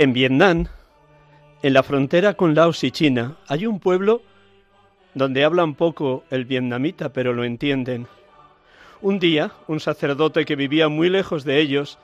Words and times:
En 0.00 0.14
Vietnam, 0.14 0.66
en 1.62 1.74
la 1.74 1.82
frontera 1.82 2.32
con 2.32 2.54
Laos 2.54 2.84
y 2.84 2.90
China, 2.90 3.36
hay 3.48 3.66
un 3.66 3.80
pueblo 3.80 4.22
donde 5.12 5.44
hablan 5.44 5.74
poco 5.74 6.24
el 6.30 6.46
vietnamita, 6.46 7.12
pero 7.12 7.34
lo 7.34 7.44
entienden. 7.44 8.06
Un 9.02 9.18
día, 9.18 9.52
un 9.68 9.78
sacerdote 9.78 10.46
que 10.46 10.56
vivía 10.56 10.88
muy 10.88 11.10
lejos 11.10 11.44
de 11.44 11.60
ellos, 11.60 11.98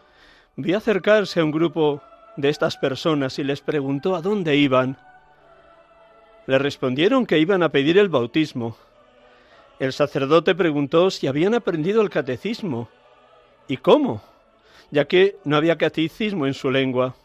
vio 0.56 0.76
acercarse 0.76 1.40
a 1.40 1.44
un 1.44 1.52
grupo 1.52 2.02
de 2.36 2.50
estas 2.50 2.76
personas 2.76 3.38
y 3.38 3.44
les 3.44 3.62
preguntó 3.62 4.14
a 4.14 4.20
dónde 4.20 4.56
iban. 4.56 4.98
Le 6.46 6.58
respondieron 6.58 7.24
que 7.24 7.38
iban 7.38 7.62
a 7.62 7.70
pedir 7.70 7.96
el 7.96 8.10
bautismo. 8.10 8.76
El 9.78 9.94
sacerdote 9.94 10.54
preguntó 10.54 11.10
si 11.10 11.28
habían 11.28 11.54
aprendido 11.54 12.02
el 12.02 12.10
catecismo. 12.10 12.90
¿Y 13.68 13.78
cómo? 13.78 14.22
Ya 14.90 15.06
que 15.06 15.38
no 15.44 15.56
había 15.56 15.78
catecismo 15.78 16.46
en 16.46 16.52
su 16.52 16.70
lengua 16.70 17.16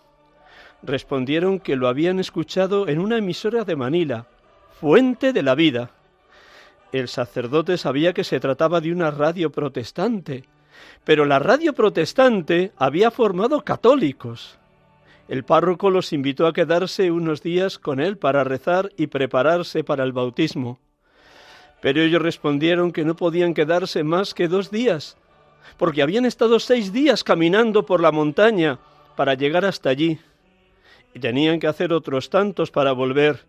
respondieron 0.83 1.59
que 1.59 1.75
lo 1.75 1.87
habían 1.87 2.19
escuchado 2.19 2.87
en 2.87 2.99
una 2.99 3.17
emisora 3.17 3.63
de 3.63 3.75
Manila, 3.75 4.25
Fuente 4.79 5.33
de 5.33 5.43
la 5.43 5.55
Vida. 5.55 5.91
El 6.91 7.07
sacerdote 7.07 7.77
sabía 7.77 8.13
que 8.13 8.23
se 8.23 8.39
trataba 8.39 8.81
de 8.81 8.91
una 8.91 9.11
radio 9.11 9.51
protestante, 9.51 10.43
pero 11.03 11.25
la 11.25 11.39
radio 11.39 11.73
protestante 11.73 12.71
había 12.77 13.11
formado 13.11 13.61
católicos. 13.61 14.57
El 15.27 15.43
párroco 15.43 15.89
los 15.89 16.11
invitó 16.11 16.47
a 16.47 16.53
quedarse 16.53 17.11
unos 17.11 17.41
días 17.41 17.77
con 17.77 17.99
él 17.99 18.17
para 18.17 18.43
rezar 18.43 18.91
y 18.97 19.07
prepararse 19.07 19.83
para 19.83 20.03
el 20.03 20.11
bautismo. 20.11 20.79
Pero 21.79 22.01
ellos 22.01 22.21
respondieron 22.21 22.91
que 22.91 23.05
no 23.05 23.15
podían 23.15 23.53
quedarse 23.53 24.03
más 24.03 24.33
que 24.33 24.47
dos 24.47 24.71
días, 24.71 25.17
porque 25.77 26.01
habían 26.01 26.25
estado 26.25 26.59
seis 26.59 26.91
días 26.91 27.23
caminando 27.23 27.85
por 27.85 28.01
la 28.01 28.11
montaña 28.11 28.79
para 29.15 29.35
llegar 29.35 29.63
hasta 29.63 29.89
allí 29.89 30.19
y 31.13 31.19
tenían 31.19 31.59
que 31.59 31.67
hacer 31.67 31.93
otros 31.93 32.29
tantos 32.29 32.71
para 32.71 32.91
volver, 32.91 33.45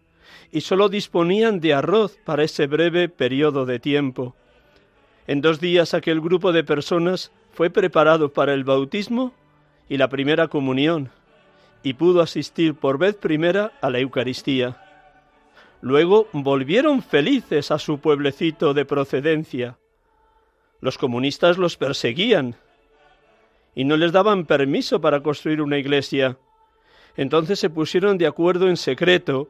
y 0.51 0.61
sólo 0.61 0.89
disponían 0.89 1.61
de 1.61 1.75
arroz 1.75 2.19
para 2.25 2.45
ese 2.45 2.67
breve 2.67 3.09
periodo 3.09 3.67
de 3.67 3.79
tiempo. 3.79 4.35
En 5.27 5.41
dos 5.41 5.61
días 5.61 5.95
aquel 5.95 6.21
grupo 6.21 6.53
de 6.53 6.65
personas 6.65 7.33
fue 7.53 7.71
preparado 7.71 8.33
para 8.33 8.55
el 8.55 8.65
bautismo 8.65 9.33
y 9.89 9.97
la 9.97 10.09
primera 10.09 10.49
comunión, 10.49 11.11
y 11.83 11.95
pudo 11.95 12.21
asistir 12.21 12.75
por 12.75 12.99
vez 12.99 13.15
primera 13.15 13.73
a 13.81 13.91
la 13.91 13.99
Eucaristía. 13.99 14.79
Luego 15.81 16.29
volvieron 16.33 17.03
felices 17.03 17.71
a 17.71 17.79
su 17.79 17.99
pueblecito 17.99 18.73
de 18.73 18.85
procedencia. 18.85 19.79
Los 20.81 20.97
comunistas 20.97 21.59
los 21.59 21.77
perseguían 21.77 22.57
y 23.75 23.85
no 23.85 23.97
les 23.97 24.13
daban 24.13 24.47
permiso 24.47 25.01
para 25.01 25.23
construir 25.23 25.61
una 25.61 25.79
iglesia. 25.79 26.39
Entonces 27.17 27.59
se 27.59 27.71
pusieron 27.71 28.19
de 28.19 28.27
acuerdo 28.27 28.69
en 28.69 28.77
secreto 28.77 29.49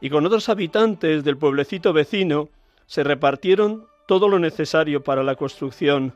y 0.00 0.10
con 0.10 0.26
otros 0.26 0.48
habitantes 0.48 1.24
del 1.24 1.38
pueblecito 1.38 1.92
vecino 1.92 2.48
se 2.86 3.02
repartieron 3.02 3.86
todo 4.06 4.28
lo 4.28 4.38
necesario 4.38 5.02
para 5.02 5.22
la 5.22 5.36
construcción. 5.36 6.14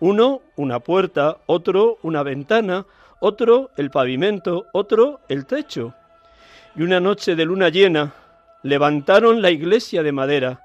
Uno 0.00 0.40
una 0.56 0.80
puerta, 0.80 1.38
otro 1.46 1.98
una 2.02 2.22
ventana, 2.22 2.86
otro 3.20 3.70
el 3.76 3.90
pavimento, 3.90 4.66
otro 4.72 5.20
el 5.28 5.46
techo. 5.46 5.94
Y 6.74 6.82
una 6.82 6.98
noche 6.98 7.36
de 7.36 7.44
luna 7.44 7.68
llena 7.68 8.14
levantaron 8.62 9.42
la 9.42 9.50
iglesia 9.50 10.02
de 10.02 10.12
madera. 10.12 10.60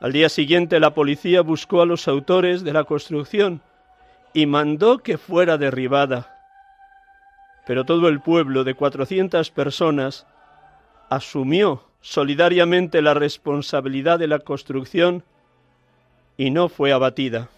Al 0.00 0.12
día 0.12 0.28
siguiente 0.28 0.78
la 0.78 0.94
policía 0.94 1.40
buscó 1.40 1.82
a 1.82 1.86
los 1.86 2.06
autores 2.06 2.62
de 2.62 2.72
la 2.72 2.84
construcción 2.84 3.60
y 4.32 4.46
mandó 4.46 4.98
que 4.98 5.18
fuera 5.18 5.58
derribada 5.58 6.35
pero 7.66 7.84
todo 7.84 8.08
el 8.08 8.20
pueblo 8.20 8.64
de 8.64 8.74
cuatrocientas 8.74 9.50
personas 9.50 10.26
asumió 11.10 11.82
solidariamente 12.00 13.02
la 13.02 13.12
responsabilidad 13.12 14.18
de 14.18 14.28
la 14.28 14.38
construcción 14.38 15.24
y 16.36 16.50
no 16.50 16.68
fue 16.68 16.92
abatida. 16.92 17.48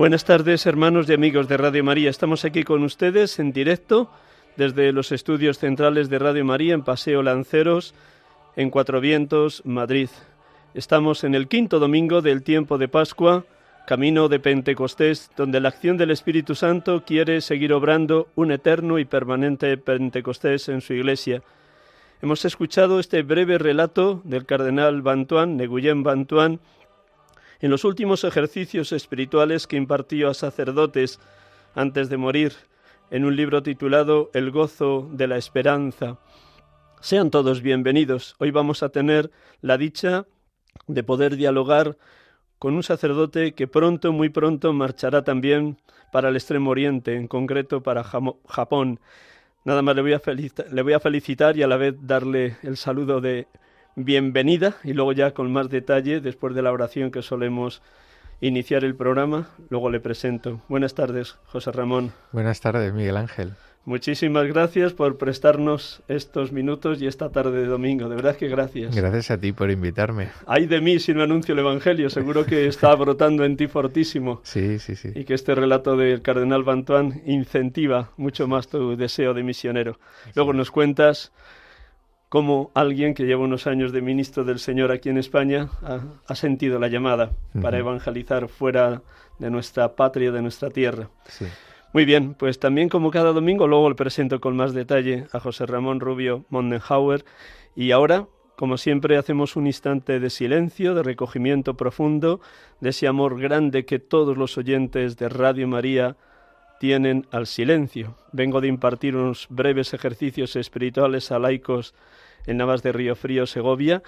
Buenas 0.00 0.24
tardes, 0.24 0.64
hermanos 0.64 1.10
y 1.10 1.12
amigos 1.12 1.46
de 1.46 1.58
Radio 1.58 1.84
María. 1.84 2.08
Estamos 2.08 2.46
aquí 2.46 2.62
con 2.62 2.84
ustedes 2.84 3.38
en 3.38 3.52
directo 3.52 4.10
desde 4.56 4.92
los 4.92 5.12
estudios 5.12 5.58
centrales 5.58 6.08
de 6.08 6.18
Radio 6.18 6.42
María 6.42 6.72
en 6.72 6.82
Paseo 6.82 7.22
Lanceros, 7.22 7.94
en 8.56 8.70
Cuatro 8.70 9.02
Vientos, 9.02 9.60
Madrid. 9.66 10.08
Estamos 10.72 11.22
en 11.22 11.34
el 11.34 11.48
quinto 11.48 11.78
domingo 11.78 12.22
del 12.22 12.42
tiempo 12.42 12.78
de 12.78 12.88
Pascua, 12.88 13.44
camino 13.86 14.30
de 14.30 14.40
Pentecostés, 14.40 15.30
donde 15.36 15.60
la 15.60 15.68
acción 15.68 15.98
del 15.98 16.12
Espíritu 16.12 16.54
Santo 16.54 17.04
quiere 17.04 17.42
seguir 17.42 17.74
obrando 17.74 18.28
un 18.36 18.52
eterno 18.52 18.98
y 18.98 19.04
permanente 19.04 19.76
Pentecostés 19.76 20.70
en 20.70 20.80
su 20.80 20.94
iglesia. 20.94 21.42
Hemos 22.22 22.46
escuchado 22.46 23.00
este 23.00 23.22
breve 23.22 23.58
relato 23.58 24.22
del 24.24 24.46
cardenal 24.46 25.02
Bantuán, 25.02 25.58
Neguyen 25.58 26.02
Bantuán, 26.02 26.58
en 27.60 27.70
los 27.70 27.84
últimos 27.84 28.24
ejercicios 28.24 28.92
espirituales 28.92 29.66
que 29.66 29.76
impartió 29.76 30.30
a 30.30 30.34
sacerdotes 30.34 31.20
antes 31.74 32.08
de 32.08 32.16
morir, 32.16 32.54
en 33.10 33.24
un 33.24 33.36
libro 33.36 33.62
titulado 33.62 34.30
El 34.34 34.50
gozo 34.50 35.08
de 35.12 35.26
la 35.26 35.36
esperanza. 35.36 36.18
Sean 37.00 37.30
todos 37.30 37.60
bienvenidos. 37.60 38.36
Hoy 38.38 38.50
vamos 38.50 38.82
a 38.82 38.88
tener 38.88 39.30
la 39.60 39.76
dicha 39.76 40.26
de 40.86 41.02
poder 41.02 41.36
dialogar 41.36 41.96
con 42.58 42.74
un 42.74 42.82
sacerdote 42.82 43.52
que 43.52 43.66
pronto, 43.66 44.12
muy 44.12 44.28
pronto, 44.28 44.72
marchará 44.72 45.24
también 45.24 45.78
para 46.12 46.28
el 46.28 46.36
Extremo 46.36 46.70
Oriente, 46.70 47.16
en 47.16 47.26
concreto 47.26 47.82
para 47.82 48.04
Japón. 48.04 49.00
Nada 49.64 49.82
más 49.82 49.96
le 49.96 50.02
voy, 50.02 50.92
a 50.92 51.00
felicitar 51.00 51.56
y 51.56 51.62
a 51.62 51.66
la 51.66 51.76
vez 51.76 51.94
darle 52.00 52.56
el 52.62 52.76
saludo 52.76 53.20
de 53.20 53.46
bienvenida 53.96 54.76
y 54.84 54.92
luego 54.92 55.12
ya 55.12 55.32
con 55.32 55.52
más 55.52 55.68
detalle, 55.68 56.20
después 56.20 56.54
de 56.54 56.62
la 56.62 56.72
oración 56.72 57.10
que 57.10 57.22
solemos 57.22 57.82
iniciar 58.40 58.84
el 58.84 58.94
programa, 58.94 59.48
luego 59.68 59.90
le 59.90 60.00
presento. 60.00 60.62
Buenas 60.68 60.94
tardes, 60.94 61.36
José 61.46 61.72
Ramón. 61.72 62.12
Buenas 62.32 62.60
tardes, 62.60 62.92
Miguel 62.92 63.16
Ángel. 63.16 63.54
Muchísimas 63.86 64.46
gracias 64.46 64.92
por 64.92 65.16
prestarnos 65.16 66.02
estos 66.06 66.52
minutos 66.52 67.00
y 67.00 67.06
esta 67.06 67.30
tarde 67.30 67.62
de 67.62 67.66
domingo. 67.66 68.10
De 68.10 68.16
verdad 68.16 68.36
que 68.36 68.46
gracias. 68.46 68.94
Gracias 68.94 69.30
a 69.30 69.38
ti 69.38 69.52
por 69.52 69.70
invitarme. 69.70 70.28
Ay 70.46 70.66
de 70.66 70.82
mí 70.82 70.98
si 70.98 71.14
no 71.14 71.22
anuncio 71.22 71.54
el 71.54 71.60
Evangelio. 71.60 72.10
Seguro 72.10 72.44
que 72.44 72.66
está 72.66 72.94
brotando 72.96 73.42
en 73.42 73.56
ti 73.56 73.68
fortísimo. 73.68 74.42
Sí, 74.44 74.78
sí, 74.78 74.96
sí. 74.96 75.12
Y 75.14 75.24
que 75.24 75.32
este 75.32 75.54
relato 75.54 75.96
del 75.96 76.20
cardenal 76.20 76.62
Bantuán 76.62 77.22
incentiva 77.24 78.10
mucho 78.18 78.46
más 78.46 78.68
tu 78.68 78.96
deseo 78.96 79.32
de 79.32 79.42
misionero. 79.42 79.98
Luego 80.34 80.52
nos 80.52 80.70
cuentas 80.70 81.32
cómo 82.30 82.70
alguien 82.74 83.12
que 83.12 83.24
lleva 83.24 83.42
unos 83.42 83.66
años 83.66 83.92
de 83.92 84.00
ministro 84.00 84.44
del 84.44 84.60
Señor 84.60 84.92
aquí 84.92 85.10
en 85.10 85.18
España 85.18 85.68
ha, 85.82 86.00
ha 86.26 86.34
sentido 86.34 86.78
la 86.78 86.88
llamada 86.88 87.32
para 87.60 87.76
evangelizar 87.76 88.48
fuera 88.48 89.02
de 89.38 89.50
nuestra 89.50 89.94
patria, 89.96 90.30
de 90.30 90.40
nuestra 90.40 90.70
tierra. 90.70 91.10
Sí. 91.28 91.44
Muy 91.92 92.04
bien, 92.04 92.34
pues 92.34 92.60
también 92.60 92.88
como 92.88 93.10
cada 93.10 93.32
domingo, 93.32 93.66
luego 93.66 93.88
le 93.88 93.96
presento 93.96 94.40
con 94.40 94.56
más 94.56 94.72
detalle 94.72 95.26
a 95.32 95.40
José 95.40 95.66
Ramón 95.66 95.98
Rubio 95.98 96.44
Mondenhauer. 96.48 97.24
Y 97.74 97.90
ahora, 97.90 98.28
como 98.54 98.76
siempre, 98.76 99.16
hacemos 99.16 99.56
un 99.56 99.66
instante 99.66 100.20
de 100.20 100.30
silencio, 100.30 100.94
de 100.94 101.02
recogimiento 101.02 101.76
profundo, 101.76 102.40
de 102.78 102.90
ese 102.90 103.08
amor 103.08 103.40
grande 103.40 103.86
que 103.86 103.98
todos 103.98 104.38
los 104.38 104.56
oyentes 104.56 105.16
de 105.16 105.28
Radio 105.28 105.66
María 105.66 106.16
tienen 106.80 107.26
al 107.30 107.46
silencio. 107.46 108.16
Vengo 108.32 108.62
de 108.62 108.68
impartir 108.68 109.14
unos 109.14 109.48
breves 109.50 109.92
ejercicios 109.92 110.56
espirituales 110.56 111.30
a 111.30 111.38
laicos 111.38 111.94
en 112.46 112.56
Navas 112.56 112.82
de 112.82 112.90
Río 112.90 113.14
Frío, 113.16 113.46
Segovia, 113.46 114.02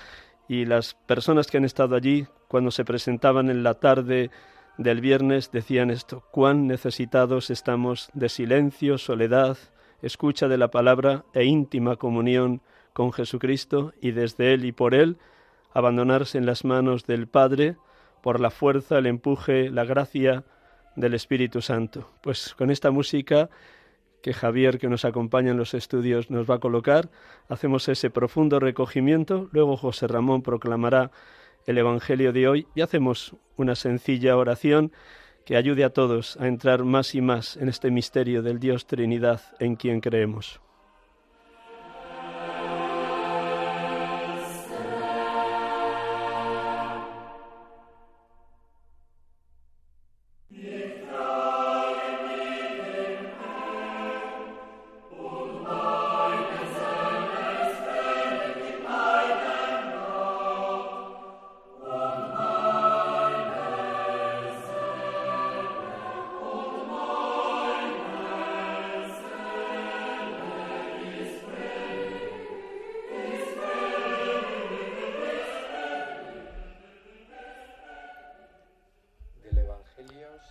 y 0.48 0.64
las 0.64 0.94
personas 0.94 1.48
que 1.48 1.58
han 1.58 1.66
estado 1.66 1.96
allí, 1.96 2.26
cuando 2.48 2.70
se 2.70 2.86
presentaban 2.86 3.50
en 3.50 3.62
la 3.62 3.74
tarde 3.74 4.30
del 4.78 5.02
viernes 5.02 5.52
decían 5.52 5.90
esto, 5.90 6.24
cuán 6.30 6.66
necesitados 6.66 7.50
estamos 7.50 8.08
de 8.14 8.30
silencio, 8.30 8.96
soledad, 8.96 9.58
escucha 10.00 10.48
de 10.48 10.56
la 10.56 10.70
palabra 10.70 11.26
e 11.34 11.44
íntima 11.44 11.96
comunión 11.96 12.62
con 12.94 13.12
Jesucristo 13.12 13.92
y 14.00 14.12
desde 14.12 14.54
Él 14.54 14.64
y 14.64 14.72
por 14.72 14.94
Él 14.94 15.18
abandonarse 15.74 16.38
en 16.38 16.46
las 16.46 16.64
manos 16.64 17.04
del 17.04 17.26
Padre 17.26 17.76
por 18.22 18.40
la 18.40 18.48
fuerza, 18.48 18.96
el 18.96 19.06
empuje, 19.08 19.68
la 19.68 19.84
gracia 19.84 20.44
del 20.96 21.14
Espíritu 21.14 21.62
Santo. 21.62 22.10
Pues 22.22 22.54
con 22.54 22.70
esta 22.70 22.90
música 22.90 23.50
que 24.22 24.32
Javier, 24.32 24.78
que 24.78 24.88
nos 24.88 25.04
acompaña 25.04 25.50
en 25.50 25.56
los 25.56 25.74
estudios, 25.74 26.30
nos 26.30 26.48
va 26.48 26.56
a 26.56 26.60
colocar, 26.60 27.10
hacemos 27.48 27.88
ese 27.88 28.08
profundo 28.08 28.60
recogimiento, 28.60 29.48
luego 29.52 29.76
José 29.76 30.06
Ramón 30.06 30.42
proclamará 30.42 31.10
el 31.66 31.78
Evangelio 31.78 32.32
de 32.32 32.48
hoy 32.48 32.66
y 32.74 32.80
hacemos 32.80 33.36
una 33.56 33.74
sencilla 33.74 34.36
oración 34.36 34.92
que 35.44 35.56
ayude 35.56 35.84
a 35.84 35.90
todos 35.90 36.36
a 36.38 36.46
entrar 36.46 36.84
más 36.84 37.14
y 37.14 37.20
más 37.20 37.56
en 37.56 37.68
este 37.68 37.90
misterio 37.90 38.42
del 38.42 38.60
Dios 38.60 38.86
Trinidad 38.86 39.40
en 39.58 39.76
quien 39.76 40.00
creemos. 40.00 40.60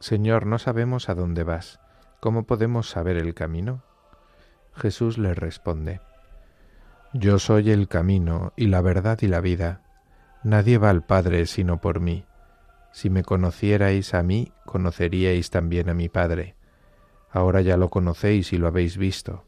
Señor, 0.00 0.46
no 0.46 0.58
sabemos 0.58 1.08
a 1.08 1.14
dónde 1.14 1.42
vas. 1.42 1.80
¿Cómo 2.20 2.44
podemos 2.44 2.90
saber 2.90 3.16
el 3.16 3.34
camino? 3.34 3.82
Jesús 4.74 5.16
le 5.16 5.34
responde, 5.34 6.00
Yo 7.12 7.38
soy 7.38 7.70
el 7.70 7.88
camino 7.88 8.52
y 8.56 8.66
la 8.66 8.82
verdad 8.82 9.18
y 9.22 9.26
la 9.26 9.40
vida. 9.40 9.82
Nadie 10.42 10.78
va 10.78 10.90
al 10.90 11.04
Padre 11.04 11.46
sino 11.46 11.80
por 11.80 12.00
mí. 12.00 12.24
Si 12.92 13.10
me 13.10 13.22
conocierais 13.22 14.14
a 14.14 14.22
mí, 14.22 14.52
conoceríais 14.64 15.50
también 15.50 15.88
a 15.88 15.94
mi 15.94 16.08
Padre. 16.08 16.56
Ahora 17.30 17.60
ya 17.60 17.76
lo 17.76 17.90
conocéis 17.90 18.52
y 18.52 18.58
lo 18.58 18.66
habéis 18.66 18.96
visto. 18.96 19.44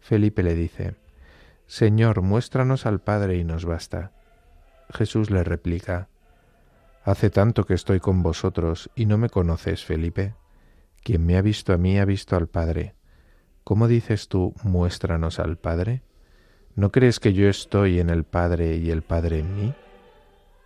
Felipe 0.00 0.42
le 0.42 0.54
dice, 0.54 0.96
Señor, 1.66 2.22
muéstranos 2.22 2.86
al 2.86 3.00
Padre 3.00 3.36
y 3.36 3.44
nos 3.44 3.64
basta. 3.64 4.12
Jesús 4.90 5.30
le 5.30 5.44
replica, 5.44 6.08
Hace 7.04 7.30
tanto 7.30 7.64
que 7.64 7.74
estoy 7.74 8.00
con 8.00 8.22
vosotros 8.22 8.90
y 8.94 9.06
no 9.06 9.18
me 9.18 9.30
conoces, 9.30 9.84
Felipe. 9.84 10.34
Quien 11.02 11.24
me 11.24 11.36
ha 11.36 11.42
visto 11.42 11.72
a 11.72 11.78
mí 11.78 11.98
ha 11.98 12.04
visto 12.04 12.36
al 12.36 12.48
Padre. 12.48 12.94
¿Cómo 13.64 13.88
dices 13.88 14.28
tú, 14.28 14.54
muéstranos 14.62 15.38
al 15.38 15.56
Padre? 15.56 16.02
¿No 16.74 16.92
crees 16.92 17.20
que 17.20 17.32
yo 17.32 17.48
estoy 17.48 17.98
en 18.00 18.10
el 18.10 18.24
Padre 18.24 18.76
y 18.76 18.90
el 18.90 19.02
Padre 19.02 19.40
en 19.40 19.56
mí? 19.56 19.74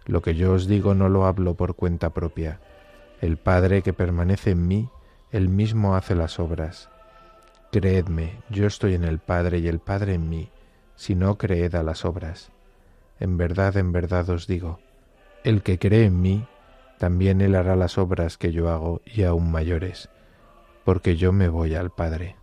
Lo 0.04 0.20
que 0.20 0.34
yo 0.34 0.52
os 0.52 0.66
digo 0.66 0.94
no 0.94 1.08
lo 1.08 1.26
hablo 1.26 1.54
por 1.54 1.74
cuenta 1.74 2.10
propia. 2.10 2.60
El 3.20 3.36
Padre 3.36 3.82
que 3.82 3.92
permanece 3.92 4.50
en 4.50 4.66
mí, 4.66 4.90
él 5.30 5.48
mismo 5.48 5.94
hace 5.94 6.14
las 6.14 6.40
obras. 6.40 6.90
Creedme, 7.70 8.40
yo 8.50 8.66
estoy 8.66 8.94
en 8.94 9.04
el 9.04 9.18
Padre 9.18 9.58
y 9.60 9.68
el 9.68 9.78
Padre 9.78 10.14
en 10.14 10.28
mí, 10.28 10.50
si 10.96 11.14
no 11.14 11.38
creed 11.38 11.74
a 11.74 11.82
las 11.82 12.04
obras. 12.04 12.50
En 13.18 13.36
verdad, 13.36 13.76
en 13.76 13.92
verdad 13.92 14.28
os 14.30 14.46
digo, 14.46 14.80
el 15.44 15.62
que 15.62 15.78
cree 15.78 16.04
en 16.04 16.20
mí, 16.20 16.46
también 16.98 17.40
él 17.40 17.54
hará 17.54 17.76
las 17.76 17.98
obras 17.98 18.38
que 18.38 18.52
yo 18.52 18.68
hago 18.68 19.02
y 19.04 19.24
aún 19.24 19.50
mayores, 19.50 20.08
porque 20.84 21.16
yo 21.16 21.32
me 21.32 21.48
voy 21.48 21.74
al 21.74 21.90
Padre. 21.90 22.36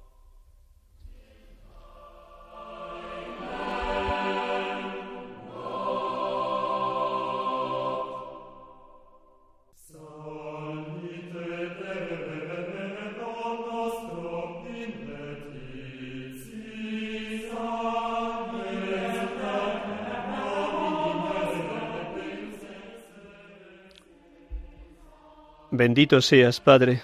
Bendito 25.79 26.19
seas, 26.19 26.59
Padre, 26.59 27.01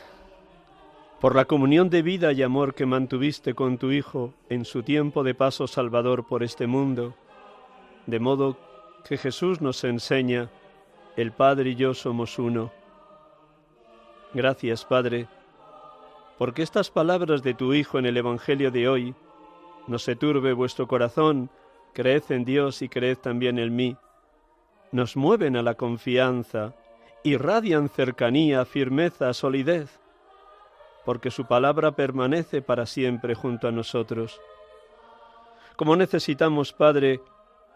por 1.21 1.33
la 1.33 1.45
comunión 1.45 1.89
de 1.89 2.01
vida 2.01 2.33
y 2.33 2.43
amor 2.43 2.73
que 2.73 2.85
mantuviste 2.85 3.53
con 3.53 3.77
tu 3.77 3.93
Hijo 3.93 4.33
en 4.49 4.65
su 4.65 4.83
tiempo 4.83 5.23
de 5.23 5.33
paso 5.33 5.65
salvador 5.65 6.27
por 6.27 6.43
este 6.43 6.67
mundo, 6.67 7.15
de 8.05 8.19
modo 8.19 8.57
que 9.07 9.17
Jesús 9.17 9.61
nos 9.61 9.81
enseña, 9.85 10.49
el 11.15 11.31
Padre 11.31 11.69
y 11.69 11.75
yo 11.75 11.93
somos 11.93 12.37
uno. 12.37 12.73
Gracias, 14.33 14.83
Padre, 14.83 15.29
porque 16.37 16.61
estas 16.61 16.91
palabras 16.91 17.43
de 17.43 17.53
tu 17.53 17.73
Hijo 17.73 17.97
en 17.97 18.05
el 18.05 18.17
Evangelio 18.17 18.71
de 18.71 18.89
hoy, 18.89 19.15
no 19.87 19.97
se 19.99 20.17
turbe 20.17 20.51
vuestro 20.51 20.85
corazón, 20.85 21.49
creed 21.93 22.23
en 22.27 22.43
Dios 22.43 22.81
y 22.81 22.89
creed 22.89 23.19
también 23.19 23.57
en 23.57 23.73
mí, 23.73 23.95
nos 24.91 25.15
mueven 25.15 25.55
a 25.55 25.61
la 25.61 25.75
confianza, 25.75 26.73
irradian 27.25 27.89
cercanía, 27.89 28.63
firmeza, 28.65 29.33
solidez, 29.33 29.99
porque 31.05 31.31
su 31.31 31.45
palabra 31.45 31.91
permanece 31.91 32.61
para 32.61 32.85
siempre 32.85 33.33
junto 33.33 33.67
a 33.67 33.71
nosotros. 33.71 34.39
Como 35.75 35.95
necesitamos, 35.95 36.71
Padre, 36.71 37.19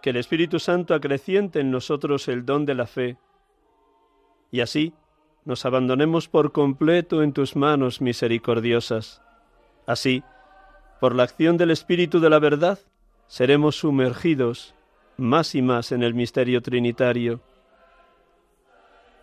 que 0.02 0.12
el 0.12 0.18
Espíritu 0.18 0.60
Santo 0.60 0.94
acreciente 0.94 1.60
en 1.60 1.72
nosotros 1.72 2.28
el 2.28 2.46
don 2.46 2.66
de 2.66 2.76
la 2.76 2.86
fe, 2.86 3.18
y 4.52 4.62
así 4.62 4.94
nos 5.46 5.66
abandonemos 5.66 6.28
por 6.28 6.52
completo 6.52 7.24
en 7.24 7.34
tus 7.34 7.56
manos 7.56 8.02
misericordiosas. 8.02 9.22
Así, 9.88 10.24
por 11.00 11.16
la 11.16 11.24
acción 11.24 11.58
del 11.58 11.72
Espíritu 11.72 12.20
de 12.20 12.30
la 12.30 12.40
verdad, 12.40 12.78
seremos 13.28 13.78
sumergidos 13.78 14.76
más 15.18 15.56
y 15.56 15.62
más 15.64 15.92
en 15.92 16.04
el 16.04 16.14
misterio 16.14 16.62
trinitario. 16.62 17.42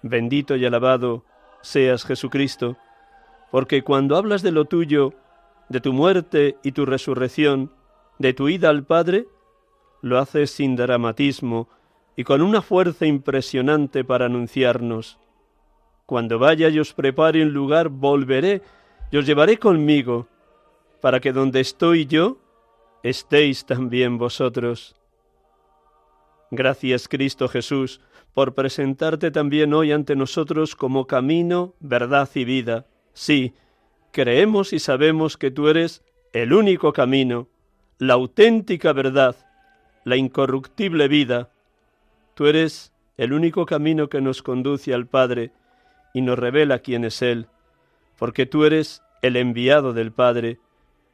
Bendito 0.03 0.57
y 0.57 0.65
alabado 0.65 1.25
seas 1.63 2.05
Jesucristo, 2.05 2.77
porque 3.51 3.83
cuando 3.83 4.17
hablas 4.17 4.43
de 4.43 4.53
lo 4.53 4.67
tuyo, 4.67 5.15
de 5.69 5.81
tu 5.81 5.93
muerte 5.93 6.59
y 6.63 6.73
tu 6.73 6.87
resurrección, 6.87 7.73
de 8.19 8.33
tu 8.33 8.49
ida 8.49 8.69
al 8.71 8.85
Padre, 8.85 9.27
lo 10.03 10.19
hace 10.19 10.47
sin 10.47 10.77
dramatismo 10.77 11.69
y 12.17 12.25
con 12.25 12.41
una 12.43 12.63
fuerza 12.63 13.07
impresionante 13.07 14.05
para 14.05 14.27
anunciarnos. 14.27 15.19
Cuando 16.07 16.39
vaya 16.39 16.69
y 16.69 16.79
os 16.79 16.93
prepare 16.93 17.43
un 17.43 17.53
lugar, 17.53 17.89
volveré 17.89 18.63
y 19.11 19.17
os 19.17 19.27
llevaré 19.27 19.59
conmigo, 19.59 20.29
para 21.01 21.21
que 21.21 21.33
donde 21.33 21.61
estoy 21.61 22.07
yo, 22.07 22.39
estéis 23.03 23.67
también 23.67 24.19
vosotros. 24.19 24.97
Gracias 26.51 27.09
Cristo 27.09 27.49
Jesús 27.49 28.01
por 28.37 28.53
presentarte 28.53 29.31
también 29.31 29.73
hoy 29.73 29.93
ante 29.93 30.15
nosotros 30.15 30.77
como 30.77 31.07
camino, 31.07 31.73
verdad 31.81 32.29
y 32.35 32.45
vida. 32.45 32.85
Sí, 33.15 33.55
creemos 34.13 34.75
y 34.75 34.79
sabemos 34.79 35.39
que 35.39 35.51
tú 35.51 35.69
eres 35.69 36.05
el 36.35 36.53
único 36.53 36.93
camino, 36.93 37.49
la 37.97 38.13
auténtica 38.13 38.93
verdad, 38.93 39.37
la 40.05 40.17
incorruptible 40.17 41.09
vida. 41.09 41.49
Tú 42.35 42.45
eres 42.45 42.93
el 43.17 43.33
único 43.33 43.65
camino 43.65 44.11
que 44.11 44.21
nos 44.21 44.43
conduce 44.43 44.93
al 44.93 45.07
Padre 45.07 45.51
y 46.13 46.21
nos 46.21 46.39
revela 46.39 46.81
quién 46.81 47.07
es 47.07 47.23
Él, 47.23 47.47
porque 48.19 48.45
tú 48.45 48.67
eres 48.67 49.01
el 49.23 49.37
enviado 49.37 49.95
del 49.95 50.13
Padre, 50.13 50.59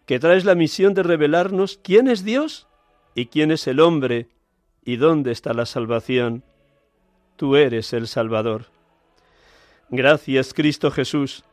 que 0.07 0.19
traes 0.19 0.45
la 0.45 0.57
misión 0.57 0.93
de 0.93 1.05
revelarnos 1.05 1.79
quién 1.85 2.09
es 2.09 2.25
Dios 2.25 2.67
y 3.15 3.27
quién 3.27 3.53
es 3.53 3.69
el 3.69 3.79
hombre 3.79 4.27
y 4.85 4.97
dónde 4.97 5.31
está 5.31 5.55
la 5.55 5.67
salvación. 5.67 6.43
Tú 7.37 7.57
eres 7.57 7.93
el 7.93 8.07
Salvador. 8.07 8.67
Gracias, 9.91 10.55
Cristo 10.55 10.91
Jesús, 10.91 11.45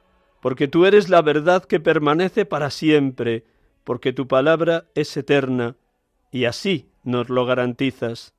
porque 0.41 0.67
tú 0.67 0.85
eres 0.85 1.09
la 1.09 1.21
verdad 1.21 1.65
que 1.65 1.79
permanece 1.79 2.45
para 2.45 2.69
siempre, 2.69 3.43
porque 3.83 4.13
tu 4.13 4.27
palabra 4.27 4.85
es 4.95 5.15
eterna, 5.17 5.75
y 6.31 6.45
así 6.45 6.89
nos 7.03 7.29
lo 7.29 7.45
garantizas. 7.45 8.33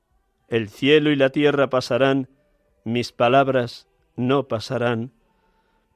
El 0.47 0.69
cielo 0.69 1.11
y 1.11 1.15
la 1.15 1.29
tierra 1.29 1.69
pasarán, 1.69 2.29
mis 2.83 3.11
palabras 3.11 3.87
no 4.15 4.47
pasarán, 4.47 5.11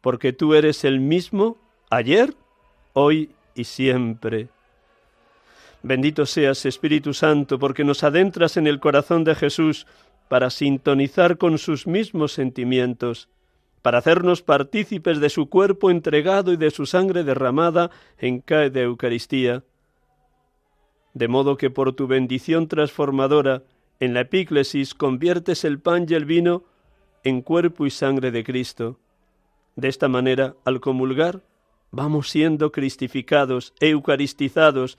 porque 0.01 0.33
tú 0.33 0.53
eres 0.53 0.83
el 0.83 0.99
mismo 0.99 1.57
ayer, 1.89 2.35
hoy 2.93 3.31
y 3.55 3.63
siempre. 3.63 4.49
Bendito 5.81 6.25
seas, 6.25 6.65
Espíritu 6.65 7.13
Santo, 7.13 7.59
porque 7.59 7.83
nos 7.83 8.03
adentras 8.03 8.57
en 8.57 8.67
el 8.67 8.79
corazón 8.79 9.23
de 9.23 9.35
Jesús 9.35 9.85
para 10.27 10.49
sintonizar 10.49 11.37
con 11.37 11.57
sus 11.57 11.87
mismos 11.87 12.33
sentimientos, 12.33 13.29
para 13.81 13.99
hacernos 13.99 14.41
partícipes 14.41 15.19
de 15.19 15.29
su 15.29 15.47
cuerpo 15.47 15.91
entregado 15.91 16.51
y 16.51 16.57
de 16.57 16.71
su 16.71 16.85
sangre 16.85 17.23
derramada 17.23 17.91
en 18.17 18.39
cae 18.39 18.71
de 18.71 18.81
Eucaristía. 18.81 19.63
De 21.13 21.27
modo 21.27 21.55
que 21.57 21.69
por 21.69 21.93
tu 21.93 22.07
bendición 22.07 22.67
transformadora 22.67 23.63
en 23.99 24.13
la 24.13 24.21
epíclesis 24.21 24.93
conviertes 24.93 25.63
el 25.63 25.79
pan 25.79 26.05
y 26.09 26.15
el 26.15 26.25
vino 26.25 26.63
en 27.23 27.41
cuerpo 27.41 27.85
y 27.85 27.91
sangre 27.91 28.31
de 28.31 28.43
Cristo. 28.43 28.99
De 29.75 29.87
esta 29.87 30.07
manera, 30.07 30.55
al 30.65 30.79
comulgar, 30.79 31.43
vamos 31.91 32.29
siendo 32.29 32.71
cristificados, 32.71 33.73
eucaristizados, 33.79 34.97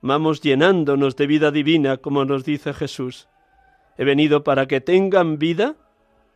vamos 0.00 0.40
llenándonos 0.40 1.16
de 1.16 1.26
vida 1.26 1.50
divina, 1.50 1.98
como 1.98 2.24
nos 2.24 2.44
dice 2.44 2.74
Jesús. 2.74 3.28
He 3.96 4.04
venido 4.04 4.44
para 4.44 4.66
que 4.66 4.80
tengan 4.80 5.38
vida 5.38 5.76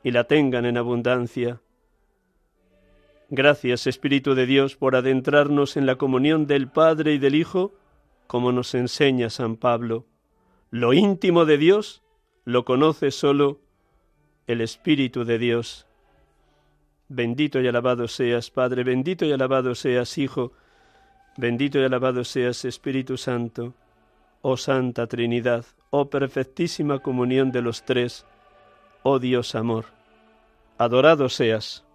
y 0.02 0.10
la 0.12 0.24
tengan 0.24 0.64
en 0.64 0.76
abundancia. 0.76 1.60
Gracias, 3.30 3.86
Espíritu 3.86 4.34
de 4.34 4.46
Dios, 4.46 4.76
por 4.76 4.96
adentrarnos 4.96 5.76
en 5.76 5.84
la 5.84 5.96
comunión 5.96 6.46
del 6.46 6.68
Padre 6.68 7.14
y 7.14 7.18
del 7.18 7.34
Hijo, 7.34 7.74
como 8.26 8.52
nos 8.52 8.74
enseña 8.74 9.28
San 9.28 9.56
Pablo. 9.56 10.06
Lo 10.70 10.92
íntimo 10.94 11.44
de 11.44 11.58
Dios 11.58 12.02
lo 12.44 12.64
conoce 12.64 13.10
solo 13.10 13.60
el 14.46 14.62
Espíritu 14.62 15.24
de 15.24 15.38
Dios. 15.38 15.86
Bendito 17.08 17.60
y 17.60 17.68
alabado 17.68 18.08
seas, 18.08 18.50
Padre, 18.50 18.84
bendito 18.84 19.26
y 19.26 19.32
alabado 19.32 19.74
seas, 19.74 20.16
Hijo, 20.16 20.52
bendito 21.36 21.78
y 21.78 21.84
alabado 21.84 22.24
seas, 22.24 22.64
Espíritu 22.64 23.16
Santo, 23.16 23.74
oh 24.42 24.57
Santa 24.57 25.07
Trinidad, 25.07 25.64
oh 25.90 26.11
perfectísima 26.11 27.00
comunión 27.00 27.50
de 27.52 27.62
los 27.62 27.85
tres, 27.85 28.26
oh 29.02 29.18
Dios 29.18 29.54
amor. 29.54 29.87
Adorado 30.76 31.28
seas. 31.28 31.88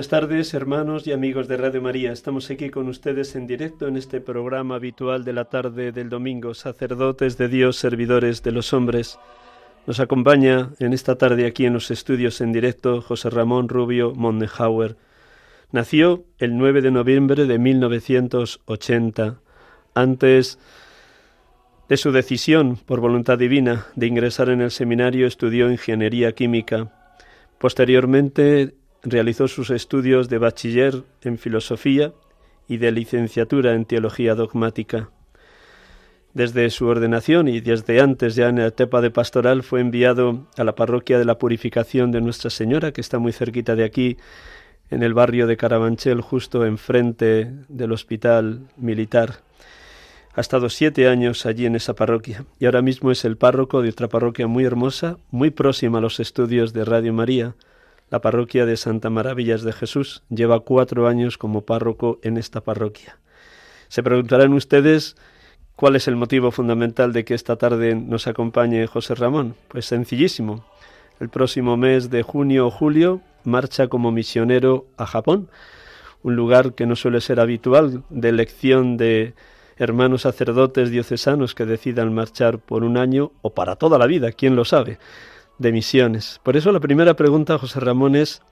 Buenas 0.00 0.08
tardes, 0.08 0.54
hermanos 0.54 1.06
y 1.06 1.12
amigos 1.12 1.46
de 1.46 1.58
Radio 1.58 1.82
María. 1.82 2.10
Estamos 2.10 2.50
aquí 2.50 2.70
con 2.70 2.88
ustedes 2.88 3.36
en 3.36 3.46
directo 3.46 3.86
en 3.86 3.98
este 3.98 4.22
programa 4.22 4.76
habitual 4.76 5.24
de 5.26 5.34
la 5.34 5.44
tarde 5.44 5.92
del 5.92 6.08
domingo, 6.08 6.54
sacerdotes 6.54 7.36
de 7.36 7.48
Dios, 7.48 7.76
servidores 7.76 8.42
de 8.42 8.50
los 8.50 8.72
hombres. 8.72 9.18
Nos 9.86 10.00
acompaña 10.00 10.70
en 10.78 10.94
esta 10.94 11.16
tarde 11.16 11.44
aquí 11.44 11.66
en 11.66 11.74
los 11.74 11.90
estudios 11.90 12.40
en 12.40 12.50
directo 12.50 13.02
José 13.02 13.28
Ramón 13.28 13.68
Rubio 13.68 14.14
Mondenhauer. 14.14 14.96
Nació 15.70 16.24
el 16.38 16.56
9 16.56 16.80
de 16.80 16.92
noviembre 16.92 17.44
de 17.44 17.58
1980. 17.58 19.38
Antes 19.92 20.58
de 21.90 21.96
su 21.98 22.10
decisión, 22.10 22.78
por 22.86 23.00
voluntad 23.00 23.36
divina, 23.36 23.88
de 23.96 24.06
ingresar 24.06 24.48
en 24.48 24.62
el 24.62 24.70
seminario, 24.70 25.26
estudió 25.26 25.70
ingeniería 25.70 26.32
química. 26.32 26.90
Posteriormente 27.58 28.79
realizó 29.02 29.48
sus 29.48 29.70
estudios 29.70 30.28
de 30.28 30.38
bachiller 30.38 31.04
en 31.22 31.38
filosofía 31.38 32.12
y 32.68 32.76
de 32.76 32.92
licenciatura 32.92 33.74
en 33.74 33.84
teología 33.84 34.34
dogmática. 34.34 35.10
Desde 36.32 36.70
su 36.70 36.86
ordenación 36.86 37.48
y 37.48 37.60
desde 37.60 38.00
antes 38.00 38.36
ya 38.36 38.48
en 38.48 38.58
la 38.58 38.66
etapa 38.66 39.00
de 39.00 39.10
pastoral 39.10 39.64
fue 39.64 39.80
enviado 39.80 40.46
a 40.56 40.62
la 40.62 40.76
parroquia 40.76 41.18
de 41.18 41.24
la 41.24 41.38
Purificación 41.38 42.12
de 42.12 42.20
Nuestra 42.20 42.50
Señora, 42.50 42.92
que 42.92 43.00
está 43.00 43.18
muy 43.18 43.32
cerquita 43.32 43.74
de 43.74 43.84
aquí, 43.84 44.16
en 44.90 45.02
el 45.02 45.14
barrio 45.14 45.46
de 45.46 45.56
Carabanchel, 45.56 46.20
justo 46.20 46.64
enfrente 46.64 47.52
del 47.68 47.92
hospital 47.92 48.68
militar. 48.76 49.40
Ha 50.34 50.40
estado 50.40 50.68
siete 50.68 51.08
años 51.08 51.46
allí 51.46 51.66
en 51.66 51.74
esa 51.74 51.94
parroquia 51.94 52.44
y 52.60 52.66
ahora 52.66 52.82
mismo 52.82 53.10
es 53.10 53.24
el 53.24 53.36
párroco 53.36 53.82
de 53.82 53.88
otra 53.88 54.08
parroquia 54.08 54.46
muy 54.46 54.64
hermosa, 54.64 55.16
muy 55.32 55.50
próxima 55.50 55.98
a 55.98 56.00
los 56.00 56.20
estudios 56.20 56.72
de 56.72 56.84
Radio 56.84 57.12
María, 57.12 57.56
la 58.10 58.20
parroquia 58.20 58.66
de 58.66 58.76
Santa 58.76 59.08
Maravillas 59.08 59.62
de 59.62 59.72
Jesús. 59.72 60.22
Lleva 60.28 60.60
cuatro 60.60 61.06
años 61.06 61.38
como 61.38 61.62
párroco 61.62 62.18
en 62.22 62.36
esta 62.36 62.60
parroquia. 62.60 63.18
Se 63.88 64.02
preguntarán 64.02 64.52
ustedes 64.52 65.16
cuál 65.76 65.96
es 65.96 66.08
el 66.08 66.16
motivo 66.16 66.50
fundamental 66.50 67.12
de 67.12 67.24
que 67.24 67.34
esta 67.34 67.56
tarde 67.56 67.94
nos 67.94 68.26
acompañe 68.26 68.86
José 68.86 69.14
Ramón. 69.14 69.54
Pues 69.68 69.86
sencillísimo. 69.86 70.64
El 71.20 71.28
próximo 71.28 71.76
mes 71.76 72.10
de 72.10 72.22
junio 72.22 72.66
o 72.66 72.70
julio 72.70 73.20
marcha 73.44 73.88
como 73.88 74.10
misionero 74.10 74.86
a 74.96 75.06
Japón, 75.06 75.48
un 76.22 76.36
lugar 76.36 76.74
que 76.74 76.86
no 76.86 76.96
suele 76.96 77.20
ser 77.20 77.40
habitual 77.40 78.02
de 78.10 78.28
elección 78.28 78.96
de 78.96 79.34
hermanos 79.76 80.22
sacerdotes 80.22 80.90
diocesanos 80.90 81.54
que 81.54 81.64
decidan 81.64 82.12
marchar 82.12 82.58
por 82.58 82.84
un 82.84 82.98
año 82.98 83.32
o 83.40 83.54
para 83.54 83.76
toda 83.76 83.98
la 83.98 84.06
vida, 84.06 84.32
quién 84.32 84.56
lo 84.56 84.66
sabe 84.66 84.98
de 85.60 85.72
misiones. 85.72 86.40
Por 86.42 86.56
eso 86.56 86.72
la 86.72 86.80
primera 86.80 87.14
pregunta, 87.14 87.58
José 87.58 87.80
Ramón, 87.80 88.16
es 88.16 88.42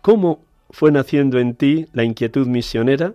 ¿cómo 0.00 0.44
fue 0.70 0.90
naciendo 0.90 1.38
en 1.38 1.54
ti 1.54 1.86
la 1.92 2.04
inquietud 2.04 2.46
misionera 2.46 3.14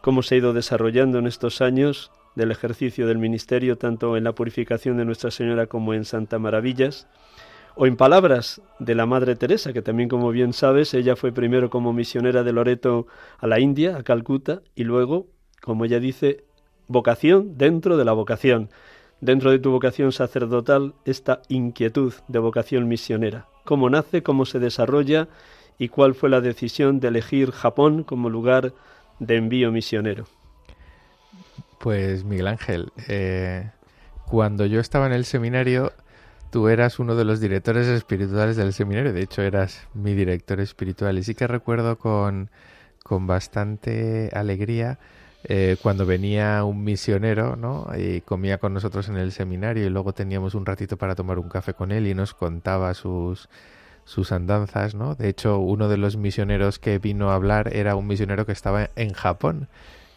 cómo 0.00 0.22
se 0.22 0.34
ha 0.34 0.38
ido 0.38 0.52
desarrollando 0.52 1.18
en 1.18 1.26
estos 1.26 1.60
años 1.60 2.10
del 2.34 2.50
ejercicio 2.50 3.06
del 3.06 3.18
ministerio, 3.18 3.76
tanto 3.76 4.16
en 4.16 4.24
la 4.24 4.34
purificación 4.34 4.96
de 4.96 5.04
Nuestra 5.04 5.30
Señora 5.30 5.66
como 5.66 5.94
en 5.94 6.04
Santa 6.04 6.38
Maravillas, 6.38 7.06
o 7.74 7.86
en 7.86 7.96
palabras 7.96 8.62
de 8.78 8.94
la 8.94 9.06
Madre 9.06 9.36
Teresa, 9.36 9.72
que 9.72 9.82
también 9.82 10.08
como 10.08 10.30
bien 10.30 10.54
sabes, 10.54 10.92
ella 10.94 11.16
fue 11.16 11.32
primero 11.32 11.70
como 11.70 11.92
misionera 11.92 12.42
de 12.42 12.52
Loreto 12.52 13.06
a 13.38 13.46
la 13.46 13.60
India, 13.60 13.96
a 13.96 14.02
Calcuta, 14.02 14.62
y 14.74 14.84
luego, 14.84 15.26
como 15.60 15.84
ella 15.84 16.00
dice, 16.00 16.44
vocación 16.88 17.56
dentro 17.56 17.96
de 17.96 18.04
la 18.04 18.12
vocación. 18.12 18.70
Dentro 19.22 19.52
de 19.52 19.60
tu 19.60 19.70
vocación 19.70 20.10
sacerdotal, 20.10 20.94
esta 21.04 21.42
inquietud 21.48 22.12
de 22.26 22.40
vocación 22.40 22.88
misionera. 22.88 23.46
¿Cómo 23.64 23.88
nace, 23.88 24.24
cómo 24.24 24.46
se 24.46 24.58
desarrolla 24.58 25.28
y 25.78 25.90
cuál 25.90 26.16
fue 26.16 26.28
la 26.28 26.40
decisión 26.40 26.98
de 26.98 27.06
elegir 27.06 27.52
Japón 27.52 28.02
como 28.02 28.28
lugar 28.28 28.74
de 29.20 29.36
envío 29.36 29.70
misionero? 29.70 30.24
Pues 31.78 32.24
Miguel 32.24 32.48
Ángel, 32.48 32.90
eh, 33.06 33.70
cuando 34.26 34.66
yo 34.66 34.80
estaba 34.80 35.06
en 35.06 35.12
el 35.12 35.24
seminario, 35.24 35.92
tú 36.50 36.66
eras 36.66 36.98
uno 36.98 37.14
de 37.14 37.24
los 37.24 37.38
directores 37.38 37.86
espirituales 37.86 38.56
del 38.56 38.72
seminario, 38.72 39.12
de 39.12 39.22
hecho 39.22 39.42
eras 39.42 39.86
mi 39.94 40.14
director 40.14 40.58
espiritual 40.58 41.16
y 41.16 41.22
sí 41.22 41.36
que 41.36 41.46
recuerdo 41.46 41.96
con, 41.96 42.50
con 43.04 43.28
bastante 43.28 44.30
alegría 44.34 44.98
eh, 45.44 45.76
cuando 45.82 46.06
venía 46.06 46.64
un 46.64 46.84
misionero, 46.84 47.56
¿no? 47.56 47.88
Y 47.96 48.20
comía 48.22 48.58
con 48.58 48.74
nosotros 48.74 49.08
en 49.08 49.16
el 49.16 49.32
seminario 49.32 49.86
y 49.86 49.90
luego 49.90 50.12
teníamos 50.12 50.54
un 50.54 50.66
ratito 50.66 50.96
para 50.96 51.14
tomar 51.14 51.38
un 51.38 51.48
café 51.48 51.74
con 51.74 51.92
él 51.92 52.06
y 52.06 52.14
nos 52.14 52.34
contaba 52.34 52.94
sus 52.94 53.48
sus 54.04 54.32
andanzas, 54.32 54.94
¿no? 54.94 55.14
De 55.14 55.28
hecho, 55.28 55.58
uno 55.58 55.88
de 55.88 55.96
los 55.96 56.16
misioneros 56.16 56.78
que 56.78 56.98
vino 56.98 57.30
a 57.30 57.36
hablar 57.36 57.74
era 57.74 57.94
un 57.96 58.06
misionero 58.06 58.46
que 58.46 58.52
estaba 58.52 58.90
en 58.96 59.12
Japón 59.12 59.68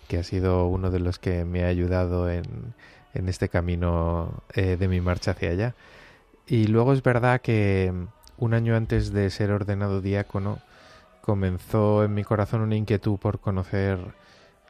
que 0.07 0.17
ha 0.17 0.23
sido 0.23 0.67
uno 0.67 0.91
de 0.91 0.99
los 0.99 1.19
que 1.19 1.45
me 1.45 1.63
ha 1.63 1.67
ayudado 1.67 2.29
en, 2.29 2.73
en 3.13 3.29
este 3.29 3.49
camino 3.49 4.43
eh, 4.53 4.77
de 4.77 4.87
mi 4.87 5.01
marcha 5.01 5.31
hacia 5.31 5.51
allá. 5.51 5.75
Y 6.47 6.67
luego 6.67 6.93
es 6.93 7.01
verdad 7.01 7.41
que 7.41 7.91
un 8.37 8.53
año 8.53 8.75
antes 8.75 9.11
de 9.13 9.29
ser 9.29 9.51
ordenado 9.51 10.01
diácono 10.01 10.59
comenzó 11.21 12.03
en 12.03 12.13
mi 12.13 12.23
corazón 12.23 12.61
una 12.61 12.75
inquietud 12.75 13.17
por 13.17 13.39
conocer 13.39 13.97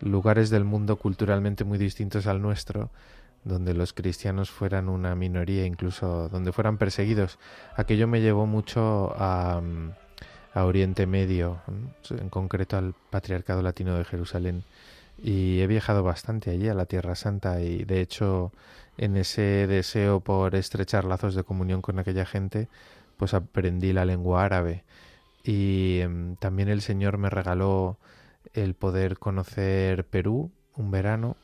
lugares 0.05 0.49
del 0.49 0.63
mundo 0.63 0.95
culturalmente 0.95 1.63
muy 1.63 1.77
distintos 1.77 2.27
al 2.27 2.41
nuestro, 2.41 2.89
donde 3.43 3.73
los 3.73 3.93
cristianos 3.93 4.49
fueran 4.49 4.87
una 4.87 5.15
minoría, 5.15 5.65
incluso 5.65 6.29
donde 6.29 6.51
fueran 6.51 6.77
perseguidos. 6.77 7.37
Aquello 7.75 8.07
me 8.07 8.21
llevó 8.21 8.45
mucho 8.45 9.13
a, 9.17 9.61
a 10.53 10.63
Oriente 10.63 11.05
Medio, 11.05 11.59
en 12.09 12.29
concreto 12.29 12.77
al 12.77 12.93
Patriarcado 13.09 13.61
Latino 13.61 13.95
de 13.97 14.05
Jerusalén. 14.05 14.63
Y 15.21 15.59
he 15.59 15.67
viajado 15.67 16.03
bastante 16.03 16.51
allí 16.51 16.67
a 16.67 16.73
la 16.73 16.85
Tierra 16.85 17.15
Santa 17.15 17.61
y 17.61 17.85
de 17.85 18.01
hecho 18.01 18.51
en 18.97 19.15
ese 19.17 19.65
deseo 19.67 20.19
por 20.19 20.55
estrechar 20.55 21.05
lazos 21.05 21.35
de 21.35 21.43
comunión 21.43 21.81
con 21.81 21.99
aquella 21.99 22.25
gente 22.25 22.67
pues 23.17 23.33
aprendí 23.33 23.93
la 23.93 24.05
lengua 24.05 24.43
árabe. 24.43 24.83
Y 25.43 25.99
em, 26.01 26.35
también 26.37 26.69
el 26.69 26.81
Señor 26.81 27.17
me 27.17 27.29
regaló 27.29 27.97
el 28.55 28.73
poder 28.73 29.17
conocer 29.17 30.05
Perú 30.05 30.51
un 30.75 30.91
verano 30.91 31.37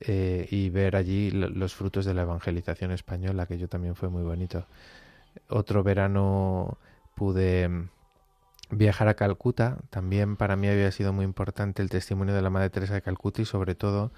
eh, 0.00 0.48
y 0.50 0.70
ver 0.70 0.96
allí 0.96 1.30
los 1.30 1.74
frutos 1.74 2.04
de 2.04 2.14
la 2.14 2.22
evangelización 2.22 2.90
española, 2.90 3.46
que 3.46 3.58
yo 3.58 3.68
también 3.68 3.94
fue 3.94 4.08
muy 4.08 4.22
bonito. 4.22 4.66
Otro 5.48 5.82
verano 5.82 6.78
pude 7.14 7.62
em, 7.62 7.88
viajar 8.70 9.08
a 9.08 9.14
Calcuta. 9.14 9.78
También 9.90 10.36
para 10.36 10.56
mí 10.56 10.68
había 10.68 10.90
sido 10.90 11.12
muy 11.12 11.24
importante 11.24 11.82
el 11.82 11.90
testimonio 11.90 12.34
de 12.34 12.42
la 12.42 12.50
Madre 12.50 12.70
Teresa 12.70 12.94
de 12.94 13.02
Calcuta 13.02 13.42
y 13.42 13.44
sobre 13.44 13.74
todo 13.74 14.12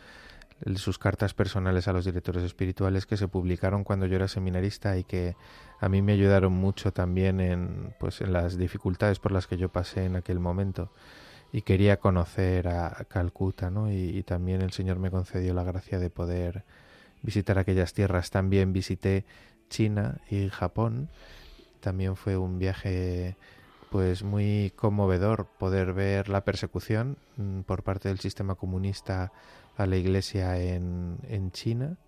sus 0.77 0.99
cartas 0.99 1.35
personales 1.35 1.89
a 1.89 1.93
los 1.93 2.05
directores 2.05 2.43
espirituales 2.43 3.07
que 3.07 3.17
se 3.17 3.29
publicaron 3.29 3.85
cuando 3.85 4.07
yo 4.07 4.17
era 4.17 4.29
seminarista 4.29 4.97
y 4.97 5.05
que 5.05 5.37
a 5.81 5.89
mí 5.89 6.01
me 6.01 6.13
ayudaron 6.13 6.53
mucho 6.53 6.93
también 6.93 7.41
en 7.41 7.95
pues 7.99 8.21
en 8.21 8.33
las 8.33 8.57
dificultades 8.57 9.19
por 9.19 9.33
las 9.33 9.47
que 9.47 9.57
yo 9.57 9.69
pasé 9.69 10.05
en 10.05 10.17
aquel 10.17 10.39
momento 10.39 10.91
y 11.55 11.63
quería 11.63 12.01
conocer 12.01 12.67
a 12.67 13.05
Calcuta, 13.07 13.71
¿no? 13.71 13.89
Y, 13.89 14.25
también 14.25 14.61
el 14.61 14.73
Señor 14.73 14.99
me 14.99 15.13
concedió 15.13 15.55
la 15.55 15.63
gracia 15.63 16.01
de 16.01 16.11
poder 16.11 16.65
visitar 17.23 17.61
aquellas 17.61 17.95
tierras. 17.95 18.31
También 18.31 18.73
visité 18.73 19.25
China 19.71 20.19
y 20.29 20.49
Japón. 20.49 21.11
También 21.79 22.17
fue 22.17 22.37
un 22.37 22.59
viaje 22.59 23.37
pues 23.89 24.25
muy 24.25 24.73
conmovedor 24.75 25.47
poder 25.47 25.93
ver 25.93 26.29
la 26.29 26.45
persecución 26.45 27.19
mm, 27.37 27.61
por 27.61 27.85
parte 27.85 28.09
del 28.09 28.19
sistema 28.19 28.57
comunista 28.57 29.31
a 29.77 29.87
la 29.87 29.97
iglesia 29.97 30.59
en, 30.61 31.19
en 31.29 31.53
China 31.53 31.99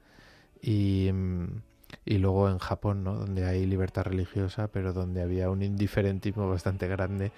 y, 0.61 1.09
mm, 1.13 1.63
y, 2.05 2.19
luego 2.19 2.49
en 2.49 2.59
Japón, 2.59 3.05
¿no? 3.05 3.15
donde 3.15 3.47
hay 3.47 3.65
libertad 3.65 4.03
religiosa, 4.07 4.67
pero 4.67 4.93
donde 4.93 5.23
había 5.23 5.51
un 5.51 5.63
indiferentismo 5.63 6.49
bastante 6.51 6.89
grande 6.89 7.31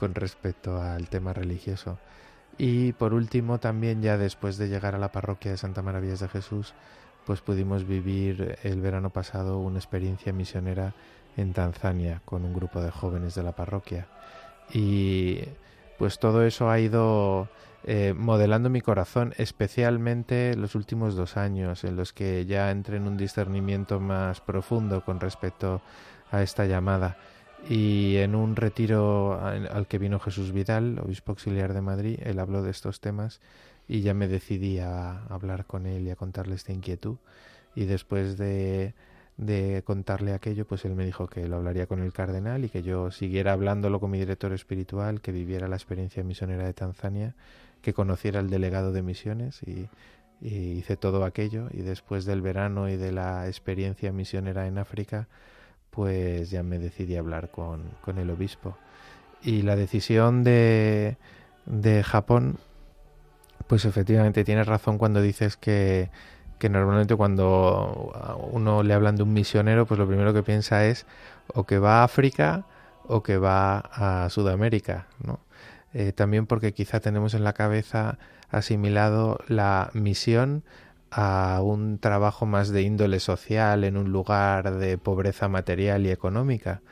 con 0.00 0.14
respecto 0.14 0.80
al 0.80 1.10
tema 1.10 1.34
religioso. 1.34 1.98
Y 2.56 2.94
por 2.94 3.12
último, 3.12 3.60
también 3.60 4.00
ya 4.00 4.16
después 4.16 4.56
de 4.56 4.70
llegar 4.70 4.94
a 4.94 4.98
la 4.98 5.12
parroquia 5.12 5.50
de 5.50 5.58
Santa 5.58 5.82
Maravillas 5.82 6.20
de 6.20 6.28
Jesús, 6.28 6.72
pues 7.26 7.42
pudimos 7.42 7.86
vivir 7.86 8.56
el 8.62 8.80
verano 8.80 9.10
pasado 9.10 9.58
una 9.58 9.78
experiencia 9.78 10.32
misionera 10.32 10.94
en 11.36 11.52
Tanzania 11.52 12.22
con 12.24 12.46
un 12.46 12.54
grupo 12.54 12.80
de 12.80 12.90
jóvenes 12.90 13.34
de 13.34 13.42
la 13.42 13.52
parroquia. 13.52 14.08
Y 14.72 15.40
pues 15.98 16.18
todo 16.18 16.46
eso 16.46 16.70
ha 16.70 16.80
ido 16.80 17.50
eh, 17.84 18.14
modelando 18.16 18.70
mi 18.70 18.80
corazón, 18.80 19.34
especialmente 19.36 20.56
los 20.56 20.74
últimos 20.74 21.14
dos 21.14 21.36
años, 21.36 21.84
en 21.84 21.96
los 21.96 22.14
que 22.14 22.46
ya 22.46 22.70
entré 22.70 22.96
en 22.96 23.06
un 23.06 23.18
discernimiento 23.18 24.00
más 24.00 24.40
profundo 24.40 25.04
con 25.04 25.20
respecto 25.20 25.82
a 26.30 26.42
esta 26.42 26.64
llamada. 26.64 27.18
Y 27.68 28.16
en 28.16 28.34
un 28.34 28.56
retiro 28.56 29.40
al 29.40 29.86
que 29.86 29.98
vino 29.98 30.18
Jesús 30.18 30.52
Vidal, 30.52 30.98
obispo 30.98 31.32
auxiliar 31.32 31.72
de 31.72 31.80
Madrid, 31.80 32.18
él 32.22 32.38
habló 32.38 32.62
de 32.62 32.70
estos 32.70 33.00
temas 33.00 33.40
y 33.86 34.00
ya 34.00 34.14
me 34.14 34.26
decidí 34.26 34.78
a 34.78 35.24
hablar 35.26 35.66
con 35.66 35.86
él 35.86 36.06
y 36.06 36.10
a 36.10 36.16
contarle 36.16 36.56
esta 36.56 36.72
inquietud. 36.72 37.16
Y 37.76 37.84
después 37.84 38.36
de 38.38 38.94
de 39.40 39.82
contarle 39.86 40.34
aquello, 40.34 40.66
pues 40.66 40.84
él 40.84 40.94
me 40.94 41.06
dijo 41.06 41.26
que 41.26 41.48
lo 41.48 41.56
hablaría 41.56 41.86
con 41.86 42.02
el 42.02 42.12
cardenal 42.12 42.62
y 42.64 42.68
que 42.68 42.82
yo 42.82 43.10
siguiera 43.10 43.52
hablándolo 43.52 43.98
con 43.98 44.10
mi 44.10 44.18
director 44.18 44.52
espiritual, 44.52 45.22
que 45.22 45.32
viviera 45.32 45.66
la 45.66 45.76
experiencia 45.76 46.22
misionera 46.22 46.64
de 46.64 46.74
Tanzania, 46.74 47.34
que 47.80 47.94
conociera 47.94 48.40
el 48.40 48.50
delegado 48.50 48.92
de 48.92 49.02
misiones 49.02 49.62
y, 49.62 49.88
hice 50.42 50.96
todo 50.96 51.26
aquello 51.26 51.68
y 51.70 51.82
después 51.82 52.24
del 52.24 52.40
verano 52.40 52.88
y 52.88 52.96
de 52.96 53.12
la 53.12 53.46
experiencia 53.46 54.10
misionera 54.10 54.66
en 54.66 54.78
África, 54.78 55.28
pues 55.90 56.50
ya 56.50 56.62
me 56.62 56.78
decidí 56.78 57.16
a 57.16 57.20
hablar 57.20 57.50
con, 57.50 57.82
con 58.02 58.18
el 58.18 58.30
obispo. 58.30 58.76
Y 59.42 59.62
la 59.62 59.76
decisión 59.76 60.44
de, 60.44 61.16
de 61.66 62.02
Japón, 62.02 62.58
pues 63.66 63.84
efectivamente 63.84 64.44
tienes 64.44 64.66
razón 64.66 64.98
cuando 64.98 65.22
dices 65.22 65.56
que 65.56 66.10
que 66.60 66.68
normalmente 66.68 67.16
cuando 67.16 68.12
uno 68.52 68.82
le 68.82 68.92
hablan 68.92 69.16
de 69.16 69.22
un 69.24 69.32
misionero, 69.32 69.86
pues 69.86 69.98
lo 69.98 70.06
primero 70.06 70.34
que 70.34 70.42
piensa 70.42 70.84
es 70.84 71.06
o 71.54 71.64
que 71.64 71.78
va 71.78 72.02
a 72.02 72.04
África 72.04 72.66
o 73.08 73.22
que 73.22 73.38
va 73.38 73.78
a 73.78 74.28
Sudamérica, 74.28 75.06
¿no? 75.24 75.40
Eh, 75.94 76.12
también 76.12 76.46
porque 76.46 76.72
quizá 76.72 77.00
tenemos 77.00 77.32
en 77.32 77.44
la 77.44 77.54
cabeza 77.54 78.18
asimilado 78.50 79.40
la 79.48 79.90
misión 79.94 80.62
a 81.10 81.60
un 81.62 81.98
trabajo 81.98 82.46
más 82.46 82.70
de 82.70 82.82
índole 82.82 83.20
social 83.20 83.84
en 83.84 83.96
un 83.96 84.12
lugar 84.12 84.76
de 84.76 84.98
pobreza 84.98 85.48
material 85.48 86.06
y 86.06 86.10
económica. 86.10 86.82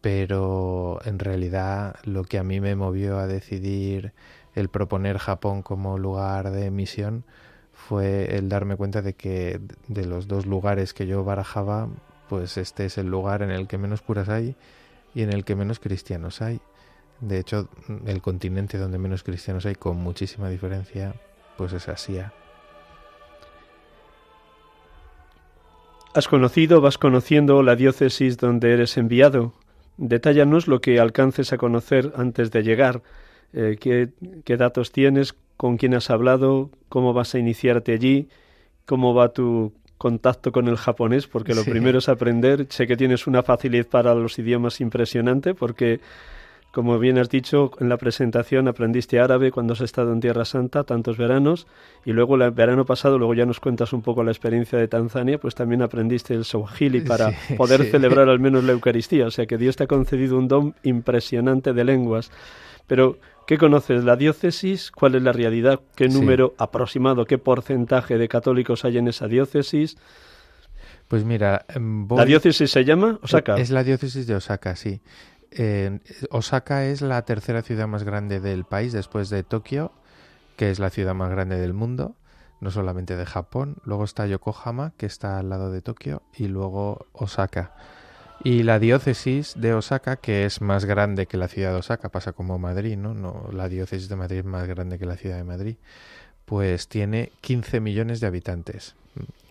Pero 0.00 1.00
en 1.04 1.18
realidad 1.18 1.96
lo 2.04 2.24
que 2.24 2.38
a 2.38 2.44
mí 2.44 2.60
me 2.60 2.76
movió 2.76 3.18
a 3.18 3.26
decidir 3.26 4.12
el 4.54 4.68
proponer 4.68 5.18
Japón 5.18 5.62
como 5.62 5.98
lugar 5.98 6.50
de 6.50 6.70
misión 6.70 7.24
fue 7.72 8.36
el 8.36 8.48
darme 8.48 8.76
cuenta 8.76 9.02
de 9.02 9.14
que 9.14 9.60
de 9.88 10.06
los 10.06 10.28
dos 10.28 10.46
lugares 10.46 10.94
que 10.94 11.06
yo 11.06 11.24
barajaba, 11.24 11.88
pues 12.28 12.56
este 12.56 12.86
es 12.86 12.98
el 12.98 13.06
lugar 13.06 13.42
en 13.42 13.50
el 13.50 13.66
que 13.66 13.78
menos 13.78 14.02
curas 14.02 14.28
hay 14.28 14.56
y 15.14 15.22
en 15.22 15.32
el 15.32 15.44
que 15.44 15.56
menos 15.56 15.80
cristianos 15.80 16.42
hay. 16.42 16.60
De 17.20 17.38
hecho, 17.38 17.68
el 18.06 18.20
continente 18.20 18.78
donde 18.78 18.98
menos 18.98 19.22
cristianos 19.22 19.66
hay, 19.66 19.74
con 19.74 19.96
muchísima 19.96 20.48
diferencia, 20.50 21.14
pues 21.56 21.72
es 21.72 21.88
Asia. 21.88 22.32
Has 26.14 26.28
conocido, 26.28 26.80
vas 26.80 26.96
conociendo 26.96 27.62
la 27.62 27.76
diócesis 27.76 28.38
donde 28.38 28.72
eres 28.72 28.96
enviado. 28.96 29.52
Detállanos 29.96 30.68
lo 30.68 30.80
que 30.80 31.00
alcances 31.00 31.52
a 31.52 31.58
conocer 31.58 32.12
antes 32.16 32.50
de 32.50 32.62
llegar. 32.62 33.02
Eh, 33.52 33.76
¿qué, 33.80 34.10
¿Qué 34.44 34.56
datos 34.56 34.90
tienes? 34.92 35.34
con 35.56 35.76
quién 35.76 35.94
has 35.94 36.10
hablado, 36.10 36.70
cómo 36.88 37.12
vas 37.12 37.34
a 37.34 37.38
iniciarte 37.38 37.92
allí, 37.92 38.28
cómo 38.86 39.14
va 39.14 39.32
tu 39.32 39.72
contacto 39.98 40.52
con 40.52 40.68
el 40.68 40.76
japonés, 40.76 41.26
porque 41.26 41.54
lo 41.54 41.64
primero 41.64 41.98
es 41.98 42.08
aprender. 42.08 42.66
Sé 42.68 42.86
que 42.86 42.96
tienes 42.96 43.26
una 43.26 43.42
facilidad 43.42 43.86
para 43.86 44.14
los 44.14 44.38
idiomas 44.38 44.80
impresionante, 44.80 45.54
porque 45.54 46.00
Como 46.74 46.98
bien 46.98 47.18
has 47.18 47.28
dicho, 47.28 47.70
en 47.78 47.88
la 47.88 47.98
presentación 47.98 48.66
aprendiste 48.66 49.20
árabe 49.20 49.52
cuando 49.52 49.74
has 49.74 49.80
estado 49.80 50.12
en 50.12 50.18
Tierra 50.18 50.44
Santa, 50.44 50.82
tantos 50.82 51.16
veranos, 51.16 51.68
y 52.04 52.12
luego 52.12 52.34
el 52.34 52.50
verano 52.50 52.84
pasado, 52.84 53.16
luego 53.16 53.32
ya 53.32 53.46
nos 53.46 53.60
cuentas 53.60 53.92
un 53.92 54.02
poco 54.02 54.24
la 54.24 54.32
experiencia 54.32 54.76
de 54.76 54.88
Tanzania, 54.88 55.38
pues 55.38 55.54
también 55.54 55.82
aprendiste 55.82 56.34
el 56.34 56.44
Swahili 56.44 57.00
para 57.06 57.30
poder 57.56 57.84
celebrar 57.84 58.28
al 58.28 58.40
menos 58.40 58.64
la 58.64 58.72
Eucaristía. 58.72 59.26
O 59.26 59.30
sea 59.30 59.46
que 59.46 59.56
Dios 59.56 59.76
te 59.76 59.84
ha 59.84 59.86
concedido 59.86 60.36
un 60.36 60.48
don 60.48 60.74
impresionante 60.82 61.74
de 61.74 61.84
lenguas. 61.84 62.32
Pero, 62.88 63.18
¿qué 63.46 63.56
conoces? 63.56 64.02
¿La 64.02 64.16
diócesis? 64.16 64.90
¿Cuál 64.90 65.14
es 65.14 65.22
la 65.22 65.30
realidad? 65.30 65.78
¿Qué 65.94 66.08
número 66.08 66.54
aproximado, 66.58 67.24
qué 67.24 67.38
porcentaje 67.38 68.18
de 68.18 68.26
católicos 68.26 68.84
hay 68.84 68.98
en 68.98 69.06
esa 69.06 69.28
diócesis? 69.28 69.96
Pues 71.08 71.24
mira, 71.24 71.66
em, 71.68 72.08
¿la 72.08 72.24
diócesis 72.24 72.70
se 72.70 72.84
llama 72.84 73.18
Osaka? 73.22 73.56
Es 73.56 73.70
la 73.70 73.84
diócesis 73.84 74.26
de 74.26 74.34
Osaka, 74.34 74.74
sí. 74.74 75.00
Osaka 76.30 76.86
es 76.86 77.00
la 77.00 77.22
tercera 77.24 77.62
ciudad 77.62 77.86
más 77.86 78.02
grande 78.02 78.40
del 78.40 78.64
país 78.64 78.92
después 78.92 79.30
de 79.30 79.42
Tokio, 79.42 79.92
que 80.56 80.70
es 80.70 80.78
la 80.78 80.90
ciudad 80.90 81.14
más 81.14 81.30
grande 81.30 81.58
del 81.58 81.72
mundo, 81.72 82.16
no 82.60 82.70
solamente 82.70 83.16
de 83.16 83.26
Japón. 83.26 83.76
Luego 83.84 84.04
está 84.04 84.26
Yokohama, 84.26 84.92
que 84.96 85.06
está 85.06 85.38
al 85.38 85.50
lado 85.50 85.70
de 85.70 85.82
Tokio, 85.82 86.22
y 86.36 86.48
luego 86.48 87.06
Osaka. 87.12 87.72
Y 88.42 88.62
la 88.64 88.78
diócesis 88.78 89.54
de 89.56 89.74
Osaka, 89.74 90.16
que 90.16 90.44
es 90.44 90.60
más 90.60 90.84
grande 90.84 91.26
que 91.26 91.36
la 91.36 91.48
ciudad 91.48 91.70
de 91.70 91.78
Osaka, 91.78 92.08
pasa 92.08 92.32
como 92.32 92.58
Madrid, 92.58 92.96
¿no? 92.96 93.14
no 93.14 93.48
la 93.52 93.68
diócesis 93.68 94.08
de 94.08 94.16
Madrid 94.16 94.38
es 94.38 94.44
más 94.44 94.66
grande 94.66 94.98
que 94.98 95.06
la 95.06 95.16
ciudad 95.16 95.36
de 95.36 95.44
Madrid, 95.44 95.76
pues 96.44 96.88
tiene 96.88 97.32
15 97.40 97.80
millones 97.80 98.20
de 98.20 98.26
habitantes. 98.26 98.96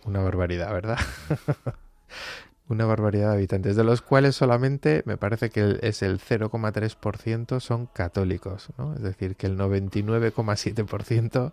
Una 0.05 0.21
barbaridad, 0.21 0.71
¿verdad? 0.73 0.99
una 2.69 2.85
barbaridad 2.85 3.29
de 3.31 3.35
habitantes, 3.35 3.75
de 3.75 3.83
los 3.83 4.01
cuales 4.01 4.35
solamente 4.35 5.03
me 5.05 5.17
parece 5.17 5.49
que 5.49 5.79
es 5.81 6.01
el 6.01 6.19
0,3% 6.19 7.59
son 7.59 7.87
católicos, 7.87 8.69
¿no? 8.77 8.93
Es 8.95 9.01
decir, 9.01 9.35
que 9.35 9.47
el 9.47 9.57
99,7% 9.57 11.51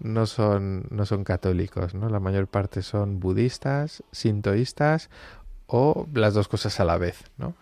no 0.00 0.26
son, 0.26 0.86
no 0.90 1.06
son 1.06 1.24
católicos, 1.24 1.94
¿no? 1.94 2.08
La 2.08 2.20
mayor 2.20 2.48
parte 2.48 2.82
son 2.82 3.18
budistas, 3.20 4.02
sintoístas 4.12 5.08
o 5.66 6.06
las 6.12 6.34
dos 6.34 6.48
cosas 6.48 6.80
a 6.80 6.84
la 6.84 6.98
vez, 6.98 7.24
¿no? 7.38 7.54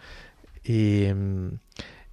Y, 0.64 1.06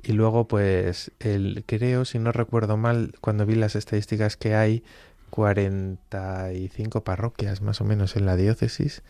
y 0.04 0.12
luego, 0.14 0.48
pues, 0.48 1.12
el, 1.20 1.64
creo, 1.66 2.06
si 2.06 2.20
no 2.20 2.32
recuerdo 2.32 2.78
mal, 2.78 3.14
cuando 3.20 3.46
vi 3.46 3.56
las 3.56 3.76
estadísticas 3.76 4.38
que 4.38 4.56
hay, 4.56 4.84
45 5.30 7.04
parroquias 7.04 7.62
más 7.62 7.82
o 7.82 7.84
menos 7.84 8.16
en 8.16 8.26
la 8.26 8.38
diócesis 8.38 9.04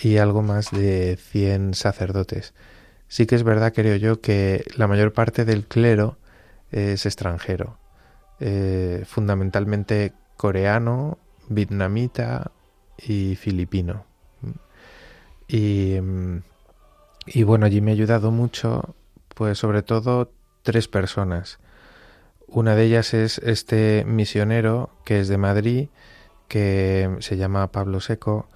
y 0.00 0.16
algo 0.16 0.42
más 0.42 0.70
de 0.70 1.16
100 1.16 1.74
sacerdotes. 1.74 2.54
Sí 3.08 3.26
que 3.26 3.34
es 3.34 3.42
verdad, 3.42 3.72
creo 3.74 3.96
yo, 3.96 4.20
que 4.20 4.64
la 4.76 4.86
mayor 4.86 5.12
parte 5.12 5.44
del 5.44 5.66
clero 5.66 6.16
es 6.70 7.06
extranjero, 7.06 7.76
eh, 8.38 9.04
fundamentalmente 9.06 10.12
coreano, 10.36 11.18
vietnamita 11.48 12.52
y 12.96 13.36
filipino. 13.36 14.04
Y, 15.48 15.96
y 17.26 17.42
bueno, 17.42 17.66
allí 17.66 17.80
me 17.80 17.90
ha 17.90 17.94
ayudado 17.94 18.30
mucho, 18.30 18.94
pues 19.34 19.58
sobre 19.58 19.82
todo 19.82 20.32
tres 20.62 20.88
personas. 20.88 21.58
Una 22.46 22.74
de 22.74 22.84
ellas 22.84 23.12
es 23.14 23.38
este 23.38 24.04
misionero 24.06 24.90
que 25.04 25.20
es 25.20 25.28
de 25.28 25.38
Madrid, 25.38 25.88
que 26.48 27.16
se 27.20 27.36
llama 27.36 27.70
Pablo 27.72 28.00
Seco, 28.00 28.48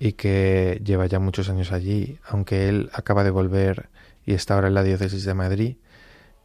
y 0.00 0.14
que 0.14 0.80
lleva 0.82 1.06
ya 1.06 1.20
muchos 1.20 1.50
años 1.50 1.70
allí, 1.70 2.18
aunque 2.26 2.70
él 2.70 2.90
acaba 2.94 3.22
de 3.22 3.30
volver 3.30 3.90
y 4.24 4.32
está 4.32 4.54
ahora 4.54 4.68
en 4.68 4.74
la 4.74 4.82
diócesis 4.82 5.24
de 5.24 5.34
Madrid 5.34 5.76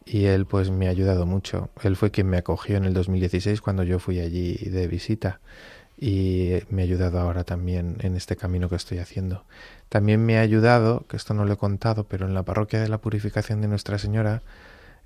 y 0.04 0.26
él 0.26 0.44
pues 0.44 0.70
me 0.70 0.86
ha 0.86 0.90
ayudado 0.90 1.24
mucho. 1.24 1.70
Él 1.82 1.96
fue 1.96 2.10
quien 2.10 2.28
me 2.28 2.36
acogió 2.36 2.76
en 2.76 2.84
el 2.84 2.92
2016 2.92 3.62
cuando 3.62 3.82
yo 3.82 3.98
fui 3.98 4.20
allí 4.20 4.56
de 4.56 4.86
visita 4.86 5.40
y 5.98 6.52
me 6.68 6.82
ha 6.82 6.84
ayudado 6.84 7.18
ahora 7.18 7.44
también 7.44 7.96
en 8.00 8.14
este 8.14 8.36
camino 8.36 8.68
que 8.68 8.76
estoy 8.76 8.98
haciendo. 8.98 9.44
También 9.88 10.24
me 10.24 10.36
ha 10.36 10.42
ayudado, 10.42 11.06
que 11.08 11.16
esto 11.16 11.32
no 11.32 11.46
lo 11.46 11.54
he 11.54 11.56
contado, 11.56 12.04
pero 12.04 12.26
en 12.26 12.34
la 12.34 12.42
parroquia 12.42 12.80
de 12.82 12.90
la 12.90 12.98
Purificación 12.98 13.62
de 13.62 13.68
Nuestra 13.68 13.98
Señora 13.98 14.42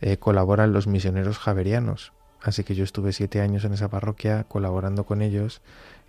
eh, 0.00 0.16
colaboran 0.16 0.72
los 0.72 0.88
misioneros 0.88 1.38
javerianos. 1.38 2.12
Así 2.42 2.64
que 2.64 2.74
yo 2.74 2.82
estuve 2.82 3.12
siete 3.12 3.40
años 3.40 3.64
en 3.64 3.74
esa 3.74 3.88
parroquia 3.88 4.44
colaborando 4.44 5.04
con 5.04 5.22
ellos 5.22 5.60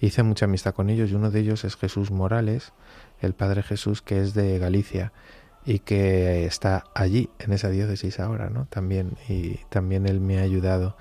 hice 0.01 0.23
mucha 0.23 0.45
amistad 0.45 0.73
con 0.73 0.89
ellos 0.89 1.11
y 1.11 1.15
uno 1.15 1.31
de 1.31 1.39
ellos 1.39 1.63
es 1.63 1.77
Jesús 1.77 2.11
Morales, 2.11 2.73
el 3.21 3.33
Padre 3.33 3.63
Jesús 3.63 4.01
que 4.01 4.19
es 4.19 4.33
de 4.33 4.57
Galicia 4.59 5.13
y 5.65 5.79
que 5.79 6.45
está 6.45 6.85
allí 6.95 7.29
en 7.39 7.53
esa 7.53 7.69
diócesis 7.69 8.19
ahora, 8.19 8.49
¿no? 8.49 8.65
También 8.65 9.11
y 9.29 9.59
también 9.69 10.07
él 10.07 10.19
me 10.19 10.39
ha 10.39 10.41
ayudado. 10.41 10.97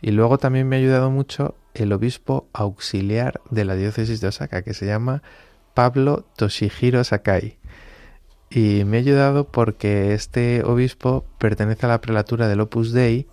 Y 0.00 0.12
luego 0.12 0.38
también 0.38 0.68
me 0.68 0.76
ha 0.76 0.78
ayudado 0.78 1.10
mucho 1.10 1.56
el 1.74 1.92
obispo 1.92 2.48
auxiliar 2.52 3.40
de 3.50 3.64
la 3.64 3.74
diócesis 3.74 4.20
de 4.20 4.28
Osaka 4.28 4.62
que 4.62 4.74
se 4.74 4.86
llama 4.86 5.22
Pablo 5.74 6.24
Toshihiro 6.36 7.02
Sakai. 7.02 7.58
Y 8.50 8.84
me 8.84 8.98
ha 8.98 9.00
ayudado 9.00 9.48
porque 9.48 10.14
este 10.14 10.62
obispo 10.62 11.24
pertenece 11.38 11.86
a 11.86 11.88
la 11.88 12.00
prelatura 12.00 12.46
del 12.46 12.60
Opus 12.60 12.92
Dei 12.92 13.26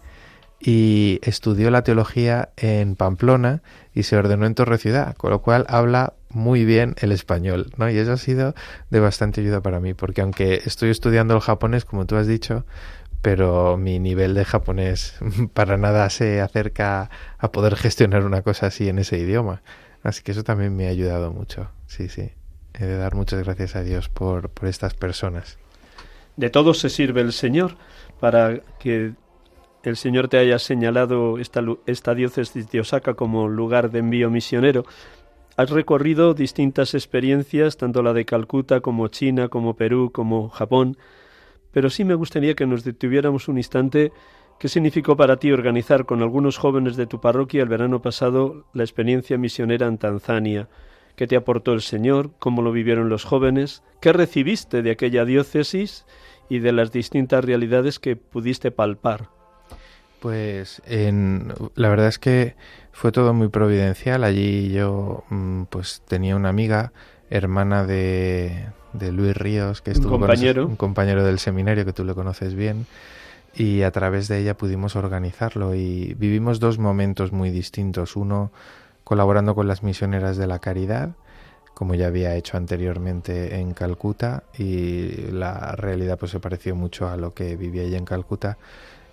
y 0.61 1.19
estudió 1.23 1.71
la 1.71 1.83
teología 1.83 2.49
en 2.55 2.95
Pamplona 2.95 3.63
y 3.95 4.03
se 4.03 4.15
ordenó 4.15 4.45
en 4.45 4.53
Torre 4.53 4.77
Ciudad, 4.77 5.15
con 5.15 5.31
lo 5.31 5.41
cual 5.41 5.65
habla 5.67 6.13
muy 6.29 6.65
bien 6.65 6.95
el 6.99 7.11
español, 7.11 7.71
¿no? 7.77 7.89
Y 7.89 7.97
eso 7.97 8.13
ha 8.13 8.17
sido 8.17 8.53
de 8.91 8.99
bastante 8.99 9.41
ayuda 9.41 9.61
para 9.61 9.79
mí, 9.79 9.95
porque 9.95 10.21
aunque 10.21 10.61
estoy 10.63 10.91
estudiando 10.91 11.33
el 11.33 11.41
japonés, 11.41 11.83
como 11.83 12.05
tú 12.05 12.15
has 12.15 12.27
dicho, 12.27 12.63
pero 13.23 13.75
mi 13.75 13.99
nivel 13.99 14.35
de 14.35 14.45
japonés 14.45 15.15
para 15.53 15.77
nada 15.77 16.09
se 16.11 16.41
acerca 16.41 17.09
a 17.39 17.51
poder 17.51 17.75
gestionar 17.75 18.23
una 18.23 18.43
cosa 18.43 18.67
así 18.67 18.87
en 18.87 18.99
ese 18.99 19.17
idioma. 19.17 19.63
Así 20.03 20.21
que 20.21 20.31
eso 20.31 20.43
también 20.43 20.75
me 20.75 20.87
ha 20.87 20.89
ayudado 20.89 21.31
mucho, 21.31 21.69
sí, 21.87 22.07
sí. 22.07 22.31
He 22.73 22.85
de 22.85 22.97
dar 22.97 23.15
muchas 23.15 23.43
gracias 23.43 23.75
a 23.75 23.83
Dios 23.83 24.09
por, 24.09 24.49
por 24.49 24.69
estas 24.69 24.93
personas. 24.93 25.57
De 26.37 26.49
todo 26.49 26.73
se 26.73 26.89
sirve 26.89 27.21
el 27.21 27.33
Señor 27.33 27.75
para 28.19 28.61
que 28.79 29.13
el 29.89 29.97
Señor 29.97 30.27
te 30.27 30.37
haya 30.37 30.59
señalado 30.59 31.37
esta, 31.39 32.13
diócesis 32.13 32.69
de 32.69 32.79
Osaka 32.79 33.15
como 33.15 33.47
lugar 33.47 33.91
de 33.91 33.99
envío 33.99 34.29
misionero. 34.29 34.85
Has 35.57 35.69
recorrido 35.69 36.33
distintas 36.33 36.93
experiencias, 36.93 37.77
tanto 37.77 38.03
la 38.03 38.13
de 38.13 38.25
Calcuta 38.25 38.81
como 38.81 39.07
China, 39.07 39.49
como 39.49 39.75
Perú, 39.75 40.11
como 40.13 40.49
Japón, 40.49 40.97
pero 41.71 41.89
sí 41.89 42.03
me 42.03 42.15
gustaría 42.15 42.53
que 42.53 42.67
nos 42.67 42.83
detuviéramos 42.83 43.47
un 43.47 43.57
instante 43.57 44.11
qué 44.59 44.67
significó 44.67 45.17
para 45.17 45.37
ti 45.37 45.51
organizar 45.51 46.05
con 46.05 46.21
algunos 46.21 46.57
jóvenes 46.57 46.95
de 46.95 47.07
tu 47.07 47.19
parroquia 47.19 47.63
el 47.63 47.69
verano 47.69 48.01
pasado 48.01 48.65
la 48.73 48.83
experiencia 48.83 49.37
misionera 49.37 49.87
en 49.87 49.97
Tanzania. 49.97 50.69
¿Qué 51.15 51.27
te 51.27 51.35
aportó 51.35 51.73
el 51.73 51.81
Señor? 51.81 52.31
¿Cómo 52.39 52.61
lo 52.61 52.71
vivieron 52.71 53.09
los 53.09 53.23
jóvenes? 53.23 53.83
¿Qué 53.99 54.13
recibiste 54.13 54.81
de 54.81 54.91
aquella 54.91 55.25
diócesis 55.25 56.05
y 56.49 56.59
de 56.59 56.71
las 56.71 56.91
distintas 56.91 57.43
realidades 57.43 57.99
que 57.99 58.15
pudiste 58.15 58.71
palpar? 58.71 59.40
Pues 60.21 60.83
en, 60.85 61.51
la 61.73 61.89
verdad 61.89 62.07
es 62.07 62.19
que 62.19 62.55
fue 62.91 63.11
todo 63.11 63.33
muy 63.33 63.47
providencial. 63.47 64.23
Allí 64.23 64.71
yo 64.71 65.23
mm, 65.31 65.63
pues 65.63 66.03
tenía 66.07 66.35
una 66.35 66.49
amiga, 66.49 66.93
hermana 67.31 67.85
de, 67.87 68.67
de 68.93 69.11
Luis 69.11 69.35
Ríos, 69.35 69.81
que 69.81 69.89
estuvo 69.89 70.13
un 70.13 70.19
compañero. 70.19 70.67
un 70.67 70.75
compañero 70.75 71.23
del 71.23 71.39
seminario 71.39 71.85
que 71.85 71.93
tú 71.93 72.05
le 72.05 72.13
conoces 72.13 72.53
bien, 72.53 72.85
y 73.55 73.81
a 73.81 73.89
través 73.89 74.27
de 74.27 74.37
ella 74.37 74.55
pudimos 74.55 74.95
organizarlo 74.95 75.73
y 75.73 76.13
vivimos 76.13 76.59
dos 76.59 76.77
momentos 76.77 77.31
muy 77.31 77.49
distintos. 77.49 78.15
Uno 78.15 78.51
colaborando 79.03 79.55
con 79.55 79.67
las 79.67 79.81
misioneras 79.81 80.37
de 80.37 80.45
la 80.45 80.59
caridad, 80.59 81.15
como 81.73 81.95
ya 81.95 82.05
había 82.05 82.35
hecho 82.35 82.57
anteriormente 82.57 83.55
en 83.55 83.73
Calcuta, 83.73 84.43
y 84.55 85.31
la 85.31 85.71
realidad 85.71 86.19
pues 86.19 86.29
se 86.29 86.39
pareció 86.39 86.75
mucho 86.75 87.09
a 87.09 87.17
lo 87.17 87.33
que 87.33 87.55
vivía 87.55 87.81
ella 87.81 87.97
en 87.97 88.05
Calcuta 88.05 88.59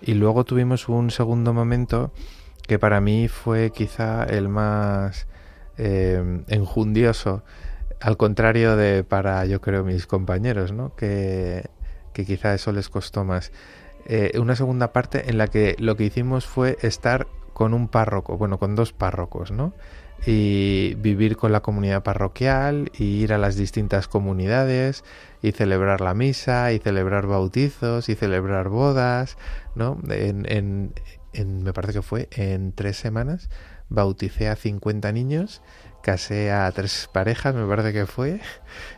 y 0.01 0.13
luego 0.13 0.43
tuvimos 0.45 0.89
un 0.89 1.11
segundo 1.11 1.53
momento 1.53 2.11
que 2.67 2.79
para 2.79 3.01
mí 3.01 3.27
fue 3.27 3.71
quizá 3.71 4.23
el 4.23 4.47
más 4.47 5.27
eh, 5.77 6.43
enjundioso, 6.47 7.43
al 7.99 8.15
contrario 8.17 8.75
de 8.75 9.03
para, 9.03 9.45
yo 9.45 9.59
creo, 9.59 9.83
mis 9.83 10.05
compañeros, 10.07 10.71
¿no? 10.71 10.95
Que, 10.95 11.65
que 12.13 12.25
quizá 12.25 12.53
eso 12.53 12.71
les 12.71 12.89
costó 12.89 13.23
más. 13.23 13.51
Eh, 14.05 14.37
una 14.39 14.55
segunda 14.55 14.93
parte 14.93 15.29
en 15.29 15.37
la 15.37 15.47
que 15.47 15.75
lo 15.79 15.95
que 15.95 16.05
hicimos 16.05 16.45
fue 16.45 16.77
estar 16.81 17.27
con 17.53 17.73
un 17.73 17.87
párroco, 17.87 18.37
bueno, 18.37 18.57
con 18.57 18.75
dos 18.75 18.93
párrocos, 18.93 19.51
¿no? 19.51 19.73
Y 20.25 20.95
vivir 20.95 21.37
con 21.37 21.51
la 21.51 21.61
comunidad 21.61 22.03
parroquial 22.03 22.91
y 22.97 23.23
ir 23.23 23.33
a 23.33 23.37
las 23.37 23.55
distintas 23.55 24.07
comunidades 24.07 25.03
y 25.41 25.51
celebrar 25.51 26.01
la 26.01 26.13
misa 26.13 26.71
y 26.73 26.79
celebrar 26.79 27.27
bautizos 27.27 28.09
y 28.09 28.15
celebrar 28.15 28.69
bodas, 28.69 29.37
¿no? 29.75 29.97
En, 30.09 30.45
en, 30.49 31.63
me 31.63 31.73
parece 31.73 31.93
que 31.93 32.01
fue 32.01 32.27
en 32.31 32.73
tres 32.73 32.97
semanas 32.97 33.49
bauticé 33.89 34.49
a 34.49 34.55
50 34.55 35.11
niños 35.11 35.61
casé 36.01 36.51
a 36.51 36.71
tres 36.71 37.09
parejas, 37.11 37.55
me 37.55 37.67
parece 37.67 37.93
que 37.93 38.05
fue, 38.05 38.39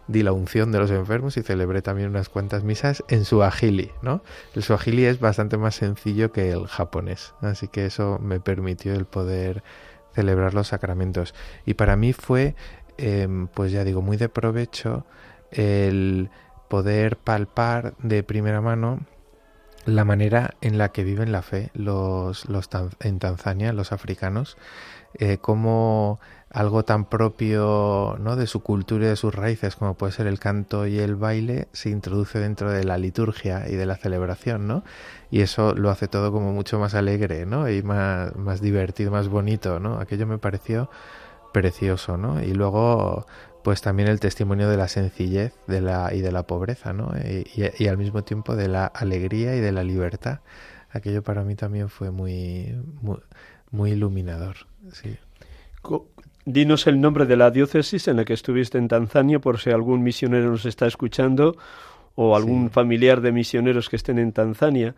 di 0.07 0.23
la 0.23 0.31
unción 0.31 0.71
de 0.71 0.79
los 0.79 0.91
enfermos 0.91 1.37
y 1.37 1.41
celebré 1.41 1.81
también 1.81 2.09
unas 2.09 2.29
cuantas 2.29 2.63
misas 2.63 3.03
en 3.09 3.25
suajili, 3.25 3.91
¿no? 4.01 4.23
El 4.55 4.63
suajili 4.63 5.05
es 5.05 5.19
bastante 5.19 5.57
más 5.57 5.75
sencillo 5.75 6.31
que 6.31 6.51
el 6.51 6.67
japonés, 6.67 7.33
así 7.41 7.67
que 7.67 7.85
eso 7.85 8.19
me 8.21 8.39
permitió 8.39 8.93
el 8.93 9.05
poder 9.05 9.63
celebrar 10.13 10.53
los 10.53 10.67
sacramentos. 10.69 11.33
Y 11.65 11.75
para 11.75 11.95
mí 11.95 12.13
fue, 12.13 12.55
em, 12.97 13.47
pues 13.47 13.71
ya 13.71 13.83
digo, 13.83 14.01
muy 14.01 14.17
de 14.17 14.29
provecho 14.29 15.05
el 15.51 16.29
poder 16.69 17.17
palpar 17.17 17.93
de 17.99 18.23
primera 18.23 18.61
mano 18.61 18.99
la 19.85 20.05
manera 20.05 20.55
en 20.61 20.77
la 20.77 20.89
que 20.89 21.03
viven 21.03 21.31
la 21.31 21.41
fe 21.41 21.71
los, 21.73 22.45
los 22.45 22.69
en 22.99 23.19
Tanzania, 23.19 23.73
los 23.73 23.91
africanos, 23.91 24.57
eh, 25.15 25.37
como 25.39 26.19
algo 26.53 26.83
tan 26.83 27.05
propio 27.05 28.17
¿no? 28.19 28.35
de 28.35 28.45
su 28.45 28.61
cultura 28.61 29.05
y 29.05 29.09
de 29.09 29.15
sus 29.15 29.33
raíces 29.33 29.75
como 29.75 29.93
puede 29.93 30.11
ser 30.11 30.27
el 30.27 30.39
canto 30.39 30.85
y 30.85 30.99
el 30.99 31.15
baile 31.15 31.67
se 31.71 31.89
introduce 31.89 32.39
dentro 32.39 32.71
de 32.71 32.83
la 32.83 32.97
liturgia 32.97 33.69
y 33.69 33.75
de 33.75 33.85
la 33.85 33.95
celebración, 33.95 34.67
¿no? 34.67 34.83
Y 35.29 35.41
eso 35.41 35.73
lo 35.73 35.89
hace 35.89 36.07
todo 36.09 36.31
como 36.31 36.51
mucho 36.51 36.77
más 36.77 36.93
alegre, 36.93 37.45
¿no? 37.45 37.69
Y 37.69 37.83
más, 37.83 38.35
más 38.35 38.59
divertido, 38.59 39.11
más 39.11 39.29
bonito, 39.29 39.79
¿no? 39.79 39.99
Aquello 39.99 40.27
me 40.27 40.37
pareció 40.37 40.89
precioso, 41.53 42.17
¿no? 42.17 42.43
Y 42.43 42.53
luego 42.53 43.25
pues 43.63 43.81
también 43.81 44.09
el 44.09 44.19
testimonio 44.19 44.69
de 44.69 44.77
la 44.77 44.87
sencillez 44.87 45.53
de 45.67 45.81
la, 45.81 46.13
y 46.13 46.21
de 46.21 46.31
la 46.31 46.43
pobreza, 46.43 46.93
¿no? 46.93 47.11
Y, 47.23 47.87
al 47.87 47.97
mismo 47.97 48.23
tiempo 48.23 48.55
de 48.55 48.67
la 48.67 48.85
alegría 48.85 49.55
y 49.55 49.59
de 49.59 49.71
la 49.71 49.83
libertad. 49.83 50.39
Aquello 50.89 51.23
para 51.23 51.43
mí 51.43 51.55
también 51.55 51.89
fue 51.89 52.11
muy, 52.11 52.75
muy, 53.71 53.91
iluminador. 53.91 54.67
Sí. 54.93 55.17
Dinos 56.45 56.87
el 56.87 56.99
nombre 56.99 57.25
de 57.25 57.37
la 57.37 57.51
diócesis 57.51 58.07
en 58.07 58.17
la 58.17 58.25
que 58.25 58.33
estuviste 58.33 58.77
en 58.77 58.87
Tanzania, 58.87 59.39
por 59.39 59.59
si 59.59 59.69
algún 59.69 60.03
misionero 60.03 60.49
nos 60.49 60.65
está 60.65 60.87
escuchando 60.87 61.55
o 62.15 62.35
algún 62.35 62.69
familiar 62.69 63.21
de 63.21 63.31
misioneros 63.31 63.89
que 63.89 63.95
estén 63.95 64.19
en 64.19 64.31
Tanzania. 64.31 64.95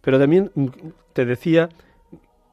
Pero 0.00 0.18
también 0.18 0.50
mm, 0.54 0.66
te 1.12 1.24
decía 1.24 1.68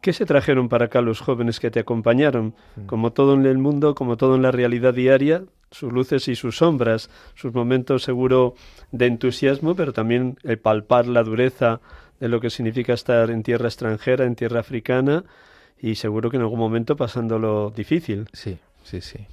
¿Qué 0.03 0.11
se 0.11 0.25
trajeron 0.25 0.67
para 0.67 0.87
acá 0.87 0.99
los 0.99 1.21
jóvenes 1.21 1.61
que 1.61 1.71
te 1.71 1.79
acompañaron? 1.79 2.55
Mm. 2.75 2.87
Como 2.87 3.13
todo 3.13 3.35
en 3.35 3.45
el 3.45 3.57
mundo, 3.57 3.95
como 3.95 4.17
todo 4.17 4.35
en 4.35 4.41
la 4.41 4.51
realidad 4.51 4.93
diaria, 4.93 5.45
sus 5.71 5.93
luces 5.93 6.27
y 6.27 6.35
sus 6.35 6.57
sombras, 6.57 7.09
sus 7.35 7.53
momentos 7.53 8.03
seguro 8.03 8.53
de 8.91 9.05
entusiasmo, 9.05 9.75
pero 9.77 9.93
también 9.93 10.35
el 10.43 10.59
palpar 10.59 11.07
la 11.07 11.23
dureza 11.23 11.79
de 12.19 12.27
lo 12.27 12.41
que 12.41 12.49
significa 12.49 12.91
estar 12.91 13.29
en 13.29 13.43
tierra 13.43 13.69
extranjera, 13.69 14.25
en 14.25 14.35
tierra 14.35 14.59
africana, 14.59 15.23
y 15.83 15.95
seguro 15.95 16.31
que 16.31 16.37
en 16.37 16.43
algún 16.43 16.59
momento 16.59 16.95
pasándolo 16.95 17.69
difícil. 17.69 18.29
Sí, 18.31 18.57
sí, 18.85 19.01
sí. 19.01 19.27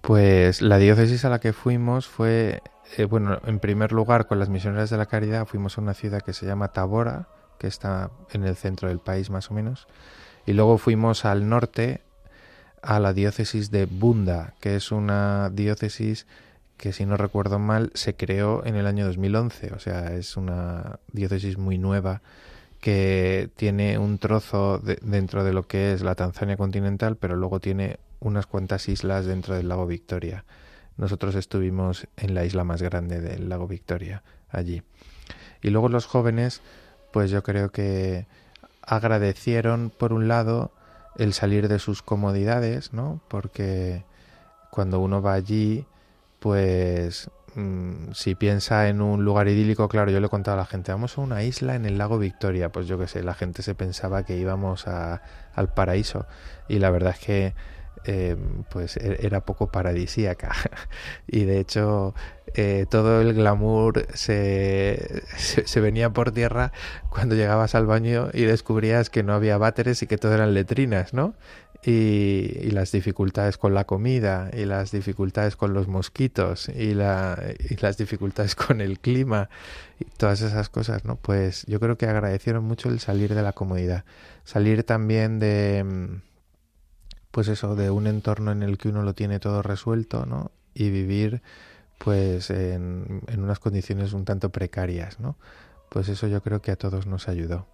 Pues 0.00 0.60
la 0.60 0.78
diócesis 0.78 1.24
a 1.24 1.30
la 1.30 1.38
que 1.38 1.52
fuimos 1.52 2.08
fue, 2.08 2.60
eh, 2.96 3.04
bueno, 3.04 3.38
en 3.46 3.60
primer 3.60 3.92
lugar 3.92 4.26
con 4.26 4.40
las 4.40 4.48
misioneras 4.48 4.90
de 4.90 4.96
la 4.96 5.06
caridad 5.06 5.46
fuimos 5.46 5.78
a 5.78 5.80
una 5.80 5.94
ciudad 5.94 6.20
que 6.20 6.32
se 6.32 6.44
llama 6.44 6.72
Tabora, 6.72 7.28
que 7.56 7.68
está 7.68 8.10
en 8.32 8.42
el 8.42 8.56
centro 8.56 8.88
del 8.88 8.98
país 8.98 9.30
más 9.30 9.52
o 9.52 9.54
menos. 9.54 9.86
Y 10.44 10.54
luego 10.54 10.76
fuimos 10.76 11.24
al 11.24 11.48
norte 11.48 12.00
a 12.82 12.98
la 12.98 13.12
diócesis 13.12 13.70
de 13.70 13.86
Bunda, 13.86 14.54
que 14.58 14.74
es 14.74 14.90
una 14.90 15.50
diócesis 15.50 16.26
que 16.78 16.92
si 16.92 17.06
no 17.06 17.16
recuerdo 17.16 17.60
mal 17.60 17.92
se 17.94 18.16
creó 18.16 18.66
en 18.66 18.74
el 18.74 18.88
año 18.88 19.06
2011, 19.06 19.72
o 19.72 19.78
sea, 19.78 20.14
es 20.14 20.36
una 20.36 20.98
diócesis 21.12 21.58
muy 21.58 21.78
nueva 21.78 22.22
que 22.82 23.48
tiene 23.54 23.96
un 23.96 24.18
trozo 24.18 24.80
dentro 24.80 25.44
de 25.44 25.52
lo 25.52 25.68
que 25.68 25.92
es 25.92 26.02
la 26.02 26.16
Tanzania 26.16 26.56
continental, 26.56 27.16
pero 27.16 27.36
luego 27.36 27.60
tiene 27.60 28.00
unas 28.18 28.46
cuantas 28.46 28.88
islas 28.88 29.24
dentro 29.24 29.54
del 29.54 29.68
lago 29.68 29.86
Victoria. 29.86 30.44
Nosotros 30.96 31.36
estuvimos 31.36 32.08
en 32.16 32.34
la 32.34 32.44
isla 32.44 32.64
más 32.64 32.82
grande 32.82 33.20
del 33.20 33.48
lago 33.48 33.68
Victoria, 33.68 34.24
allí. 34.50 34.82
Y 35.62 35.70
luego 35.70 35.88
los 35.88 36.06
jóvenes 36.06 36.60
pues 37.12 37.30
yo 37.30 37.44
creo 37.44 37.70
que 37.70 38.26
agradecieron 38.82 39.92
por 39.96 40.12
un 40.12 40.26
lado 40.26 40.72
el 41.16 41.34
salir 41.34 41.68
de 41.68 41.78
sus 41.78 42.02
comodidades, 42.02 42.92
¿no? 42.92 43.20
Porque 43.28 44.04
cuando 44.72 44.98
uno 44.98 45.22
va 45.22 45.34
allí, 45.34 45.86
pues 46.40 47.30
mm, 47.54 48.12
si 48.12 48.34
piensa 48.34 48.88
en 48.88 49.00
un 49.00 49.24
lugar 49.24 49.48
idílico, 49.48 49.88
claro, 49.88 50.10
yo 50.10 50.20
le 50.20 50.26
he 50.26 50.30
contado 50.30 50.56
a 50.56 50.60
la 50.60 50.66
gente, 50.66 50.92
vamos 50.92 51.18
a 51.18 51.20
una 51.20 51.42
isla 51.42 51.74
en 51.74 51.86
el 51.86 51.98
lago 51.98 52.18
Victoria, 52.18 52.70
pues 52.70 52.86
yo 52.86 52.98
qué 52.98 53.06
sé, 53.08 53.22
la 53.22 53.34
gente 53.34 53.62
se 53.62 53.74
pensaba 53.74 54.24
que 54.24 54.36
íbamos 54.36 54.86
a, 54.88 55.22
al 55.54 55.72
paraíso. 55.72 56.26
Y 56.68 56.78
la 56.78 56.90
verdad 56.90 57.14
es 57.18 57.24
que 57.24 57.54
eh, 58.04 58.36
pues 58.70 58.96
e-, 58.96 59.18
era 59.26 59.44
poco 59.44 59.70
paradisíaca. 59.70 60.52
Y 61.26 61.44
de 61.44 61.60
hecho 61.60 62.14
eh, 62.54 62.86
todo 62.90 63.20
el 63.20 63.34
glamour 63.34 64.06
se, 64.14 65.22
se, 65.36 65.80
venía 65.80 66.10
por 66.10 66.32
tierra 66.32 66.72
cuando 67.10 67.34
llegabas 67.34 67.74
al 67.74 67.86
baño 67.86 68.28
y 68.32 68.42
descubrías 68.42 69.08
que 69.10 69.22
no 69.22 69.32
había 69.34 69.56
váteres 69.58 70.02
y 70.02 70.06
que 70.06 70.18
todo 70.18 70.34
eran 70.34 70.52
letrinas, 70.54 71.14
¿no? 71.14 71.34
Y, 71.84 72.58
y, 72.60 72.70
las 72.70 72.92
dificultades 72.92 73.58
con 73.58 73.74
la 73.74 73.84
comida 73.86 74.50
y 74.52 74.66
las 74.66 74.92
dificultades 74.92 75.56
con 75.56 75.74
los 75.74 75.88
mosquitos 75.88 76.68
y, 76.68 76.94
la, 76.94 77.36
y 77.58 77.74
las 77.76 77.96
dificultades 77.96 78.54
con 78.66 78.80
el 78.80 79.00
clima 79.00 79.48
y 79.98 80.04
todas 80.04 80.42
esas 80.42 80.68
cosas, 80.68 81.04
¿no? 81.04 81.16
Pues 81.16 81.64
yo 81.66 81.80
creo 81.80 81.98
que 81.98 82.06
agradecieron 82.06 82.62
mucho 82.64 82.88
el 82.88 83.00
salir 83.00 83.34
de 83.34 83.42
la 83.42 83.52
comodidad, 83.52 84.04
salir 84.44 84.84
también 84.84 85.40
de 85.40 86.20
pues 87.32 87.48
eso, 87.48 87.74
de 87.74 87.90
un 87.90 88.06
entorno 88.06 88.52
en 88.52 88.62
el 88.62 88.78
que 88.78 88.88
uno 88.88 89.02
lo 89.02 89.14
tiene 89.14 89.40
todo 89.40 89.62
resuelto, 89.62 90.24
¿no? 90.24 90.52
Y 90.74 90.90
vivir 90.90 91.42
pues 91.98 92.50
en, 92.50 93.22
en 93.26 93.42
unas 93.42 93.58
condiciones 93.58 94.12
un 94.12 94.24
tanto 94.24 94.50
precarias, 94.50 95.18
¿no? 95.18 95.36
Pues 95.88 96.08
eso 96.08 96.26
yo 96.28 96.42
creo 96.42 96.62
que 96.62 96.70
a 96.70 96.76
todos 96.76 97.06
nos 97.06 97.28
ayudó. 97.28 97.66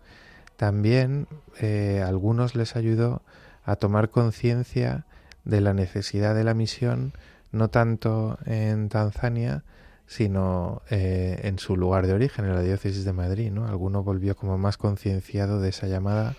También 0.56 1.28
eh, 1.60 2.02
a 2.04 2.08
algunos 2.08 2.56
les 2.56 2.74
ayudó 2.74 3.22
a 3.68 3.76
tomar 3.76 4.08
conciencia 4.08 5.04
de 5.44 5.60
la 5.60 5.74
necesidad 5.74 6.34
de 6.34 6.42
la 6.42 6.54
misión, 6.54 7.12
no 7.52 7.68
tanto 7.68 8.38
en 8.46 8.88
Tanzania, 8.88 9.62
sino 10.06 10.80
eh, 10.88 11.40
en 11.42 11.58
su 11.58 11.76
lugar 11.76 12.06
de 12.06 12.14
origen, 12.14 12.46
en 12.46 12.54
la 12.54 12.62
diócesis 12.62 13.04
de 13.04 13.12
Madrid, 13.12 13.52
¿no? 13.52 13.66
Alguno 13.66 14.02
volvió 14.02 14.34
como 14.36 14.56
más 14.56 14.78
concienciado 14.78 15.60
de 15.60 15.68
esa 15.68 15.86
llamada 15.86 16.34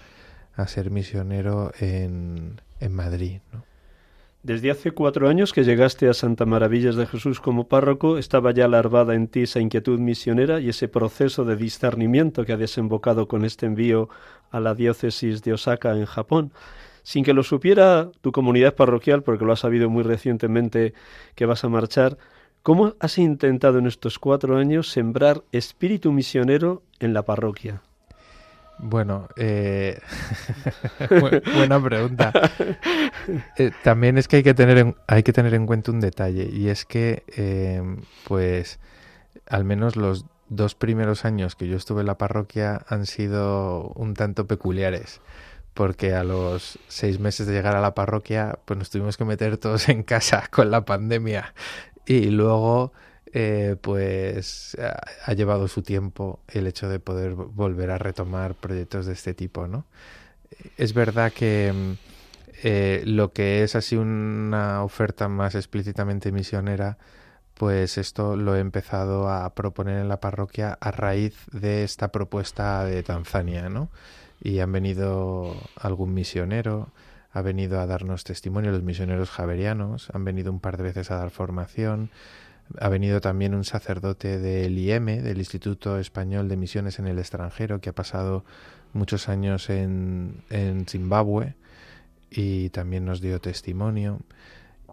a 0.55 0.67
ser 0.67 0.89
misionero 0.89 1.71
en, 1.79 2.61
en 2.79 2.93
Madrid. 2.93 3.41
Desde 4.41 4.71
hace 4.71 4.89
cuatro 4.89 5.29
años 5.29 5.53
que 5.53 5.63
llegaste 5.63 6.09
a 6.09 6.15
Santa 6.15 6.47
Maravillas 6.47 6.95
de 6.95 7.05
Jesús 7.05 7.39
como 7.39 7.67
párroco, 7.67 8.17
estaba 8.17 8.51
ya 8.53 8.67
larvada 8.67 9.13
en 9.13 9.27
ti 9.27 9.43
esa 9.43 9.59
inquietud 9.59 9.99
misionera 9.99 10.59
y 10.59 10.69
ese 10.69 10.87
proceso 10.87 11.45
de 11.45 11.57
discernimiento 11.57 12.43
que 12.43 12.53
ha 12.53 12.57
desembocado 12.57 13.27
con 13.27 13.45
este 13.45 13.67
envío 13.67 14.09
a 14.49 14.59
la 14.59 14.73
diócesis 14.73 15.43
de 15.43 15.53
Osaka 15.53 15.95
en 15.95 16.05
Japón. 16.05 16.51
Sin 17.09 17.23
que 17.23 17.33
lo 17.33 17.41
supiera 17.41 18.11
tu 18.21 18.31
comunidad 18.31 18.75
parroquial, 18.75 19.23
porque 19.23 19.43
lo 19.43 19.51
has 19.51 19.61
sabido 19.61 19.89
muy 19.89 20.03
recientemente 20.03 20.93
que 21.33 21.47
vas 21.47 21.63
a 21.63 21.67
marchar, 21.67 22.19
¿cómo 22.61 22.93
has 22.99 23.17
intentado 23.17 23.79
en 23.79 23.87
estos 23.87 24.19
cuatro 24.19 24.57
años 24.57 24.91
sembrar 24.91 25.41
espíritu 25.51 26.11
misionero 26.11 26.83
en 26.99 27.15
la 27.15 27.23
parroquia? 27.23 27.81
Bueno, 28.77 29.27
eh, 29.37 29.99
buena 31.55 31.81
pregunta. 31.83 32.31
Eh, 33.57 33.71
también 33.83 34.19
es 34.19 34.27
que 34.27 34.35
hay 34.35 34.43
que 34.43 34.53
tener 34.53 34.77
en, 34.77 34.95
hay 35.07 35.23
que 35.23 35.33
tener 35.33 35.55
en 35.55 35.65
cuenta 35.65 35.91
un 35.91 36.01
detalle 36.01 36.47
y 36.53 36.67
es 36.67 36.85
que, 36.85 37.23
eh, 37.35 37.81
pues, 38.27 38.79
al 39.47 39.65
menos 39.65 39.95
los 39.95 40.27
dos 40.47 40.75
primeros 40.75 41.25
años 41.25 41.55
que 41.55 41.67
yo 41.67 41.75
estuve 41.75 42.01
en 42.01 42.07
la 42.07 42.19
parroquia 42.19 42.85
han 42.87 43.07
sido 43.07 43.93
un 43.95 44.13
tanto 44.13 44.45
peculiares 44.45 45.21
porque 45.79 46.13
a 46.13 46.25
los 46.25 46.77
seis 46.89 47.21
meses 47.21 47.47
de 47.47 47.53
llegar 47.53 47.73
a 47.73 47.79
la 47.79 47.95
parroquia, 47.95 48.59
pues 48.65 48.77
nos 48.77 48.89
tuvimos 48.89 49.15
que 49.15 49.23
meter 49.23 49.55
todos 49.55 49.87
en 49.87 50.03
casa 50.03 50.43
con 50.51 50.71
la 50.71 50.83
pandemia 50.83 51.53
y 52.05 52.31
luego 52.31 52.91
eh, 53.31 53.77
pues 53.79 54.75
ha, 55.25 55.33
llevado 55.35 55.69
su 55.69 55.81
tiempo 55.81 56.41
el 56.49 56.67
hecho 56.67 56.89
de 56.89 56.99
poder 56.99 57.33
volver 57.33 57.91
a 57.91 57.97
retomar 57.97 58.55
proyectos 58.55 59.05
de 59.05 59.13
este 59.13 59.33
tipo, 59.33 59.67
¿no? 59.67 59.85
Es 60.75 60.93
verdad 60.93 61.31
que 61.31 61.71
mm, 61.73 61.91
eh, 62.63 63.03
lo 63.05 63.31
que 63.31 63.63
es 63.63 63.73
así 63.77 63.95
una 63.95 64.83
oferta 64.83 65.29
más 65.29 65.55
explícitamente 65.55 66.33
misionera, 66.33 66.97
pues 67.53 67.97
esto 67.97 68.35
lo 68.35 68.53
he 68.57 68.59
empezado 68.59 69.29
a 69.29 69.55
proponer 69.55 69.99
en 69.99 70.09
la 70.09 70.19
parroquia 70.19 70.77
a 70.81 70.91
raíz 70.91 71.37
de 71.53 71.85
esta 71.85 72.11
propuesta 72.11 72.83
de 72.83 73.01
Tanzania, 73.01 73.69
¿no? 73.69 73.89
Y 74.41 74.59
han 74.59 74.71
venido 74.71 75.55
algún 75.75 76.13
misionero, 76.13 76.91
ha 77.31 77.41
venido 77.41 77.79
a 77.79 77.85
darnos 77.85 78.23
testimonio, 78.23 78.71
los 78.71 78.83
misioneros 78.83 79.29
javerianos, 79.29 80.09
han 80.13 80.23
venido 80.23 80.51
un 80.51 80.59
par 80.59 80.77
de 80.77 80.83
veces 80.83 81.11
a 81.11 81.17
dar 81.17 81.29
formación, 81.29 82.09
ha 82.79 82.89
venido 82.89 83.19
también 83.19 83.55
un 83.55 83.63
sacerdote 83.63 84.39
del 84.39 84.77
IEM, 84.77 85.23
del 85.23 85.39
Instituto 85.39 85.99
Español 85.99 86.47
de 86.47 86.57
Misiones 86.57 86.99
en 86.99 87.07
el 87.07 87.19
extranjero, 87.19 87.81
que 87.81 87.89
ha 87.89 87.95
pasado 87.95 88.45
muchos 88.93 89.29
años 89.29 89.69
en, 89.69 90.43
en 90.49 90.85
Zimbabue 90.85 91.55
y 92.29 92.69
también 92.69 93.05
nos 93.05 93.21
dio 93.21 93.39
testimonio. 93.39 94.19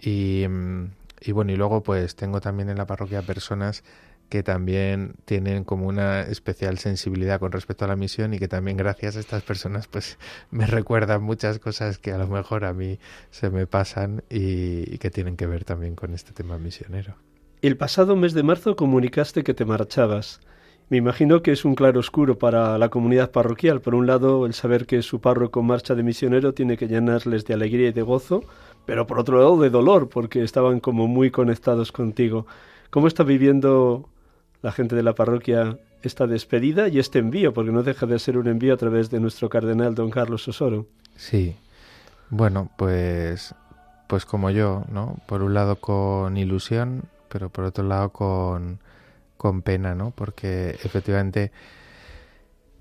Y, 0.00 0.46
mm, 0.48 0.90
y 1.20 1.32
bueno, 1.32 1.52
y 1.52 1.56
luego 1.56 1.82
pues 1.82 2.16
tengo 2.16 2.40
también 2.40 2.68
en 2.68 2.78
la 2.78 2.87
parroquia 2.87 3.22
personas 3.22 3.85
que 4.28 4.42
también 4.42 5.14
tienen 5.24 5.64
como 5.64 5.86
una 5.86 6.22
especial 6.22 6.78
sensibilidad 6.78 7.38
con 7.38 7.52
respecto 7.52 7.84
a 7.84 7.88
la 7.88 7.96
misión 7.96 8.34
y 8.34 8.38
que 8.38 8.48
también 8.48 8.76
gracias 8.76 9.16
a 9.16 9.20
estas 9.20 9.42
personas 9.42 9.86
pues 9.86 10.18
me 10.50 10.66
recuerdan 10.66 11.22
muchas 11.22 11.58
cosas 11.58 11.98
que 11.98 12.12
a 12.12 12.18
lo 12.18 12.26
mejor 12.26 12.64
a 12.64 12.72
mí 12.72 12.98
se 13.30 13.50
me 13.50 13.66
pasan 13.66 14.22
y, 14.30 14.98
que 14.98 15.10
tienen 15.10 15.36
que 15.36 15.46
ver 15.46 15.64
también 15.64 15.94
con 15.94 16.14
este 16.14 16.32
tema 16.32 16.58
misionero. 16.58 17.14
El 17.62 17.76
pasado 17.76 18.16
mes 18.16 18.32
de 18.34 18.42
marzo 18.42 18.76
comunicaste 18.76 19.44
que 19.44 19.54
te 19.54 19.64
marchabas. 19.64 20.40
Me 20.88 20.96
imagino 20.96 21.42
que 21.42 21.52
es 21.52 21.64
un 21.64 21.74
claro 21.74 22.00
oscuro 22.00 22.38
para 22.38 22.78
la 22.78 22.88
comunidad 22.88 23.32
parroquial. 23.32 23.80
Por 23.80 23.94
un 23.94 24.06
lado, 24.06 24.46
el 24.46 24.54
saber 24.54 24.86
que 24.86 25.02
su 25.02 25.20
párroco 25.20 25.62
marcha 25.62 25.94
de 25.94 26.02
misionero 26.02 26.54
tiene 26.54 26.76
que 26.76 26.86
llenarles 26.86 27.44
de 27.44 27.54
alegría 27.54 27.88
y 27.88 27.92
de 27.92 28.02
gozo, 28.02 28.44
pero 28.84 29.06
por 29.06 29.18
otro 29.18 29.38
lado 29.38 29.60
de 29.60 29.70
dolor, 29.70 30.08
porque 30.08 30.42
estaban 30.44 30.78
como 30.80 31.08
muy 31.08 31.30
conectados 31.30 31.90
contigo. 31.90 32.46
¿Cómo 32.90 33.08
está 33.08 33.24
viviendo 33.24 34.08
la 34.66 34.72
gente 34.72 34.96
de 34.96 35.05
la 35.05 35.14
parroquia 35.14 35.79
esta 36.02 36.26
despedida 36.26 36.88
y 36.88 36.98
este 36.98 37.20
envío, 37.20 37.55
porque 37.55 37.70
no 37.70 37.85
deja 37.85 38.05
de 38.05 38.18
ser 38.18 38.37
un 38.37 38.48
envío 38.48 38.74
a 38.74 38.76
través 38.76 39.11
de 39.11 39.20
nuestro 39.20 39.48
cardenal 39.48 39.94
don 39.94 40.11
Carlos 40.11 40.48
Osoro. 40.48 40.88
Sí, 41.14 41.55
bueno, 42.31 42.68
pues, 42.76 43.55
pues 44.09 44.26
como 44.26 44.50
yo, 44.50 44.85
¿no? 44.90 45.18
Por 45.29 45.44
un 45.44 45.55
lado 45.55 45.76
con 45.76 46.37
ilusión, 46.37 47.05
pero 47.29 47.48
por 47.48 47.62
otro 47.62 47.85
lado 47.85 48.11
con, 48.11 48.81
con 49.37 49.62
pena, 49.62 49.94
¿no? 49.94 50.11
Porque 50.11 50.70
efectivamente 50.83 51.52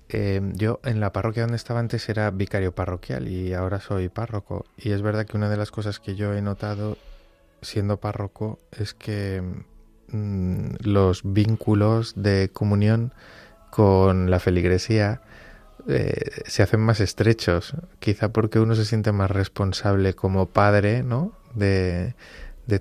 eh, 0.08 0.40
yo 0.54 0.80
en 0.82 0.98
la 0.98 1.12
parroquia 1.12 1.42
donde 1.44 1.56
estaba 1.56 1.78
antes 1.78 2.08
era 2.08 2.32
vicario 2.32 2.74
parroquial 2.74 3.28
y 3.28 3.54
ahora 3.54 3.78
soy 3.78 4.08
párroco. 4.08 4.66
Y 4.76 4.90
es 4.90 5.02
verdad 5.02 5.24
que 5.24 5.36
una 5.36 5.48
de 5.48 5.56
las 5.56 5.70
cosas 5.70 6.00
que 6.00 6.16
yo 6.16 6.34
he 6.34 6.42
notado 6.42 6.98
siendo 7.62 7.98
párroco 7.98 8.58
es 8.72 8.92
que 8.92 9.40
Mm, 10.12 10.76
los 10.82 11.22
vínculos 11.24 12.14
de 12.16 12.50
comunión 12.52 13.12
con 13.70 14.30
la 14.30 14.38
feligresía 14.38 15.20
eh, 15.88 16.42
se 16.46 16.62
hacen 16.62 16.80
más 16.80 17.00
estrechos, 17.00 17.74
quizá 17.98 18.30
porque 18.30 18.60
uno 18.60 18.74
se 18.74 18.84
siente 18.84 19.12
más 19.12 19.30
responsable 19.30 20.14
como 20.14 20.46
padre, 20.46 21.02
¿no? 21.02 21.32
De, 21.54 22.14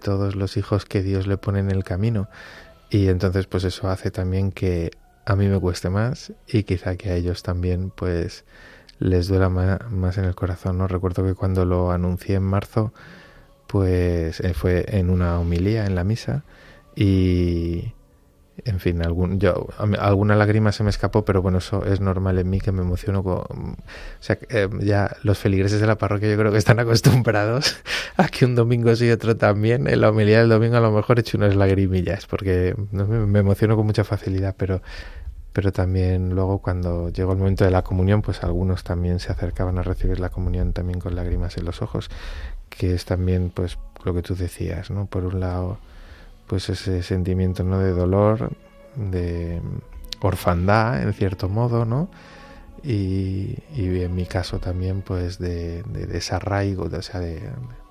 todos 0.02 0.36
los 0.36 0.58
hijos 0.58 0.86
que 0.86 1.04
Dios 1.04 1.28
le 1.28 1.38
pone 1.38 1.60
en 1.60 1.72
el 1.72 1.84
camino. 1.84 2.28
Y 2.90 3.08
entonces, 3.10 3.48
pues 3.48 3.64
eso 3.64 3.90
hace 3.90 4.12
también 4.12 4.52
que 4.52 4.92
a 5.26 5.36
mí 5.36 5.48
me 5.48 5.60
cueste 5.60 5.90
más 5.90 6.34
y 6.48 6.64
quizá 6.64 6.96
que 6.96 7.10
a 7.12 7.16
ellos 7.16 7.44
también, 7.44 7.92
pues 7.92 8.46
les 9.00 9.28
duela 9.28 9.50
más, 9.50 10.18
en 10.18 10.26
el 10.26 10.36
corazón, 10.36 10.78
¿no? 10.78 10.88
Recuerdo 10.88 11.26
que 11.26 11.36
cuando 11.36 11.66
lo 11.66 11.92
anuncié 11.92 12.36
en 12.36 12.44
marzo, 12.44 12.94
pues 13.68 14.40
eh, 14.42 14.54
fue 14.54 14.86
en 14.88 15.10
una 15.10 15.40
homilía 15.40 15.86
en 15.86 15.96
la 15.96 16.04
misa 16.04 16.44
y 16.96 17.94
en 18.64 18.80
fin, 18.80 19.04
algún, 19.04 19.40
yo, 19.40 19.68
alguna 20.00 20.36
lágrima 20.36 20.72
se 20.72 20.84
me 20.84 20.90
escapó, 20.90 21.26
pero 21.26 21.42
bueno, 21.42 21.58
eso 21.58 21.84
es 21.86 22.00
normal 22.00 22.40
en 22.40 22.50
mí 22.50 22.62
que 22.62 22.72
me 22.72 22.82
emociono. 22.82 23.22
Con, 23.22 23.42
o 23.42 23.76
sea, 24.20 24.38
eh, 24.50 24.70
ya 24.80 25.18
los 25.24 25.38
feligreses 25.38 25.82
de 25.82 25.88
la 25.88 25.98
parroquia 25.98 26.30
yo 26.30 26.38
creo 26.38 26.52
que 26.52 26.58
están 26.58 26.80
acostumbrados 26.80 27.76
a 28.18 28.28
que 28.30 28.46
un 28.46 28.56
domingo 28.56 28.96
sí 28.96 29.08
y 29.08 29.12
otro 29.12 29.36
también. 29.36 29.88
En 29.88 30.00
la 30.00 30.10
humildad 30.10 30.40
del 30.40 30.50
domingo 30.50 30.78
a 30.78 30.80
lo 30.80 30.92
mejor 30.92 31.18
he 31.18 31.22
hecho 31.22 31.38
unas 31.38 31.56
lagrimillas, 31.56 32.28
porque 32.28 32.76
me, 32.92 33.40
emociono 33.40 33.76
con 33.76 33.86
mucha 33.86 34.06
facilidad, 34.06 34.56
pero, 34.58 34.82
pero 35.52 35.74
también 35.74 36.34
luego 36.34 36.60
cuando 36.60 37.10
llegó 37.10 37.34
el 37.34 37.40
momento 37.40 37.66
de 37.66 37.72
la 37.72 37.84
comunión, 37.84 38.22
pues 38.22 38.42
algunos 38.44 38.86
también 38.86 39.20
se 39.20 39.34
acercaban 39.34 39.78
a 39.80 39.84
recibir 39.84 40.20
la 40.22 40.30
comunión 40.30 40.72
también 40.72 41.00
con 41.00 41.16
lágrimas 41.16 41.58
en 41.58 41.66
los 41.66 41.82
ojos, 41.82 42.10
que 42.70 42.94
es 42.94 43.04
también 43.04 43.52
pues 43.54 43.78
lo 44.06 44.14
que 44.14 44.22
tú 44.22 44.34
decías, 44.34 44.92
¿no? 44.92 45.08
Por 45.08 45.26
un 45.26 45.42
lado 45.42 45.78
pues 46.48 46.70
ese 46.70 47.04
sentimiento 47.04 47.64
no 47.64 47.80
de 47.80 47.92
dolor, 47.92 48.52
de 48.96 49.62
orfandad 50.22 51.02
en 51.02 51.14
cierto 51.14 51.50
modo, 51.50 51.86
¿no? 51.86 52.10
Y, 52.84 53.58
en 53.76 54.14
mi 54.14 54.26
caso 54.26 54.60
también 54.60 55.02
pues 55.02 55.40
de, 55.40 55.82
desarraigo, 55.84 56.88
de, 56.88 56.98
o 56.98 57.02
sea, 57.02 57.20
de, 57.20 57.42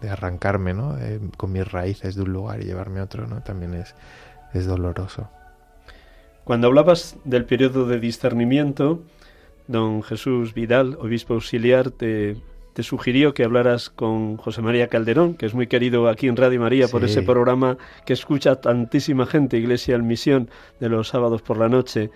arrancarme, 0.08 0.72
¿no? 0.72 0.96
con 1.36 1.50
mis 1.50 1.70
raíces 1.70 2.14
de 2.14 2.22
un 2.22 2.32
lugar 2.32 2.60
y 2.60 2.66
llevarme 2.66 3.00
a 3.00 3.04
otro, 3.04 3.26
¿no? 3.26 3.42
También 3.42 3.74
es, 3.74 3.94
es 4.52 4.66
doloroso. 4.66 5.28
Cuando 6.44 6.68
hablabas 6.68 7.16
del 7.24 7.44
periodo 7.44 7.86
de 7.86 7.98
discernimiento, 7.98 9.02
don 9.66 10.02
Jesús 10.02 10.54
Vidal, 10.54 10.96
obispo 11.00 11.34
auxiliar, 11.34 11.90
te 11.90 12.36
te 12.74 12.82
sugirió 12.82 13.34
que 13.34 13.44
hablaras 13.44 13.88
con 13.88 14.36
José 14.36 14.60
María 14.60 14.88
Calderón, 14.88 15.34
que 15.34 15.46
es 15.46 15.54
muy 15.54 15.68
querido 15.68 16.08
aquí 16.08 16.26
en 16.26 16.36
Radio 16.36 16.60
María 16.60 16.88
por 16.88 17.04
ese 17.04 17.22
programa 17.22 17.78
que 18.04 18.12
escucha 18.12 18.56
tantísima 18.56 19.26
gente, 19.26 19.56
Iglesia 19.56 19.94
en 19.94 20.08
Misión, 20.08 20.50
de 20.80 20.88
los 20.88 21.08
sábados 21.08 21.40
por 21.40 21.56
la 21.56 21.68
noche. 21.68 22.10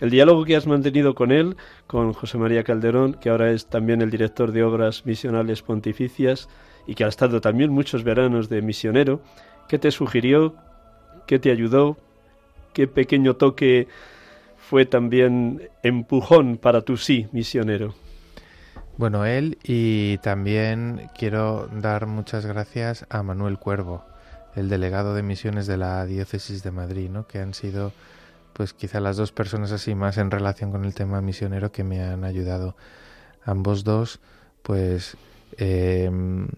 El 0.00 0.10
diálogo 0.10 0.44
que 0.44 0.56
has 0.56 0.66
mantenido 0.66 1.14
con 1.14 1.30
él, 1.30 1.56
con 1.86 2.12
José 2.12 2.36
María 2.36 2.64
Calderón, 2.64 3.14
que 3.14 3.30
ahora 3.30 3.52
es 3.52 3.66
también 3.66 4.02
el 4.02 4.10
director 4.10 4.50
de 4.50 4.64
Obras 4.64 5.06
Misionales 5.06 5.62
Pontificias 5.62 6.48
y 6.84 6.96
que 6.96 7.04
ha 7.04 7.08
estado 7.08 7.40
también 7.40 7.70
muchos 7.70 8.02
veranos 8.02 8.48
de 8.48 8.60
misionero, 8.60 9.22
¿qué 9.68 9.78
te 9.78 9.92
sugirió? 9.92 10.56
¿Qué 11.28 11.38
te 11.38 11.52
ayudó? 11.52 11.96
¿Qué 12.72 12.88
pequeño 12.88 13.36
toque 13.36 13.86
fue 14.56 14.84
también 14.84 15.62
empujón 15.84 16.56
para 16.56 16.80
tu 16.80 16.96
sí 16.96 17.28
misionero? 17.30 17.94
Bueno, 18.98 19.24
él 19.24 19.58
y 19.64 20.18
también 20.18 21.08
quiero 21.16 21.68
dar 21.72 22.06
muchas 22.06 22.44
gracias 22.44 23.06
a 23.08 23.22
Manuel 23.22 23.58
Cuervo, 23.58 24.04
el 24.54 24.68
delegado 24.68 25.14
de 25.14 25.22
misiones 25.22 25.66
de 25.66 25.78
la 25.78 26.04
diócesis 26.04 26.62
de 26.62 26.72
Madrid, 26.72 27.08
¿no? 27.08 27.26
que 27.26 27.38
han 27.38 27.54
sido 27.54 27.92
pues 28.52 28.74
quizá 28.74 29.00
las 29.00 29.16
dos 29.16 29.32
personas 29.32 29.72
así 29.72 29.94
más 29.94 30.18
en 30.18 30.30
relación 30.30 30.70
con 30.70 30.84
el 30.84 30.94
tema 30.94 31.22
misionero 31.22 31.72
que 31.72 31.84
me 31.84 32.02
han 32.02 32.24
ayudado. 32.24 32.76
Ambos 33.44 33.82
dos, 33.82 34.20
pues, 34.62 35.16
em, 35.56 36.48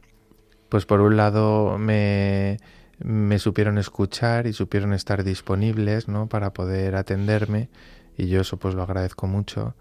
pues 0.69 0.87
por 0.87 1.01
un 1.01 1.17
lado 1.17 1.79
me, 1.79 2.59
me 2.99 3.39
supieron 3.39 3.79
escuchar 3.79 4.47
y 4.49 4.53
supieron 4.53 4.93
estar 4.93 5.25
disponibles, 5.25 6.09
¿no? 6.09 6.29
Para 6.29 6.53
poder 6.53 6.97
atenderme 6.97 7.69
y 8.17 8.27
yo 8.29 8.41
eso 8.41 8.57
pues 8.59 8.75
lo 8.75 8.83
agradezco 8.83 9.27
mucho. 9.29 9.75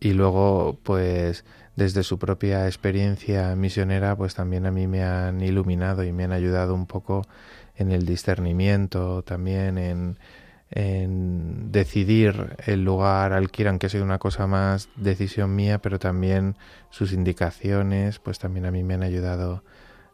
Y 0.00 0.12
luego, 0.12 0.78
pues, 0.82 1.44
desde 1.76 2.02
su 2.02 2.18
propia 2.18 2.66
experiencia 2.66 3.54
misionera, 3.54 4.16
pues 4.16 4.34
también 4.34 4.64
a 4.66 4.70
mí 4.70 4.86
me 4.86 5.04
han 5.04 5.42
iluminado 5.42 6.02
y 6.04 6.12
me 6.12 6.24
han 6.24 6.32
ayudado 6.32 6.74
un 6.74 6.86
poco 6.86 7.26
en 7.76 7.92
el 7.92 8.06
discernimiento, 8.06 9.22
también 9.22 9.78
en, 9.78 10.18
decidir 11.70 12.56
el 12.66 12.82
lugar 12.82 13.32
al 13.32 13.50
que 13.50 13.62
ir, 13.62 13.68
aunque 13.68 13.88
sido 13.88 14.02
una 14.02 14.18
cosa 14.18 14.46
más 14.46 14.88
decisión 14.96 15.54
mía, 15.54 15.78
pero 15.80 15.98
también 16.00 16.56
sus 16.90 17.12
indicaciones, 17.12 18.18
pues 18.18 18.40
también 18.40 18.66
a 18.66 18.72
mí 18.72 18.82
me 18.82 18.94
han 18.94 19.04
ayudado 19.04 19.62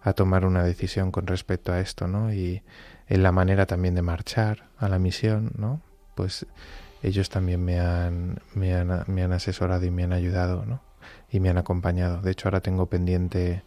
a 0.03 0.13
tomar 0.13 0.45
una 0.45 0.63
decisión 0.65 1.11
con 1.11 1.27
respecto 1.27 1.73
a 1.73 1.81
esto, 1.81 2.07
¿no? 2.07 2.35
Y 2.35 2.63
en 3.09 3.23
la 3.23 3.33
manera 3.33 3.67
también 3.67 3.95
de 3.95 4.03
marchar 4.03 4.65
a 4.77 4.89
la 4.89 4.99
misión, 4.99 5.53
¿no? 5.57 5.81
Pues 6.17 6.45
ellos 7.03 7.31
también 7.31 7.65
me 7.65 7.81
han 7.81 9.33
asesorado 9.33 9.87
y 9.87 9.91
me 9.91 10.05
han 10.05 10.13
ayudado, 10.13 10.67
¿no? 10.67 10.92
Y 11.31 11.41
me 11.41 11.49
han 11.49 11.59
acompañado. 11.59 12.21
De 12.21 12.31
hecho, 12.31 12.49
ahora 12.49 12.61
tengo 12.61 12.87
pendiente 12.87 13.63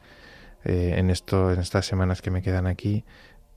eh, 0.64 0.96
en 0.98 1.10
esto, 1.10 1.52
en 1.52 1.60
estas 1.60 1.86
semanas 1.86 2.22
que 2.22 2.32
me 2.32 2.42
quedan 2.42 2.68
aquí, 2.68 3.04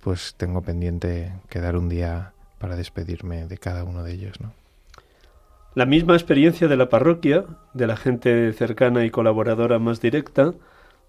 pues 0.00 0.34
tengo 0.36 0.62
pendiente 0.62 1.32
quedar 1.48 1.76
un 1.76 1.88
día 1.88 2.32
para 2.58 2.76
despedirme 2.76 3.46
de 3.46 3.58
cada 3.58 3.84
uno 3.84 4.02
de 4.02 4.12
ellos, 4.12 4.40
¿no? 4.40 4.52
La 5.74 5.86
misma 5.86 6.14
experiencia 6.14 6.66
de 6.66 6.76
la 6.76 6.88
parroquia, 6.88 7.44
de 7.72 7.86
la 7.86 7.96
gente 7.96 8.52
cercana 8.52 9.04
y 9.04 9.10
colaboradora 9.10 9.78
más 9.78 10.00
directa, 10.00 10.54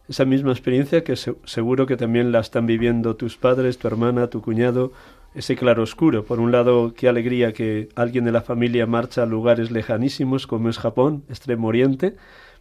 esa 0.07 0.25
misma 0.25 0.51
experiencia 0.51 1.03
que 1.03 1.15
seguro 1.15 1.85
que 1.85 1.97
también 1.97 2.31
la 2.31 2.39
están 2.39 2.65
viviendo 2.65 3.15
tus 3.15 3.37
padres, 3.37 3.77
tu 3.77 3.87
hermana, 3.87 4.27
tu 4.27 4.41
cuñado, 4.41 4.91
ese 5.35 5.55
claro 5.55 5.83
oscuro. 5.83 6.25
Por 6.25 6.39
un 6.39 6.51
lado, 6.51 6.93
qué 6.95 7.07
alegría 7.07 7.53
que 7.53 7.89
alguien 7.95 8.25
de 8.25 8.31
la 8.31 8.41
familia 8.41 8.85
marcha 8.85 9.23
a 9.23 9.25
lugares 9.25 9.71
lejanísimos 9.71 10.47
como 10.47 10.69
es 10.69 10.77
Japón, 10.77 11.23
Extremo 11.29 11.67
Oriente, 11.67 12.15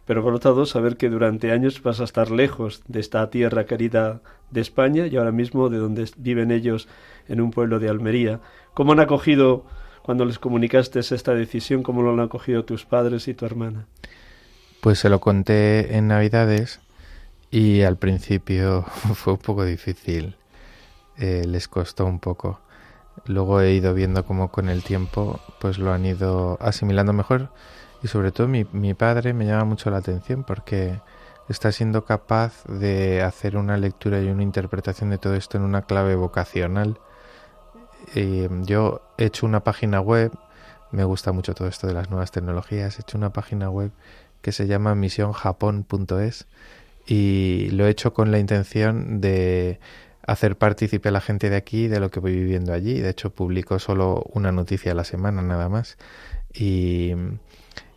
pero 0.09 0.23
por 0.23 0.33
otro 0.33 0.53
lado 0.53 0.65
saber 0.65 0.97
que 0.97 1.07
durante 1.07 1.51
años 1.51 1.83
vas 1.83 1.99
a 1.99 2.03
estar 2.03 2.31
lejos 2.31 2.81
de 2.87 2.99
esta 2.99 3.29
tierra 3.29 3.67
querida 3.67 4.21
de 4.49 4.59
España 4.59 5.05
y 5.05 5.15
ahora 5.15 5.31
mismo 5.31 5.69
de 5.69 5.77
donde 5.77 6.09
viven 6.17 6.49
ellos 6.49 6.87
en 7.27 7.41
un 7.41 7.51
pueblo 7.51 7.77
de 7.77 7.89
Almería. 7.89 8.39
¿Cómo 8.73 8.93
han 8.93 9.01
acogido 9.01 9.67
cuando 10.01 10.25
les 10.25 10.39
comunicaste 10.39 10.99
esta 10.99 11.35
decisión? 11.35 11.83
¿Cómo 11.83 12.01
lo 12.01 12.11
han 12.11 12.21
acogido 12.21 12.65
tus 12.65 12.85
padres 12.85 13.27
y 13.27 13.35
tu 13.35 13.45
hermana? 13.45 13.85
Pues 14.81 14.97
se 14.97 15.09
lo 15.09 15.19
conté 15.19 15.95
en 15.95 16.07
Navidades 16.07 16.79
y 17.51 17.83
al 17.83 17.97
principio 17.97 18.81
fue 19.13 19.33
un 19.33 19.39
poco 19.39 19.63
difícil, 19.63 20.37
eh, 21.19 21.43
les 21.47 21.67
costó 21.67 22.07
un 22.07 22.17
poco. 22.17 22.61
Luego 23.27 23.61
he 23.61 23.75
ido 23.75 23.93
viendo 23.93 24.25
cómo 24.25 24.49
con 24.49 24.69
el 24.69 24.81
tiempo 24.81 25.39
pues 25.61 25.77
lo 25.77 25.93
han 25.93 26.03
ido 26.07 26.57
asimilando 26.61 27.13
mejor 27.13 27.51
y 28.03 28.07
sobre 28.07 28.31
todo 28.31 28.47
mi, 28.47 28.65
mi 28.71 28.93
padre 28.93 29.33
me 29.33 29.45
llama 29.45 29.65
mucho 29.65 29.89
la 29.89 29.97
atención 29.97 30.43
porque 30.43 30.99
está 31.49 31.71
siendo 31.71 32.05
capaz 32.05 32.63
de 32.65 33.23
hacer 33.23 33.57
una 33.57 33.77
lectura 33.77 34.21
y 34.21 34.27
una 34.27 34.43
interpretación 34.43 35.09
de 35.09 35.17
todo 35.17 35.35
esto 35.35 35.57
en 35.57 35.63
una 35.63 35.81
clave 35.81 36.15
vocacional. 36.15 36.99
yo 38.65 39.01
he 39.17 39.25
hecho 39.25 39.45
una 39.45 39.63
página 39.63 39.99
web, 39.99 40.31
me 40.91 41.03
gusta 41.03 41.31
mucho 41.31 41.53
todo 41.53 41.67
esto 41.67 41.87
de 41.87 41.93
las 41.93 42.09
nuevas 42.09 42.31
tecnologías, 42.31 42.97
he 42.97 43.01
hecho 43.01 43.17
una 43.17 43.31
página 43.33 43.69
web 43.69 43.91
que 44.41 44.51
se 44.51 44.67
llama 44.67 44.95
misionjapón.es 44.95 46.47
y 47.07 47.69
lo 47.71 47.87
he 47.87 47.89
hecho 47.89 48.13
con 48.13 48.31
la 48.31 48.39
intención 48.39 49.19
de 49.19 49.79
hacer 50.27 50.57
partícipe 50.57 51.09
a 51.09 51.11
la 51.11 51.21
gente 51.21 51.49
de 51.49 51.55
aquí 51.55 51.87
de 51.87 51.99
lo 51.99 52.11
que 52.11 52.19
voy 52.19 52.35
viviendo 52.35 52.71
allí. 52.71 52.99
De 52.99 53.09
hecho, 53.09 53.31
publico 53.31 53.79
solo 53.79 54.23
una 54.33 54.51
noticia 54.51 54.91
a 54.91 54.95
la 54.95 55.03
semana 55.03 55.41
nada 55.41 55.69
más. 55.69 55.97
Y, 56.53 57.15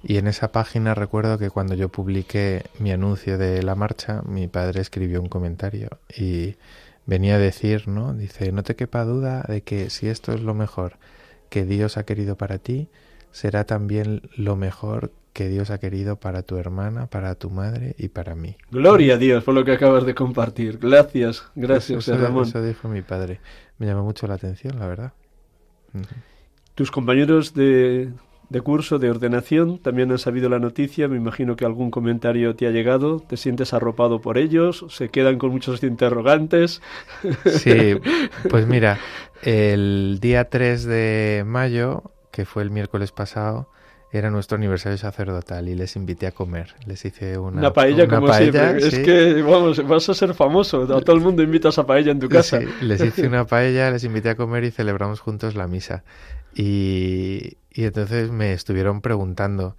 y 0.03 0.17
en 0.17 0.27
esa 0.27 0.51
página 0.51 0.95
recuerdo 0.95 1.39
que 1.39 1.51
cuando 1.51 1.75
yo 1.75 1.89
publiqué 1.89 2.65
mi 2.79 2.91
anuncio 2.91 3.39
de 3.39 3.63
la 3.63 3.75
marcha, 3.75 4.23
mi 4.23 4.49
padre 4.49 4.81
escribió 4.81 5.21
un 5.21 5.29
comentario 5.29 5.89
y 6.09 6.57
venía 7.07 7.37
a 7.37 7.39
decir, 7.39 7.89
¿no? 7.89 8.13
Dice, 8.13 8.53
no 8.53 8.63
te 8.63 8.75
quepa 8.75 9.05
duda 9.05 9.45
de 9.47 9.63
que 9.63 9.91
si 9.91 10.09
esto 10.09 10.33
es 10.33 10.41
lo 10.41 10.55
mejor 10.55 10.99
que 11.51 11.65
Dios 11.65 11.97
ha 11.97 12.05
querido 12.05 12.37
para 12.37 12.59
ti, 12.59 12.89
será 13.31 13.65
también 13.65 14.23
lo 14.37 14.57
mejor 14.57 15.13
que 15.33 15.49
Dios 15.49 15.71
ha 15.71 15.79
querido 15.79 16.17
para 16.17 16.43
tu 16.43 16.57
hermana, 16.59 17.07
para 17.07 17.35
tu 17.35 17.49
madre 17.49 17.95
y 17.97 18.09
para 18.09 18.35
mí. 18.35 18.57
Gloria 18.71 19.15
a 19.15 19.19
Dios 19.19 19.45
por 19.45 19.55
lo 19.55 19.65
que 19.65 19.73
acabas 19.73 20.05
de 20.05 20.15
compartir. 20.15 20.79
Gracias, 20.79 21.45
gracias, 21.55 22.09
eso, 22.09 22.19
Ramón. 22.19 22.49
Eso 22.49 22.63
dijo 22.63 22.89
mi 22.89 23.03
padre. 23.03 23.41
Me 23.79 23.87
llamó 23.87 24.03
mucho 24.03 24.27
la 24.27 24.35
atención, 24.35 24.79
la 24.79 24.87
verdad. 24.87 25.13
Tus 26.75 26.91
compañeros 26.91 27.55
de, 27.55 28.11
de 28.53 28.61
curso, 28.61 28.99
de 28.99 29.11
ordenación, 29.11 29.79
también 29.79 30.13
han 30.13 30.19
sabido 30.19 30.51
la 30.51 30.59
noticia. 30.59 31.09
Me 31.09 31.17
imagino 31.17 31.57
que 31.57 31.65
algún 31.65 31.91
comentario 31.91 32.55
te 32.55 32.67
ha 32.67 32.71
llegado. 32.71 33.21
¿Te 33.21 33.39
sientes 33.39 33.73
arropado 33.73 34.21
por 34.21 34.37
ellos? 34.37 34.85
¿Se 34.91 35.09
quedan 35.09 35.39
con 35.39 35.51
muchos 35.51 35.83
interrogantes? 35.83 36.83
Sí, 37.47 37.97
pues 38.51 38.67
mira, 38.67 38.99
el 39.43 40.19
día 40.21 40.51
3 40.51 40.85
de 40.85 41.45
mayo, 41.47 42.03
que 42.31 42.45
fue 42.45 42.63
el 42.63 42.71
miércoles 42.71 43.11
pasado, 43.11 43.69
era 44.13 44.31
nuestro 44.31 44.57
aniversario 44.57 44.99
sacerdotal 44.99 45.71
y 45.71 45.75
les 45.75 45.97
invité 45.97 46.27
a 46.27 46.33
comer. 46.33 46.75
Les 46.85 47.03
hice 47.07 47.39
una, 47.39 47.59
una 47.59 47.73
paella 47.73 48.07
como 48.07 48.31
siempre. 48.35 48.77
Es 48.77 48.99
que, 48.99 49.41
vamos, 49.41 49.87
vas 49.89 50.07
a 50.11 50.15
ser 50.15 50.35
famoso. 50.35 50.83
A 50.83 51.01
todo 51.01 51.17
el 51.17 51.23
mundo 51.23 51.43
invitas 51.43 51.79
a 51.79 51.87
paella 51.87 52.13
en 52.13 52.21
tu 52.21 52.29
casa. 52.29 52.61
Sí, 52.61 52.67
les 52.83 53.03
hice 53.03 53.27
una 53.27 53.47
paella, 53.47 53.91
les 53.91 54.05
invité 54.05 54.29
a 54.29 54.35
comer 54.35 54.65
y 54.65 54.71
celebramos 54.71 55.21
juntos 55.21 55.55
la 55.55 55.67
misa. 55.67 56.05
Y, 56.55 57.57
y 57.75 57.85
entonces 57.85 58.31
me 58.31 58.53
estuvieron 58.53 59.01
preguntando 59.01 59.77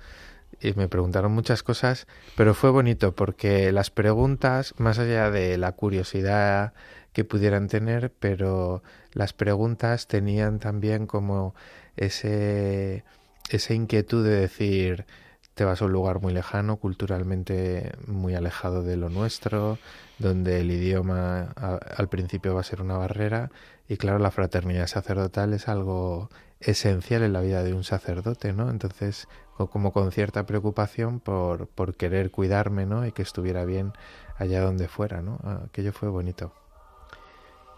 y 0.61 0.73
me 0.73 0.87
preguntaron 0.87 1.31
muchas 1.33 1.63
cosas, 1.63 2.07
pero 2.37 2.53
fue 2.53 2.69
bonito 2.69 3.13
porque 3.13 3.71
las 3.71 3.89
preguntas, 3.89 4.73
más 4.77 4.99
allá 4.99 5.29
de 5.29 5.57
la 5.57 5.73
curiosidad 5.73 6.73
que 7.11 7.25
pudieran 7.25 7.67
tener, 7.67 8.11
pero 8.19 8.81
las 9.11 9.33
preguntas 9.33 10.07
tenían 10.07 10.59
también 10.59 11.05
como 11.05 11.53
ese 11.97 13.03
esa 13.49 13.73
inquietud 13.73 14.23
de 14.23 14.35
decir 14.35 15.05
te 15.53 15.65
vas 15.65 15.81
a 15.81 15.85
un 15.85 15.91
lugar 15.91 16.19
muy 16.19 16.33
lejano, 16.33 16.77
culturalmente 16.77 17.91
muy 18.07 18.33
alejado 18.33 18.81
de 18.81 18.97
lo 18.97 19.09
nuestro, 19.09 19.77
donde 20.17 20.61
el 20.61 20.71
idioma 20.71 21.51
al 21.51 22.09
principio 22.09 22.55
va 22.55 22.61
a 22.61 22.63
ser 22.63 22.81
una 22.81 22.97
barrera 22.97 23.51
y 23.88 23.97
claro, 23.97 24.19
la 24.19 24.31
fraternidad 24.31 24.88
sacerdotal 24.88 25.53
es 25.53 25.67
algo 25.67 26.29
esencial 26.59 27.23
en 27.23 27.34
la 27.34 27.41
vida 27.41 27.63
de 27.63 27.73
un 27.73 27.84
sacerdote, 27.84 28.53
¿no? 28.53 28.69
Entonces, 28.69 29.27
como 29.57 29.91
con 29.91 30.11
cierta 30.11 30.45
preocupación 30.45 31.19
por, 31.19 31.67
por 31.67 31.95
querer 31.95 32.31
cuidarme, 32.31 32.86
¿no? 32.86 33.05
Y 33.05 33.11
que 33.11 33.21
estuviera 33.21 33.65
bien 33.65 33.93
allá 34.38 34.61
donde 34.61 34.88
fuera, 34.88 35.21
¿no? 35.21 35.39
Aquello 35.65 35.91
fue 35.91 36.09
bonito. 36.09 36.53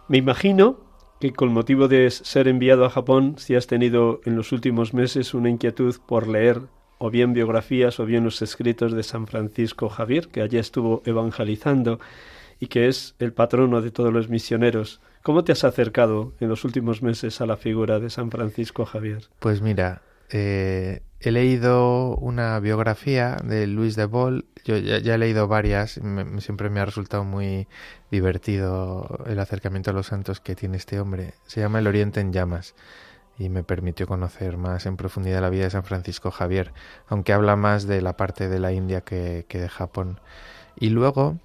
Me 0.07 0.17
imagino 0.17 0.79
que 1.19 1.33
con 1.33 1.51
motivo 1.51 1.87
de 1.87 2.09
ser 2.11 2.47
enviado 2.47 2.85
a 2.85 2.89
Japón, 2.89 3.35
si 3.37 3.55
has 3.55 3.67
tenido 3.67 4.21
en 4.25 4.35
los 4.35 4.51
últimos 4.51 4.93
meses 4.93 5.33
una 5.33 5.49
inquietud 5.49 5.95
por 6.05 6.27
leer 6.27 6.61
o 6.97 7.09
bien 7.09 7.33
biografías 7.33 7.99
o 7.99 8.05
bien 8.05 8.23
los 8.23 8.41
escritos 8.41 8.93
de 8.93 9.03
San 9.03 9.27
Francisco 9.27 9.89
Javier, 9.89 10.27
que 10.29 10.41
allá 10.41 10.59
estuvo 10.59 11.01
evangelizando 11.05 11.99
y 12.59 12.67
que 12.67 12.87
es 12.87 13.15
el 13.19 13.33
patrono 13.33 13.81
de 13.81 13.91
todos 13.91 14.13
los 14.13 14.29
misioneros. 14.29 15.01
¿Cómo 15.25 15.43
te 15.43 15.53
has 15.53 15.63
acercado 15.63 16.35
en 16.39 16.49
los 16.49 16.65
últimos 16.65 17.01
meses 17.01 17.41
a 17.41 17.47
la 17.47 17.57
figura 17.57 17.99
de 17.99 18.11
San 18.11 18.29
Francisco 18.29 18.85
Javier? 18.85 19.27
Pues 19.39 19.59
mira, 19.59 20.03
eh, 20.29 21.01
he 21.19 21.31
leído 21.31 22.15
una 22.17 22.59
biografía 22.59 23.35
de 23.43 23.65
Luis 23.65 23.95
de 23.95 24.05
Bol. 24.05 24.45
Yo 24.65 24.77
ya, 24.77 25.15
he 25.15 25.17
leído 25.17 25.47
varias. 25.47 25.99
siempre 26.37 26.69
me 26.69 26.79
ha 26.79 26.85
resultado 26.85 27.23
muy 27.23 27.67
divertido 28.11 29.25
el 29.25 29.39
acercamiento 29.39 29.89
a 29.89 29.93
los 29.95 30.05
santos 30.05 30.41
que 30.41 30.53
tiene 30.53 30.77
este 30.77 30.99
hombre. 30.99 31.33
Se 31.47 31.59
llama 31.59 31.79
El 31.79 31.87
Oriente 31.87 32.19
en 32.19 32.31
Llamas 32.31 32.75
y 33.39 33.49
me 33.49 33.63
permitió 33.63 34.05
conocer 34.05 34.57
más 34.57 34.85
en 34.85 34.95
profundidad 34.95 35.41
la 35.41 35.49
vida 35.49 35.63
de 35.63 35.71
San 35.71 35.85
Francisco 35.85 36.29
Javier, 36.29 36.71
aunque 37.07 37.33
habla 37.33 37.55
más 37.55 37.87
de 37.87 38.03
la 38.03 38.15
parte 38.15 38.47
de 38.47 38.59
la 38.59 38.73
India 38.73 39.01
que, 39.01 39.43
de 39.49 39.69
Japón. 39.69 40.19
Y 40.79 40.89
luego 40.89 41.39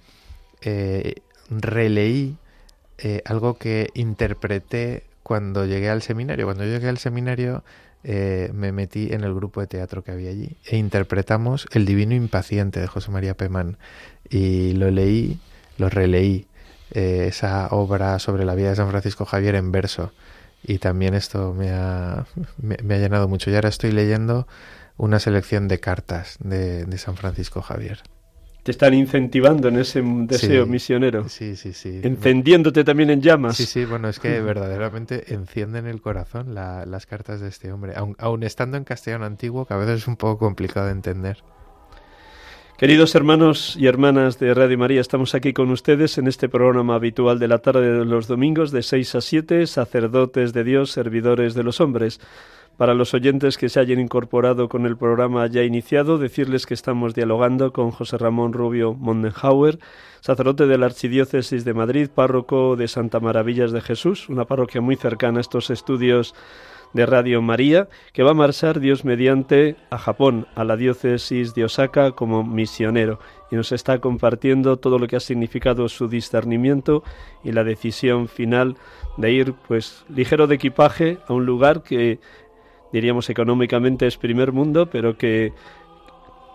eh, 0.61 1.15
releí 1.49 2.37
eh, 3.03 3.21
algo 3.25 3.55
que 3.57 3.89
interpreté 3.95 5.03
cuando 5.23 5.65
llegué 5.65 5.89
al 5.89 6.01
seminario. 6.01 6.45
Cuando 6.45 6.65
llegué 6.65 6.87
al 6.87 6.97
seminario 6.97 7.63
eh, 8.03 8.51
me 8.53 8.71
metí 8.71 9.11
en 9.11 9.23
el 9.23 9.33
grupo 9.33 9.61
de 9.61 9.67
teatro 9.67 10.03
que 10.03 10.11
había 10.11 10.31
allí 10.31 10.57
e 10.65 10.77
interpretamos 10.77 11.67
El 11.71 11.85
Divino 11.85 12.15
Impaciente 12.15 12.79
de 12.79 12.87
José 12.87 13.11
María 13.11 13.35
Pemán. 13.35 13.77
Y 14.29 14.73
lo 14.73 14.91
leí, 14.91 15.39
lo 15.77 15.89
releí, 15.89 16.47
eh, 16.91 17.25
esa 17.27 17.67
obra 17.69 18.19
sobre 18.19 18.45
la 18.45 18.55
vida 18.55 18.69
de 18.69 18.75
San 18.75 18.89
Francisco 18.89 19.25
Javier 19.25 19.55
en 19.55 19.71
verso. 19.71 20.11
Y 20.63 20.77
también 20.77 21.15
esto 21.15 21.53
me 21.53 21.71
ha, 21.71 22.25
me, 22.57 22.95
ha 22.95 22.97
llenado 22.99 23.27
mucho. 23.27 23.49
Y 23.49 23.55
ahora 23.55 23.69
estoy 23.69 23.91
leyendo 23.91 24.47
una 24.97 25.19
selección 25.19 25.67
de 25.67 25.79
cartas 25.79 26.37
de 26.39 26.97
San 26.99 27.17
Francisco 27.17 27.61
Javier 27.61 28.03
te 28.63 28.71
están 28.71 28.93
incentivando 28.93 29.69
en 29.69 29.79
ese 29.79 30.01
deseo 30.03 30.67
misionero. 30.67 31.27
Sí, 31.29 31.55
sí, 31.55 31.73
sí. 31.73 32.01
Encendiéndote 32.03 32.83
también 32.83 33.09
en 33.09 33.21
llamas. 33.21 33.57
Sí, 33.57 33.65
sí, 33.65 33.85
bueno, 33.85 34.07
es 34.07 34.19
que 34.19 34.39
verdaderamente 34.41 35.33
encienden 35.33 35.87
el 35.87 36.01
corazón 36.01 36.53
las 36.53 37.05
cartas 37.07 37.41
de 37.41 37.49
este 37.49 37.71
hombre, 37.71 37.93
aun, 37.95 38.43
estando 38.43 38.77
en 38.77 38.83
castellano 38.83 39.25
antiguo, 39.25 39.65
que 39.65 39.73
a 39.73 39.77
veces 39.77 40.01
es 40.01 40.07
un 40.07 40.15
poco 40.15 40.45
complicado 40.45 40.87
de 40.87 40.91
entender. 40.91 41.43
Queridos 42.77 43.13
hermanos 43.13 43.75
y 43.77 43.85
hermanas 43.85 44.39
de 44.39 44.55
Radio 44.55 44.75
María, 44.77 45.01
estamos 45.01 45.35
aquí 45.35 45.53
con 45.53 45.69
ustedes 45.69 46.17
en 46.17 46.27
este 46.27 46.49
programa 46.49 46.95
habitual 46.95 47.37
de 47.37 47.47
la 47.47 47.59
tarde 47.59 47.93
de 47.93 48.05
los 48.05 48.27
domingos 48.27 48.71
de 48.71 48.81
6 48.81 49.15
a 49.15 49.21
7, 49.21 49.67
sacerdotes 49.67 50.51
de 50.51 50.63
Dios, 50.63 50.91
servidores 50.91 51.53
de 51.53 51.61
los 51.61 51.79
hombres. 51.79 52.19
Para 52.77 52.93
los 52.95 53.13
oyentes 53.13 53.57
que 53.57 53.69
se 53.69 53.79
hayan 53.79 53.99
incorporado 53.99 54.67
con 54.67 54.85
el 54.85 54.97
programa 54.97 55.45
ya 55.47 55.61
iniciado, 55.61 56.17
decirles 56.17 56.65
que 56.65 56.73
estamos 56.73 57.13
dialogando 57.13 57.73
con 57.73 57.91
José 57.91 58.17
Ramón 58.17 58.53
Rubio 58.53 58.93
Mondenhauer, 58.95 59.77
sacerdote 60.19 60.65
de 60.65 60.77
la 60.77 60.87
Archidiócesis 60.87 61.63
de 61.63 61.73
Madrid, 61.73 62.09
párroco 62.13 62.75
de 62.75 62.87
Santa 62.87 63.19
Maravillas 63.19 63.71
de 63.71 63.81
Jesús, 63.81 64.29
una 64.29 64.45
parroquia 64.45 64.81
muy 64.81 64.95
cercana 64.95 65.37
a 65.37 65.41
estos 65.41 65.69
estudios 65.69 66.33
de 66.93 67.05
Radio 67.05 67.41
María, 67.41 67.87
que 68.13 68.23
va 68.23 68.31
a 68.31 68.35
marchar 68.35 68.79
Dios 68.79 69.05
mediante 69.05 69.75
a 69.89 69.97
Japón, 69.97 70.47
a 70.55 70.63
la 70.63 70.75
diócesis 70.75 71.53
de 71.53 71.65
Osaka 71.65 72.11
como 72.11 72.43
misionero, 72.43 73.19
y 73.49 73.55
nos 73.55 73.71
está 73.71 73.99
compartiendo 73.99 74.77
todo 74.77 74.99
lo 74.99 75.07
que 75.07 75.15
ha 75.15 75.21
significado 75.21 75.87
su 75.89 76.07
discernimiento 76.07 77.03
y 77.43 77.51
la 77.51 77.63
decisión 77.63 78.27
final 78.27 78.77
de 79.17 79.31
ir 79.31 79.53
pues 79.67 80.05
ligero 80.09 80.47
de 80.47 80.55
equipaje 80.55 81.17
a 81.27 81.33
un 81.33 81.45
lugar 81.45 81.83
que 81.83 82.19
diríamos 82.91 83.29
económicamente 83.29 84.07
es 84.07 84.17
primer 84.17 84.51
mundo, 84.51 84.87
pero 84.87 85.17
que 85.17 85.53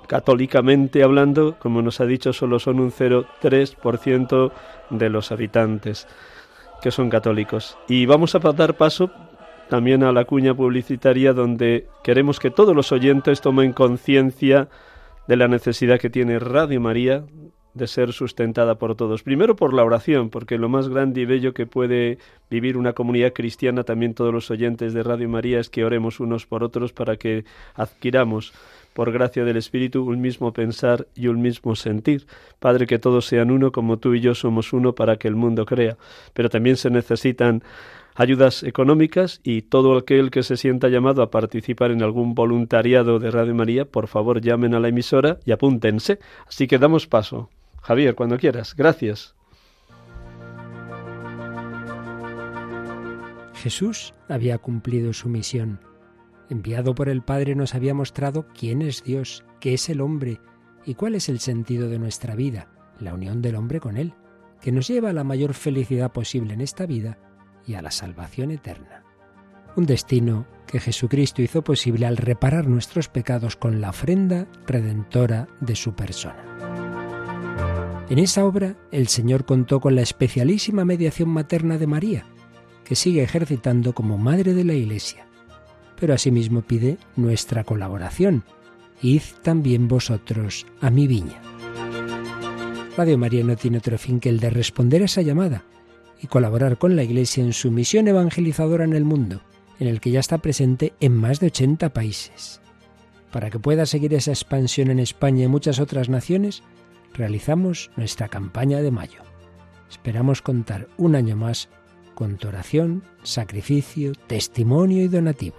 católicamente 0.06 1.02
hablando, 1.02 1.56
como 1.58 1.82
nos 1.82 2.00
ha 2.00 2.06
dicho, 2.06 2.32
solo 2.32 2.58
son 2.58 2.80
un 2.80 2.92
0,3% 2.92 4.52
de 4.90 5.08
los 5.10 5.32
habitantes 5.32 6.06
que 6.80 6.90
son 6.90 7.10
católicos. 7.10 7.76
Y 7.88 8.06
vamos 8.06 8.34
a 8.34 8.38
dar 8.38 8.76
paso 8.76 9.10
también 9.68 10.04
a 10.04 10.12
la 10.12 10.24
cuña 10.24 10.54
publicitaria 10.54 11.32
donde 11.32 11.88
queremos 12.04 12.38
que 12.38 12.50
todos 12.50 12.76
los 12.76 12.92
oyentes 12.92 13.40
tomen 13.40 13.72
conciencia 13.72 14.68
de 15.26 15.36
la 15.36 15.48
necesidad 15.48 15.98
que 15.98 16.10
tiene 16.10 16.38
Radio 16.38 16.80
María 16.80 17.24
de 17.76 17.86
ser 17.86 18.12
sustentada 18.12 18.76
por 18.76 18.94
todos. 18.94 19.22
Primero 19.22 19.56
por 19.56 19.74
la 19.74 19.84
oración, 19.84 20.30
porque 20.30 20.58
lo 20.58 20.68
más 20.68 20.88
grande 20.88 21.20
y 21.20 21.24
bello 21.24 21.54
que 21.54 21.66
puede 21.66 22.18
vivir 22.50 22.76
una 22.76 22.92
comunidad 22.92 23.32
cristiana, 23.32 23.84
también 23.84 24.14
todos 24.14 24.32
los 24.32 24.50
oyentes 24.50 24.94
de 24.94 25.02
Radio 25.02 25.28
María, 25.28 25.60
es 25.60 25.68
que 25.68 25.84
oremos 25.84 26.20
unos 26.20 26.46
por 26.46 26.64
otros 26.64 26.92
para 26.92 27.16
que 27.16 27.44
adquiramos, 27.74 28.52
por 28.94 29.12
gracia 29.12 29.44
del 29.44 29.58
Espíritu, 29.58 30.04
un 30.04 30.22
mismo 30.22 30.54
pensar 30.54 31.06
y 31.14 31.28
un 31.28 31.42
mismo 31.42 31.76
sentir. 31.76 32.26
Padre, 32.58 32.86
que 32.86 32.98
todos 32.98 33.26
sean 33.26 33.50
uno 33.50 33.70
como 33.70 33.98
tú 33.98 34.14
y 34.14 34.20
yo 34.20 34.34
somos 34.34 34.72
uno 34.72 34.94
para 34.94 35.18
que 35.18 35.28
el 35.28 35.36
mundo 35.36 35.66
crea. 35.66 35.98
Pero 36.32 36.48
también 36.48 36.78
se 36.78 36.88
necesitan 36.88 37.62
ayudas 38.16 38.62
económicas 38.62 39.40
y 39.44 39.62
todo 39.62 39.98
aquel 39.98 40.30
que 40.30 40.42
se 40.42 40.56
sienta 40.56 40.88
llamado 40.88 41.22
a 41.22 41.30
participar 41.30 41.90
en 41.90 42.02
algún 42.02 42.34
voluntariado 42.34 43.18
de 43.18 43.30
Radio 43.30 43.54
María, 43.54 43.84
por 43.84 44.08
favor 44.08 44.40
llamen 44.40 44.74
a 44.74 44.80
la 44.80 44.88
emisora 44.88 45.38
y 45.44 45.52
apúntense. 45.52 46.18
Así 46.48 46.66
que 46.66 46.78
damos 46.78 47.06
paso. 47.06 47.50
Javier, 47.86 48.16
cuando 48.16 48.36
quieras. 48.36 48.74
Gracias. 48.74 49.36
Jesús 53.54 54.12
había 54.28 54.58
cumplido 54.58 55.12
su 55.12 55.28
misión. 55.28 55.78
Enviado 56.50 56.96
por 56.96 57.08
el 57.08 57.22
Padre 57.22 57.54
nos 57.54 57.76
había 57.76 57.94
mostrado 57.94 58.48
quién 58.58 58.82
es 58.82 59.04
Dios, 59.04 59.44
qué 59.60 59.74
es 59.74 59.88
el 59.88 60.00
hombre 60.00 60.40
y 60.84 60.94
cuál 60.94 61.14
es 61.14 61.28
el 61.28 61.38
sentido 61.38 61.88
de 61.88 62.00
nuestra 62.00 62.34
vida, 62.34 62.66
la 62.98 63.14
unión 63.14 63.40
del 63.40 63.54
hombre 63.54 63.78
con 63.78 63.96
Él, 63.96 64.14
que 64.60 64.72
nos 64.72 64.88
lleva 64.88 65.10
a 65.10 65.12
la 65.12 65.22
mayor 65.22 65.54
felicidad 65.54 66.10
posible 66.10 66.54
en 66.54 66.62
esta 66.62 66.86
vida 66.86 67.18
y 67.68 67.74
a 67.74 67.82
la 67.82 67.92
salvación 67.92 68.50
eterna. 68.50 69.04
Un 69.76 69.86
destino 69.86 70.48
que 70.66 70.80
Jesucristo 70.80 71.40
hizo 71.40 71.62
posible 71.62 72.06
al 72.06 72.16
reparar 72.16 72.66
nuestros 72.66 73.08
pecados 73.08 73.54
con 73.54 73.80
la 73.80 73.90
ofrenda 73.90 74.48
redentora 74.66 75.46
de 75.60 75.76
su 75.76 75.94
persona. 75.94 76.85
En 78.08 78.20
esa 78.20 78.44
obra 78.44 78.76
el 78.92 79.08
Señor 79.08 79.44
contó 79.44 79.80
con 79.80 79.96
la 79.96 80.02
especialísima 80.02 80.84
mediación 80.84 81.28
materna 81.28 81.76
de 81.76 81.88
María, 81.88 82.24
que 82.84 82.94
sigue 82.94 83.24
ejercitando 83.24 83.94
como 83.94 84.16
Madre 84.16 84.54
de 84.54 84.62
la 84.62 84.74
Iglesia, 84.74 85.26
pero 85.98 86.14
asimismo 86.14 86.62
pide 86.62 86.98
nuestra 87.16 87.64
colaboración. 87.64 88.44
Id 89.02 89.22
también 89.42 89.88
vosotros 89.88 90.66
a 90.80 90.90
mi 90.90 91.08
viña. 91.08 91.42
Radio 92.96 93.18
María 93.18 93.42
no 93.42 93.56
tiene 93.56 93.78
otro 93.78 93.98
fin 93.98 94.20
que 94.20 94.28
el 94.28 94.38
de 94.38 94.50
responder 94.50 95.02
a 95.02 95.06
esa 95.06 95.22
llamada 95.22 95.64
y 96.22 96.28
colaborar 96.28 96.78
con 96.78 96.94
la 96.94 97.02
Iglesia 97.02 97.42
en 97.42 97.52
su 97.52 97.72
misión 97.72 98.06
evangelizadora 98.06 98.84
en 98.84 98.94
el 98.94 99.04
mundo, 99.04 99.42
en 99.80 99.88
el 99.88 100.00
que 100.00 100.12
ya 100.12 100.20
está 100.20 100.38
presente 100.38 100.94
en 101.00 101.14
más 101.14 101.40
de 101.40 101.48
80 101.48 101.92
países. 101.92 102.60
Para 103.32 103.50
que 103.50 103.58
pueda 103.58 103.84
seguir 103.84 104.14
esa 104.14 104.30
expansión 104.30 104.92
en 104.92 105.00
España 105.00 105.44
y 105.44 105.48
muchas 105.48 105.80
otras 105.80 106.08
naciones, 106.08 106.62
realizamos 107.16 107.90
nuestra 107.96 108.28
campaña 108.28 108.80
de 108.82 108.90
mayo. 108.90 109.22
Esperamos 109.90 110.42
contar 110.42 110.88
un 110.96 111.14
año 111.14 111.36
más 111.36 111.68
con 112.14 112.36
tu 112.36 112.48
oración, 112.48 113.02
sacrificio, 113.22 114.12
testimonio 114.26 115.02
y 115.02 115.08
donativo. 115.08 115.56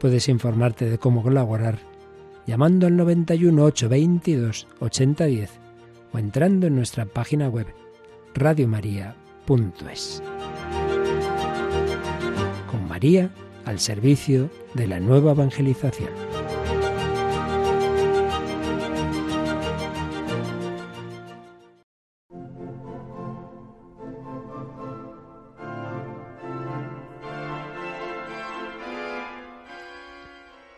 Puedes 0.00 0.28
informarte 0.28 0.88
de 0.88 0.98
cómo 0.98 1.22
colaborar 1.22 1.78
llamando 2.46 2.86
al 2.86 2.96
91 2.96 3.64
822 3.64 4.66
8010 4.80 5.50
o 6.12 6.18
entrando 6.18 6.66
en 6.66 6.76
nuestra 6.76 7.04
página 7.04 7.48
web 7.48 7.66
radiomaria.es. 8.34 10.22
Con 12.70 12.88
María 12.88 13.30
al 13.64 13.78
servicio 13.78 14.50
de 14.74 14.86
la 14.86 15.00
nueva 15.00 15.32
evangelización. 15.32 16.31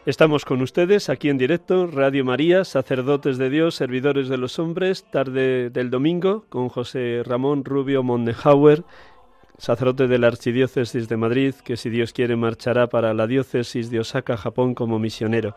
Estamos 0.06 0.44
con 0.44 0.60
ustedes 0.60 1.08
aquí 1.08 1.30
en 1.30 1.38
directo, 1.38 1.86
Radio 1.86 2.26
María, 2.26 2.66
sacerdotes 2.66 3.38
de 3.38 3.48
Dios, 3.48 3.74
servidores 3.74 4.28
de 4.28 4.36
los 4.36 4.58
hombres, 4.58 5.04
tarde 5.10 5.70
del 5.70 5.88
domingo, 5.88 6.44
con 6.50 6.68
José 6.68 7.22
Ramón 7.24 7.64
Rubio 7.64 8.02
Mondenhauer, 8.02 8.84
sacerdote 9.56 10.06
de 10.06 10.18
la 10.18 10.26
Archidiócesis 10.26 11.08
de 11.08 11.16
Madrid, 11.16 11.54
que 11.64 11.78
si 11.78 11.88
Dios 11.88 12.12
quiere 12.12 12.36
marchará 12.36 12.86
para 12.86 13.14
la 13.14 13.26
diócesis 13.26 13.90
de 13.90 14.00
Osaka, 14.00 14.36
Japón, 14.36 14.74
como 14.74 14.98
misionero. 14.98 15.56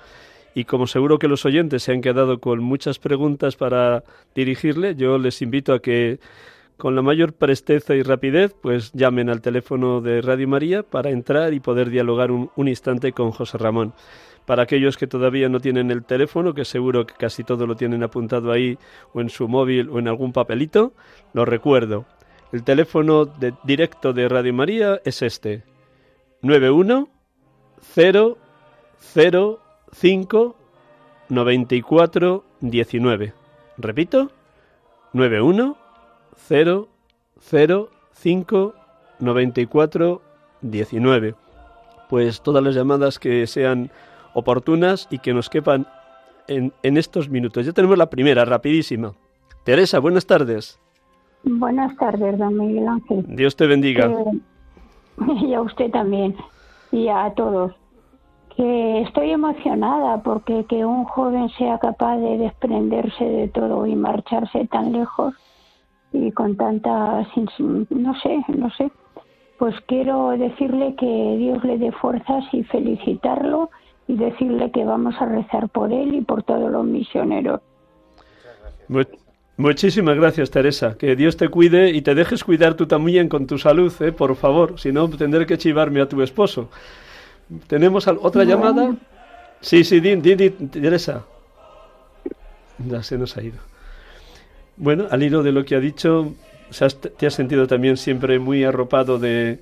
Y 0.55 0.63
como 0.63 0.87
seguro 0.87 1.19
que 1.19 1.27
los 1.27 1.43
oyentes 1.43 1.83
se 1.83 1.91
han 1.91 1.99
quedado 1.99 2.39
con 2.39 2.63
muchas 2.63 2.99
preguntas 2.99 3.57
para 3.57 4.05
dirigirle, 4.33 4.95
yo 4.95 5.17
les 5.17 5.41
invito 5.41 5.73
a 5.73 5.81
que 5.81 6.21
con 6.77 6.95
la 6.95 7.01
mayor 7.01 7.33
presteza 7.33 7.95
y 7.95 8.01
rapidez, 8.01 8.55
pues 8.61 8.93
llamen 8.93 9.29
al 9.29 9.41
teléfono 9.41 9.99
de 9.99 10.21
Radio 10.21 10.47
María 10.47 10.83
para 10.83 11.09
entrar 11.09 11.53
y 11.53 11.59
poder 11.59 11.89
dialogar 11.89 12.31
un, 12.31 12.49
un 12.55 12.67
instante 12.69 13.11
con 13.11 13.31
José 13.31 13.57
Ramón. 13.57 13.93
Para 14.47 14.63
aquellos 14.63 14.95
que 14.95 15.07
todavía 15.07 15.49
no 15.49 15.59
tienen 15.59 15.91
el 15.91 16.05
teléfono, 16.05 16.53
que 16.53 16.63
seguro 16.63 17.05
que 17.05 17.15
casi 17.15 17.43
todo 17.43 17.67
lo 17.67 17.75
tienen 17.75 18.01
apuntado 18.01 18.53
ahí 18.53 18.79
o 19.11 19.19
en 19.19 19.29
su 19.29 19.49
móvil 19.49 19.89
o 19.89 19.99
en 19.99 20.07
algún 20.07 20.31
papelito, 20.31 20.93
lo 21.33 21.43
recuerdo. 21.43 22.05
El 22.53 22.63
teléfono 22.63 23.25
directo 23.65 24.13
de 24.13 24.29
Radio 24.29 24.53
María 24.53 25.01
es 25.03 25.21
este: 25.21 25.65
91 26.43 27.09
005 27.93 30.55
94 31.27 32.45
19. 32.61 33.33
Repito: 33.77 34.31
91 35.11 35.77
005 36.47 38.73
94 39.19 40.21
19. 40.61 41.35
Pues 42.09 42.41
todas 42.41 42.63
las 42.63 42.75
llamadas 42.75 43.19
que 43.19 43.45
sean 43.45 43.91
oportunas 44.33 45.07
y 45.11 45.19
que 45.19 45.33
nos 45.33 45.49
quepan 45.49 45.87
en, 46.47 46.73
en 46.83 46.97
estos 46.97 47.29
minutos. 47.29 47.65
Ya 47.65 47.73
tenemos 47.73 47.97
la 47.97 48.09
primera, 48.09 48.45
rapidísima. 48.45 49.13
Teresa, 49.63 49.99
buenas 49.99 50.25
tardes. 50.25 50.79
Buenas 51.43 51.95
tardes, 51.97 52.37
don 52.37 52.57
Miguel 52.57 52.87
Ángel. 52.87 53.25
Dios 53.27 53.55
te 53.55 53.67
bendiga. 53.67 54.07
Que- 54.07 55.25
y 55.47 55.53
a 55.53 55.61
usted 55.61 55.91
también, 55.91 56.35
y 56.91 57.07
a 57.09 57.31
todos. 57.35 57.73
Que 58.55 59.01
estoy 59.01 59.31
emocionada 59.31 60.23
porque 60.23 60.65
que 60.67 60.83
un 60.83 61.03
joven 61.05 61.49
sea 61.57 61.77
capaz 61.77 62.17
de 62.17 62.37
desprenderse 62.39 63.23
de 63.23 63.47
todo 63.49 63.85
y 63.85 63.95
marcharse 63.95 64.65
tan 64.67 64.93
lejos 64.93 65.35
y 66.11 66.31
con 66.31 66.55
tanta, 66.57 67.27
no 67.89 68.19
sé, 68.19 68.43
no 68.47 68.69
sé. 68.71 68.89
Pues 69.59 69.75
quiero 69.87 70.29
decirle 70.29 70.95
que 70.95 71.35
Dios 71.37 71.63
le 71.63 71.77
dé 71.77 71.91
fuerzas 71.91 72.45
y 72.51 72.63
felicitarlo 72.63 73.69
y 74.07 74.15
decirle 74.15 74.71
que 74.71 74.85
vamos 74.85 75.15
a 75.19 75.25
rezar 75.25 75.69
por 75.69 75.91
él 75.91 76.13
y 76.15 76.21
por 76.21 76.43
todos 76.43 76.71
los 76.71 76.85
misioneros. 76.85 77.61
Mu- 78.87 79.03
Muchísimas 79.57 80.15
gracias, 80.15 80.51
Teresa. 80.51 80.95
Que 80.99 81.15
Dios 81.15 81.35
te 81.35 81.49
cuide 81.49 81.89
y 81.89 82.03
te 82.03 82.13
dejes 82.13 82.43
cuidar 82.43 82.75
tú 82.75 82.85
también 82.85 83.27
con 83.27 83.47
tu 83.47 83.57
salud, 83.57 83.91
¿eh? 84.01 84.11
por 84.11 84.35
favor. 84.35 84.79
Si 84.79 84.91
no, 84.91 85.09
tendré 85.09 85.47
que 85.47 85.57
chivarme 85.57 85.99
a 85.99 86.07
tu 86.07 86.21
esposo. 86.21 86.69
¿Tenemos 87.65 88.07
otra 88.07 88.43
llamada? 88.43 88.95
Sí, 89.59 89.83
sí, 89.83 89.99
di, 89.99 90.15
di, 90.17 90.35
di, 90.35 90.49
Teresa. 90.51 91.25
Ya 92.87 93.01
se 93.01 93.17
nos 93.17 93.35
ha 93.35 93.41
ido. 93.41 93.57
Bueno, 94.75 95.05
al 95.09 95.23
hilo 95.23 95.41
de 95.41 95.51
lo 95.51 95.65
que 95.65 95.75
ha 95.75 95.79
dicho, 95.79 96.33
te 97.17 97.25
has 97.25 97.33
sentido 97.33 97.65
también 97.65 97.97
siempre 97.97 98.37
muy 98.37 98.63
arropado 98.63 99.17
de, 99.17 99.59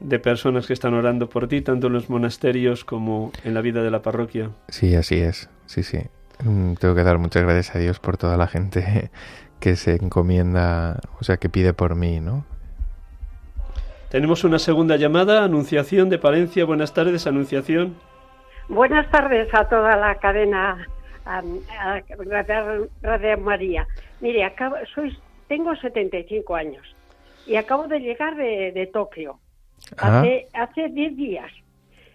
de 0.00 0.18
personas 0.18 0.66
que 0.66 0.72
están 0.72 0.94
orando 0.94 1.28
por 1.28 1.46
ti, 1.46 1.60
tanto 1.60 1.86
en 1.86 1.92
los 1.92 2.10
monasterios 2.10 2.84
como 2.84 3.32
en 3.44 3.54
la 3.54 3.60
vida 3.60 3.82
de 3.82 3.90
la 3.90 4.02
parroquia. 4.02 4.50
Sí, 4.68 4.94
así 4.94 5.16
es. 5.20 5.48
Sí, 5.66 5.82
sí. 5.82 5.98
Mm, 6.42 6.74
Tengo 6.74 6.94
que 6.94 7.04
dar 7.04 7.18
muchas 7.18 7.42
gracias 7.42 7.76
a 7.76 7.78
Dios 7.78 8.00
por 8.00 8.16
toda 8.16 8.36
la 8.36 8.46
gente 8.46 9.10
que 9.60 9.76
se 9.76 9.96
encomienda, 9.96 10.98
o 11.20 11.24
sea, 11.24 11.36
que 11.36 11.48
pide 11.48 11.74
por 11.74 11.94
mí, 11.94 12.20
¿no? 12.20 12.44
Tenemos 14.08 14.42
una 14.42 14.58
segunda 14.58 14.96
llamada, 14.96 15.44
Anunciación 15.44 16.08
de 16.08 16.18
Palencia. 16.18 16.64
Buenas 16.64 16.92
tardes, 16.94 17.26
Anunciación. 17.28 17.94
Buenas 18.68 19.08
tardes 19.10 19.48
a 19.54 19.68
toda 19.68 19.96
la 19.96 20.16
cadena 20.16 20.88
a 21.24 21.42
Radio, 22.18 22.88
Radio 23.02 23.38
María. 23.38 23.86
Mire, 24.20 24.44
acabo, 24.44 24.76
soy, 24.94 25.16
tengo 25.46 25.76
75 25.76 26.56
años 26.56 26.96
y 27.46 27.56
acabo 27.56 27.86
de 27.86 28.00
llegar 28.00 28.36
de, 28.36 28.72
de 28.72 28.86
Tokio 28.88 29.38
hace, 29.98 30.48
hace 30.54 30.88
10 30.88 31.16
días. 31.16 31.52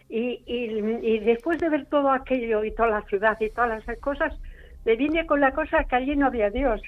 Y, 0.09 0.43
y, 0.45 0.80
y 1.01 1.20
después 1.20 1.59
de 1.59 1.70
ver 1.70 1.86
todo 1.88 2.11
aquello 2.11 2.63
y 2.63 2.72
toda 2.72 2.89
la 2.89 3.01
ciudad 3.03 3.38
y 3.39 3.49
todas 3.49 3.82
esas 3.82 3.97
cosas, 3.99 4.34
me 4.86 4.95
vine 4.95 5.26
con 5.26 5.41
la 5.41 5.51
cosa 5.51 5.84
que 5.84 5.95
allí 5.95 6.16
no 6.16 6.28
había 6.28 6.49
Dios. 6.49 6.82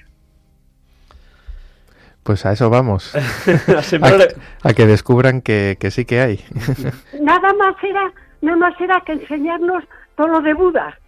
pues 2.28 2.44
a 2.44 2.52
eso 2.52 2.68
vamos. 2.68 3.14
A 4.62 4.72
que 4.74 4.86
descubran 4.86 5.40
que, 5.40 5.78
que 5.80 5.90
sí 5.90 6.04
que 6.04 6.20
hay. 6.20 6.44
Nada 7.20 7.54
más 7.54 7.74
era, 7.82 8.12
nada 8.42 8.56
más 8.58 8.80
era 8.80 9.00
que 9.06 9.12
enseñarnos 9.12 9.82
todo 10.14 10.28
lo 10.28 10.40
de 10.42 10.52
Buda. 10.52 10.98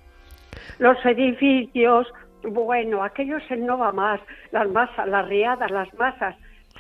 Los 0.79 0.97
edificios, 1.05 2.07
bueno, 2.43 3.05
aquello 3.05 3.37
se 3.49 3.57
no 3.59 3.77
va 3.77 3.93
más, 3.93 4.19
las 4.51 4.67
masas, 4.71 5.07
las 5.09 5.29
riadas, 5.29 5.71
las 5.71 5.93
masas. 5.95 6.37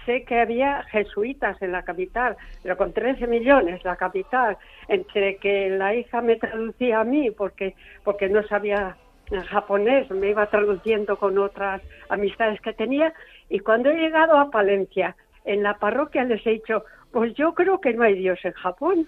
Sé 0.07 0.24
que 0.24 0.40
había 0.40 0.82
jesuitas 0.84 1.61
en 1.62 1.72
la 1.72 1.82
capital, 1.82 2.36
pero 2.62 2.76
con 2.76 2.92
13 2.92 3.26
millones 3.26 3.84
la 3.84 3.96
capital, 3.96 4.57
entre 4.88 5.36
que 5.36 5.70
la 5.70 5.94
hija 5.94 6.20
me 6.20 6.36
traducía 6.36 7.01
a 7.01 7.05
mí 7.05 7.30
porque 7.30 7.74
porque 8.05 8.28
no 8.28 8.42
sabía 8.44 8.96
japonés, 9.38 10.11
me 10.11 10.30
iba 10.30 10.46
traduciendo 10.46 11.16
con 11.16 11.38
otras 11.38 11.82
amistades 12.09 12.61
que 12.61 12.72
tenía 12.72 13.12
y 13.48 13.61
cuando 13.61 13.90
he 13.90 13.96
llegado 13.96 14.36
a 14.36 14.51
Palencia, 14.51 15.16
en 15.44 15.62
la 15.62 15.78
parroquia 15.78 16.24
les 16.24 16.44
he 16.46 16.51
dicho, 16.51 16.84
pues 17.12 17.34
yo 17.34 17.55
creo 17.55 17.80
que 17.80 17.94
no 17.94 18.03
hay 18.03 18.14
Dios 18.14 18.38
en 18.44 18.53
Japón. 18.53 19.07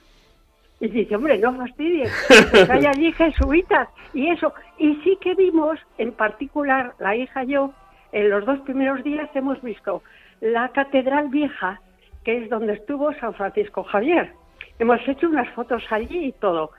Y 0.81 0.89
dice, 0.89 1.15
hombre, 1.15 1.39
no 1.39 1.55
fastidies, 1.55 2.11
pues 2.51 2.69
hay 2.69 2.87
allí 2.87 3.13
jesuitas 3.13 3.89
y 4.13 4.29
eso. 4.29 4.53
Y 4.79 4.97
sí 5.05 5.17
que 5.21 5.35
vimos, 5.35 5.79
en 5.97 6.11
particular, 6.11 6.95
la 6.99 7.15
hija 7.15 7.45
y 7.45 7.53
yo, 7.53 7.73
en 8.11 8.29
los 8.31 8.45
dos 8.45 8.59
primeros 8.61 9.05
días 9.05 9.31
hemos 9.35 9.63
visto 9.63 10.03
la 10.43 10.71
catedral 10.71 11.29
vieja, 11.29 11.81
que 12.25 12.37
es 12.37 12.51
donde 12.51 12.75
estuvo 12.75 13.15
San 13.15 13.33
Francisco 13.33 13.85
Javier. 13.85 14.33
Hemos 14.81 15.01
hecho 15.07 15.29
unas 15.29 15.49
fotos 15.51 15.85
allí 15.91 16.27
y 16.27 16.33
todo. 16.33 16.73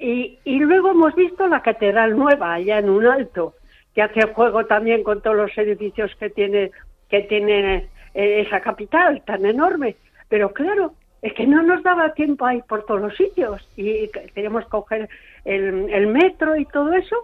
Y, 0.00 0.36
luego 0.44 0.90
hemos 0.90 1.14
visto 1.14 1.46
la 1.46 1.62
catedral 1.62 2.18
nueva, 2.18 2.54
allá 2.54 2.80
en 2.80 2.90
un 2.90 3.06
alto, 3.06 3.54
que 3.94 4.02
hace 4.02 4.26
juego 4.34 4.66
también 4.66 5.04
con 5.04 5.22
todos 5.22 5.36
los 5.36 5.56
edificios 5.56 6.12
que 6.16 6.28
tiene, 6.28 6.72
que 7.08 7.20
tiene 7.22 7.88
eh, 8.14 8.44
esa 8.44 8.60
capital 8.60 9.22
tan 9.24 9.46
enorme. 9.46 9.94
Pero 10.28 10.52
claro, 10.52 10.94
es 11.22 11.32
que 11.34 11.46
no 11.46 11.62
nos 11.62 11.84
daba 11.84 12.14
tiempo 12.14 12.44
a 12.46 12.56
ir 12.56 12.64
por 12.64 12.84
todos 12.84 13.00
los 13.00 13.16
sitios 13.16 13.64
y 13.76 14.08
teníamos 14.34 14.64
que 14.64 14.70
coger 14.70 15.08
el, 15.44 15.88
el 15.88 16.08
metro 16.08 16.56
y 16.56 16.64
todo 16.66 16.92
eso. 16.92 17.16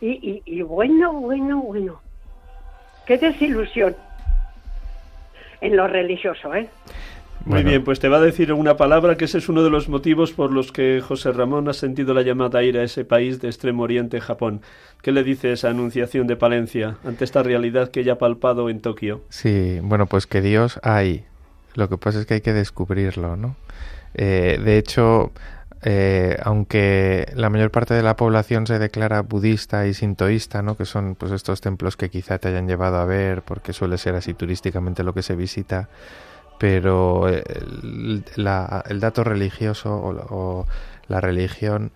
Y 0.00 0.62
bueno, 0.62 1.12
bueno, 1.12 1.60
bueno. 1.62 2.00
Qué 3.06 3.18
desilusión 3.18 3.94
en 5.62 5.76
lo 5.76 5.86
religioso, 5.88 6.54
¿eh? 6.54 6.68
Muy 7.44 7.54
Bueno. 7.54 7.70
bien, 7.70 7.82
pues 7.84 7.98
te 7.98 8.08
va 8.08 8.18
a 8.18 8.20
decir 8.20 8.52
una 8.52 8.76
palabra 8.76 9.16
que 9.16 9.24
ese 9.24 9.38
es 9.38 9.48
uno 9.48 9.64
de 9.64 9.70
los 9.70 9.88
motivos 9.88 10.30
por 10.32 10.52
los 10.52 10.70
que 10.70 11.00
José 11.00 11.32
Ramón 11.32 11.68
ha 11.68 11.72
sentido 11.72 12.14
la 12.14 12.22
llamada 12.22 12.60
a 12.60 12.62
ir 12.62 12.78
a 12.78 12.84
ese 12.84 13.04
país 13.04 13.40
de 13.40 13.48
extremo 13.48 13.82
oriente, 13.82 14.20
Japón. 14.20 14.60
¿Qué 15.02 15.10
le 15.10 15.24
dice 15.24 15.50
esa 15.52 15.70
anunciación 15.70 16.28
de 16.28 16.36
Palencia 16.36 16.98
ante 17.04 17.24
esta 17.24 17.42
realidad 17.42 17.90
que 17.90 18.00
ella 18.00 18.12
ha 18.12 18.18
palpado 18.18 18.70
en 18.70 18.80
Tokio? 18.80 19.22
Sí, 19.28 19.80
bueno, 19.82 20.06
pues 20.06 20.28
que 20.28 20.40
Dios 20.40 20.78
hay. 20.84 21.24
Lo 21.74 21.88
que 21.88 21.96
pasa 21.98 22.20
es 22.20 22.26
que 22.26 22.34
hay 22.34 22.40
que 22.42 22.52
descubrirlo, 22.52 23.36
¿no? 23.36 23.56
Eh, 24.14 24.60
de 24.64 24.78
hecho, 24.78 25.32
eh, 25.82 26.36
aunque 26.42 27.30
la 27.34 27.50
mayor 27.50 27.70
parte 27.70 27.94
de 27.94 28.02
la 28.02 28.16
población 28.16 28.66
se 28.66 28.78
declara 28.78 29.22
budista 29.22 29.86
y 29.86 29.94
sintoísta, 29.94 30.62
¿no? 30.62 30.76
Que 30.76 30.84
son 30.84 31.14
pues 31.16 31.32
estos 31.32 31.60
templos 31.60 31.96
que 31.96 32.10
quizá 32.10 32.38
te 32.38 32.48
hayan 32.48 32.68
llevado 32.68 32.98
a 32.98 33.04
ver, 33.04 33.42
porque 33.42 33.72
suele 33.72 33.98
ser 33.98 34.14
así 34.14 34.34
turísticamente 34.34 35.02
lo 35.02 35.12
que 35.14 35.22
se 35.22 35.34
visita, 35.36 35.88
pero 36.58 37.28
el, 37.28 38.24
la- 38.36 38.84
el 38.88 39.00
dato 39.00 39.24
religioso 39.24 39.94
o, 39.94 40.66
la- 41.08 41.20
religión 41.20 41.92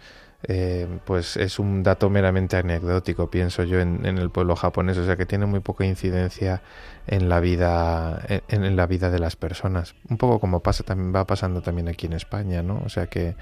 eh, 0.49 0.87
pues 1.07 1.37
es 1.37 1.59
un 1.59 1.82
dato 1.82 2.11
meramente 2.11 2.57
anecdótico, 2.57 3.30
pienso 3.30 3.64
yo, 3.64 3.80
en, 3.80 4.05
en 4.07 4.18
el 4.18 4.30
pueblo 4.30 4.55
japonés, 4.55 4.99
o 4.99 5.05
sea 5.07 5.16
que 5.16 5.26
tiene 5.26 5.47
muy 5.47 5.61
poca 5.61 5.84
incidencia 5.87 6.62
en 7.07 7.28
la 7.28 7.41
vida, 7.41 8.20
en 8.49 8.76
la 8.76 8.87
vida 8.87 9.11
de 9.11 9.18
las 9.18 9.34
personas. 9.37 9.95
Un 10.09 10.18
poco 10.18 10.39
como 10.39 10.61
pasa 10.61 10.84
también, 10.84 11.14
va 11.14 11.26
pasando 11.26 11.62
también 11.62 11.89
aquí 11.89 12.07
en 12.07 12.12
España, 12.12 12.62
¿no? 12.62 12.80
O 12.84 12.89
sea 12.89 13.07
que, 13.07 13.34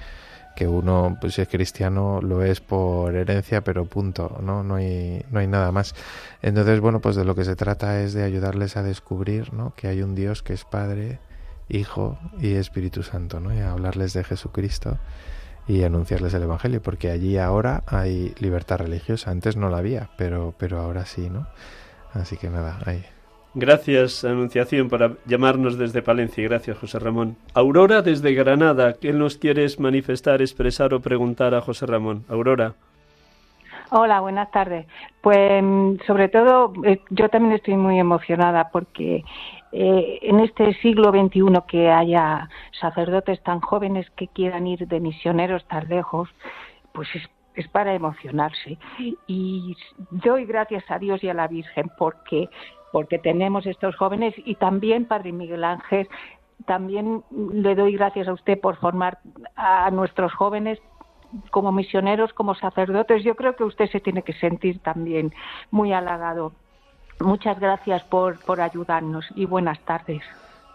que 0.54 0.66
uno, 0.68 1.16
pues 1.20 1.34
si 1.34 1.42
es 1.42 1.48
cristiano, 1.48 2.20
lo 2.22 2.42
es 2.42 2.60
por 2.60 3.14
herencia, 3.14 3.62
pero 3.62 3.84
punto, 3.84 4.38
¿no? 4.42 4.62
No 4.62 4.76
hay, 4.76 5.24
no 5.30 5.40
hay 5.40 5.46
nada 5.46 5.72
más. 5.72 5.94
Entonces, 6.42 6.80
bueno, 6.80 7.00
pues 7.00 7.16
de 7.16 7.24
lo 7.24 7.34
que 7.34 7.44
se 7.44 7.56
trata 7.56 8.00
es 8.02 8.14
de 8.14 8.22
ayudarles 8.22 8.76
a 8.76 8.82
descubrir, 8.82 9.52
¿no? 9.52 9.74
Que 9.76 9.88
hay 9.88 10.02
un 10.02 10.14
Dios 10.14 10.42
que 10.42 10.52
es 10.52 10.64
Padre, 10.64 11.18
Hijo 11.68 12.18
y 12.40 12.54
Espíritu 12.54 13.02
Santo, 13.02 13.40
¿no? 13.40 13.54
Y 13.54 13.60
a 13.60 13.72
hablarles 13.72 14.12
de 14.12 14.24
Jesucristo 14.24 14.98
y 15.66 15.82
anunciarles 15.82 16.34
el 16.34 16.42
Evangelio, 16.42 16.82
porque 16.82 17.10
allí 17.10 17.38
ahora 17.38 17.82
hay 17.86 18.34
libertad 18.38 18.78
religiosa. 18.78 19.30
Antes 19.30 19.56
no 19.56 19.70
la 19.70 19.78
había, 19.78 20.10
pero, 20.16 20.54
pero 20.58 20.80
ahora 20.80 21.06
sí, 21.06 21.30
¿no? 21.30 21.46
Así 22.12 22.36
que 22.36 22.50
nada, 22.50 22.78
ahí. 22.84 23.04
Gracias, 23.56 24.24
Anunciación, 24.24 24.88
por 24.88 25.18
llamarnos 25.26 25.78
desde 25.78 26.02
Palencia. 26.02 26.42
Gracias, 26.42 26.76
José 26.76 26.98
Ramón. 26.98 27.36
Aurora, 27.54 28.02
desde 28.02 28.34
Granada. 28.34 28.94
¿Qué 29.00 29.12
nos 29.12 29.36
quieres 29.36 29.78
manifestar, 29.78 30.42
expresar 30.42 30.92
o 30.92 31.00
preguntar 31.00 31.54
a 31.54 31.60
José 31.60 31.86
Ramón? 31.86 32.24
Aurora. 32.28 32.74
Hola, 33.90 34.20
buenas 34.20 34.50
tardes. 34.50 34.86
Pues 35.20 35.62
mm, 35.62 35.98
sobre 36.04 36.28
todo 36.28 36.72
eh, 36.84 37.00
yo 37.10 37.28
también 37.28 37.54
estoy 37.54 37.76
muy 37.76 38.00
emocionada 38.00 38.70
porque 38.72 39.22
eh, 39.70 40.18
en 40.22 40.40
este 40.40 40.74
siglo 40.74 41.10
XXI 41.10 41.60
que 41.68 41.90
haya 41.90 42.48
sacerdotes 42.80 43.40
tan 43.44 43.60
jóvenes 43.60 44.10
que 44.16 44.26
quieran 44.26 44.66
ir 44.66 44.88
de 44.88 44.98
misioneros 44.98 45.64
tan 45.66 45.88
lejos, 45.88 46.28
pues 46.92 47.08
es, 47.14 47.22
es 47.54 47.68
para 47.68 47.94
emocionarse. 47.94 48.78
Y 49.28 49.76
doy 50.10 50.44
gracias 50.44 50.82
a 50.88 50.98
Dios 50.98 51.22
y 51.22 51.28
a 51.28 51.34
la 51.34 51.46
Virgen 51.46 51.90
porque, 51.96 52.48
porque 52.94 53.18
tenemos 53.18 53.66
estos 53.66 53.96
jóvenes 53.96 54.34
y 54.36 54.54
también, 54.54 55.06
Padre 55.06 55.32
Miguel 55.32 55.64
Ángel, 55.64 56.08
también 56.64 57.24
le 57.52 57.74
doy 57.74 57.94
gracias 57.94 58.28
a 58.28 58.32
usted 58.32 58.60
por 58.60 58.76
formar 58.76 59.18
a 59.56 59.90
nuestros 59.90 60.32
jóvenes 60.32 60.78
como 61.50 61.72
misioneros, 61.72 62.32
como 62.34 62.54
sacerdotes, 62.54 63.24
yo 63.24 63.34
creo 63.34 63.56
que 63.56 63.64
usted 63.64 63.90
se 63.90 63.98
tiene 63.98 64.22
que 64.22 64.32
sentir 64.34 64.78
también 64.78 65.32
muy 65.72 65.92
halagado. 65.92 66.52
Muchas 67.18 67.58
gracias 67.58 68.04
por, 68.04 68.38
por 68.44 68.60
ayudarnos 68.60 69.26
y 69.34 69.44
buenas 69.44 69.80
tardes. 69.80 70.22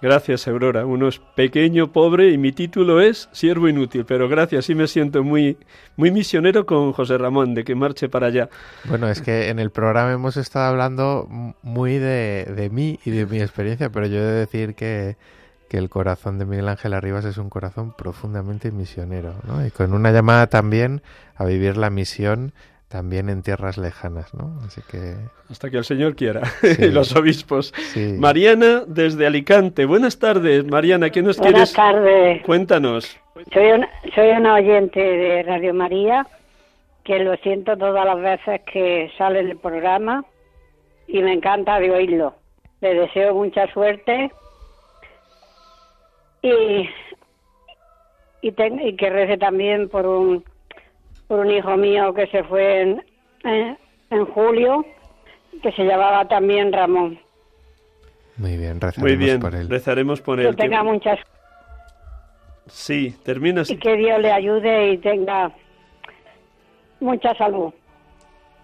Gracias, 0.02 0.47
Aurora. 0.47 0.86
Uno 0.86 1.10
es 1.10 1.20
pequeño, 1.20 1.91
pobre 1.91 2.32
y 2.32 2.38
mi 2.38 2.54
título 2.54 3.02
es 3.02 3.28
Siervo 3.34 3.68
Inútil. 3.68 4.06
Pero 4.06 4.30
gracias, 4.30 4.66
sí 4.66 4.76
me 4.76 4.88
siento 4.88 5.24
muy, 5.24 5.58
muy 5.97 6.10
misionero 6.12 6.66
con 6.66 6.93
José 6.93 7.18
Ramón, 7.18 7.54
de 7.54 7.66
que 7.66 7.76
marche 7.76 8.08
para 8.08 8.28
allá. 8.28 8.50
Bueno, 8.86 9.10
es 9.10 9.22
que 9.22 9.50
en 9.50 9.60
el 9.60 9.72
programa 9.72 10.14
hemos 10.14 10.38
estado 10.38 10.70
hablando 10.70 11.28
muy 11.62 11.97
de, 11.97 12.45
de 12.56 12.70
mí 12.70 13.00
y 13.04 13.12
de 13.12 13.26
mi 13.26 13.41
experiencia, 13.41 13.89
pero 13.89 14.08
yo 14.08 14.20
he 14.20 14.24
de 14.24 14.32
decir 14.32 14.74
que, 14.76 15.18
que 15.68 15.78
el 15.78 15.89
corazón 15.89 16.39
de 16.39 16.45
Miguel 16.45 16.70
Ángel 16.70 16.93
Arribas 16.93 17.26
es 17.26 17.38
un 17.38 17.50
corazón 17.50 17.93
profundamente 17.95 18.72
misionero, 18.72 19.36
¿no? 19.45 19.66
Y 19.66 19.70
con 19.70 19.93
una 19.93 20.12
llamada 20.12 20.47
también 20.47 21.02
a 21.36 21.43
vivir 21.43 21.76
la 21.76 21.89
misión 21.89 22.54
también 22.90 23.30
en 23.30 23.44
tierras 23.44 23.78
lejanas, 23.78 24.34
¿no? 24.34 24.60
Así 24.66 24.82
que 24.90 25.16
Hasta 25.50 25.70
que 25.70 25.78
el 25.78 25.86
Señor 25.86 26.16
quiera. 26.16 26.42
Sí. 26.62 26.86
y 26.86 26.88
los 26.90 27.16
obispos. 27.16 27.72
sí. 27.94 28.16
Mariana, 28.20 28.84
desde 28.88 29.26
Alicante. 29.28 29.86
Buenas 29.86 30.20
tardes, 30.20 30.66
Mariana. 30.66 31.10
¿Qué 31.12 31.22
nos 31.22 31.38
Buenas 31.38 31.72
quieres? 31.72 31.74
tardes. 31.74 32.44
Cuéntanos. 32.44 33.18
Soy 33.54 33.72
una, 33.72 33.90
soy 34.16 34.30
una 34.30 34.56
oyente 34.56 35.00
de 35.00 35.44
Radio 35.44 35.74
María 35.74 36.28
que 37.06 37.20
lo 37.20 37.36
siento 37.38 37.78
todas 37.78 38.06
las 38.06 38.20
veces 38.20 38.62
que 38.72 39.10
sale 39.18 39.40
el 39.40 39.58
programa 39.58 40.26
y 41.08 41.22
me 41.22 41.34
encanta 41.34 41.80
de 41.80 41.90
oírlo. 41.92 42.36
Le 42.82 42.94
deseo 42.96 43.34
mucha 43.34 43.72
suerte 43.74 44.32
y, 46.42 46.90
y, 48.42 48.52
ten- 48.54 48.80
y 48.80 48.96
que 48.96 49.10
rece 49.10 49.38
también 49.38 49.90
por 49.90 50.06
un, 50.06 50.44
por 51.30 51.40
un 51.40 51.52
hijo 51.52 51.78
mío 51.78 52.14
que 52.14 52.28
se 52.28 52.44
fue 52.44 52.82
en, 52.82 53.06
en, 53.46 53.78
en 54.10 54.26
julio, 54.26 54.84
que 55.64 55.72
se 55.72 55.84
llamaba 55.86 56.28
también 56.28 56.74
Ramón. 56.74 57.18
Muy 58.36 58.58
bien, 58.58 58.82
rezaremos 58.82 58.98
Muy 58.98 59.16
bien. 59.26 59.40
por 59.40 59.54
él. 59.56 59.70
Rezaremos 59.70 60.22
por 60.22 60.40
Que 60.40 60.48
él. 60.48 60.56
tenga 60.58 60.80
Que- 60.80 60.84
muchas 60.84 61.20
Sí, 62.68 63.16
termina 63.24 63.64
y 63.68 63.78
que 63.78 63.96
Dios 63.96 64.20
le 64.20 64.32
ayude 64.32 64.92
y 64.92 64.98
tenga 65.00 65.52
mucha 67.00 67.34
salud. 67.36 67.74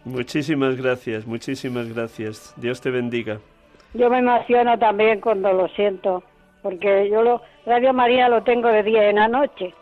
Muchísimas 0.03 0.75
gracias, 0.75 1.25
muchísimas 1.25 1.91
gracias. 1.93 2.53
Dios 2.57 2.81
te 2.81 2.91
bendiga. 2.91 3.39
Yo 3.95 4.09
me 4.09 4.19
emociono 4.19 4.77
también 4.77 5.21
cuando 5.21 5.51
lo 5.53 5.67
siento, 5.69 6.23
porque 6.61 7.09
yo 7.09 7.23
lo 7.23 7.41
Radio 7.65 7.93
María 7.93 8.29
lo 8.29 8.43
tengo 8.43 8.67
de 8.69 8.83
día 8.83 9.09
en 9.09 9.15
la 9.15 9.27
noche. 9.27 9.73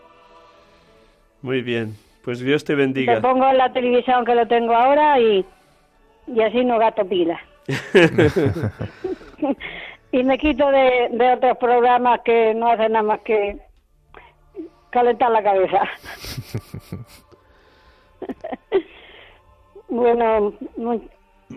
Muy 1.41 1.61
bien. 1.61 1.95
Pues 2.23 2.39
Dios 2.39 2.63
te 2.63 2.73
Te 2.73 2.77
bendiga. 2.77 3.21
pongo 3.21 3.47
en 3.47 3.57
la 3.57 3.71
televisión 3.73 4.23
que 4.25 4.35
lo 4.35 4.47
tengo 4.47 4.73
ahora 4.73 5.19
y, 5.19 5.45
y 6.27 6.41
así 6.41 6.63
no 6.63 6.79
gato 6.79 7.05
pila. 7.05 7.39
y 10.11 10.23
me 10.23 10.37
quito 10.37 10.69
de, 10.71 11.09
de 11.11 11.33
otros 11.33 11.57
programas 11.57 12.21
que 12.21 12.53
no 12.53 12.71
hacen 12.71 12.93
nada 12.93 13.03
más 13.03 13.19
que 13.21 13.57
calentar 14.89 15.31
la 15.31 15.43
cabeza. 15.43 15.81
bueno, 19.89 20.53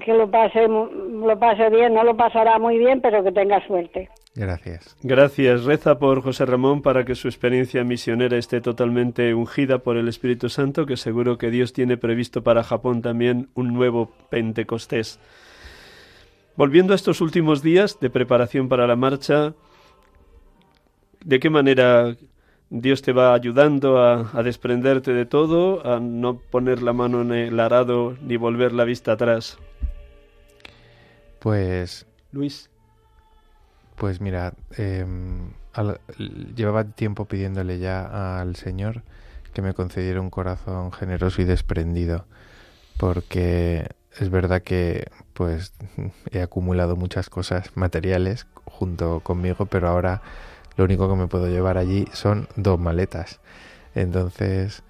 que 0.05 0.15
lo 0.15 0.29
pase, 0.31 0.67
lo 0.67 1.39
pase 1.39 1.71
bien, 1.71 1.95
no 1.95 2.03
lo 2.03 2.17
pasará 2.17 2.59
muy 2.59 2.79
bien, 2.79 3.01
pero 3.01 3.23
que 3.23 3.33
tenga 3.33 3.65
suerte. 3.67 4.09
Gracias. 4.37 4.95
Gracias. 5.03 5.65
Reza 5.65 5.99
por 5.99 6.21
José 6.21 6.45
Ramón 6.45 6.83
para 6.83 7.07
que 7.07 7.15
su 7.15 7.27
experiencia 7.27 7.83
misionera 7.85 8.37
esté 8.37 8.61
totalmente 8.61 9.33
ungida 9.35 9.79
por 9.79 9.97
el 9.97 10.09
Espíritu 10.09 10.51
Santo, 10.51 10.85
que 10.85 10.99
seguro 10.99 11.39
que 11.39 11.51
Dios 11.51 11.73
tiene 11.73 11.97
previsto 11.97 12.43
para 12.43 12.63
Japón 12.63 13.01
también 13.01 13.49
un 13.55 13.73
nuevo 13.73 14.13
Pentecostés. 14.29 15.19
Volviendo 16.55 16.93
a 16.93 16.97
estos 16.97 17.23
últimos 17.23 17.63
días 17.63 17.99
de 17.99 18.11
preparación 18.11 18.69
para 18.69 18.87
la 18.87 18.97
marcha, 18.97 19.55
¿de 21.25 21.41
qué 21.41 21.49
manera 21.49 22.15
Dios 22.69 23.01
te 23.01 23.13
va 23.13 23.33
ayudando 23.33 23.99
a, 23.99 24.31
a 24.39 24.43
desprenderte 24.43 25.15
de 25.15 25.25
todo, 25.25 25.87
a 25.87 25.99
no 25.99 26.39
poner 26.39 26.83
la 26.83 26.93
mano 26.93 27.23
en 27.23 27.33
el 27.33 27.59
arado 27.59 28.17
ni 28.21 28.37
volver 28.37 28.73
la 28.73 28.85
vista 28.85 29.13
atrás? 29.13 29.57
Pues 31.39 32.07
Luis. 32.33 32.69
Pues 33.97 34.21
mira, 34.21 34.53
em, 34.77 35.51
al- 35.73 36.01
llevaba 36.55 36.85
tiempo 36.85 37.25
pidiéndole 37.25 37.79
ya 37.79 38.41
al 38.41 38.57
Señor 38.57 39.03
que 39.55 39.63
me 39.63 39.73
concediera 39.75 40.21
un 40.21 40.29
corazón 40.31 40.93
generoso 40.93 41.41
y 41.41 41.47
desprendido, 41.47 42.27
porque 42.99 43.89
es 44.19 44.31
verdad 44.31 44.63
que 44.63 45.07
pues 45.33 45.73
he 46.31 46.43
acumulado 46.43 46.97
muchas 46.97 47.31
cosas 47.31 47.71
materiales 47.77 48.47
junto 48.65 49.21
conmigo, 49.21 49.67
pero 49.67 49.89
ahora 49.89 50.23
lo 50.77 50.85
único 50.85 51.09
que 51.09 51.17
me 51.17 51.27
puedo 51.29 51.49
llevar 51.49 51.79
allí 51.79 52.07
son 52.13 52.49
dos 52.57 52.79
maletas. 52.79 53.41
Entonces, 53.95 54.83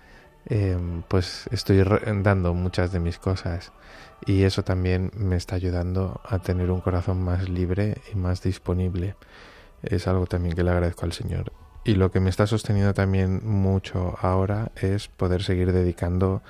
em, 0.46 1.02
pues 1.08 1.46
estoy 1.52 1.84
dando 2.22 2.54
muchas 2.54 2.90
de 2.92 3.00
mis 3.00 3.18
cosas 3.18 3.70
y 4.24 4.44
eso 4.44 4.64
también 4.64 5.10
me 5.16 5.36
está 5.36 5.56
ayudando 5.56 6.20
a 6.24 6.38
tener 6.38 6.70
un 6.70 6.80
corazón 6.80 7.22
más 7.22 7.48
libre 7.48 8.00
y 8.12 8.16
más 8.16 8.42
disponible. 8.42 9.16
Es 9.82 10.08
algo 10.08 10.26
también 10.26 10.54
que 10.54 10.64
le 10.64 10.70
agradezco 10.70 11.04
al 11.04 11.12
Señor. 11.12 11.52
Y 11.84 11.94
lo 11.94 12.10
que 12.10 12.20
me 12.20 12.30
está 12.30 12.46
sosteniendo 12.46 12.94
también 12.94 13.46
mucho 13.46 14.16
ahora 14.20 14.72
es 14.76 15.08
poder 15.08 15.42
seguir 15.42 15.72
dedicando 15.72 16.42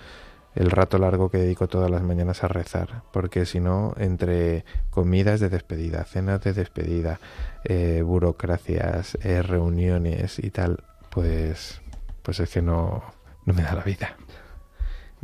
el 0.55 0.71
rato 0.71 0.97
largo 0.97 1.31
que 1.31 1.37
dedico 1.37 1.69
todas 1.69 1.91
las 1.91 2.03
mañanas 2.03 2.43
a 2.43 2.49
rezar, 2.49 3.03
porque 3.13 3.45
si 3.45 3.61
no, 3.61 3.95
entre 3.99 4.65
comidas 4.91 5.39
de 5.39 5.51
despedida, 5.51 6.05
cenas 6.05 6.43
de 6.43 6.55
despedida, 6.55 7.21
eh, 7.65 8.01
burocracias, 8.03 9.19
eh, 9.23 9.43
reuniones 9.43 10.39
y 10.39 10.51
tal, 10.51 10.83
pues, 11.11 11.83
pues 12.23 12.41
es 12.41 12.49
que 12.49 12.63
no, 12.63 13.05
no 13.45 13.53
me 13.53 13.63
da 13.63 13.75
la 13.75 13.83
vida. 13.83 14.17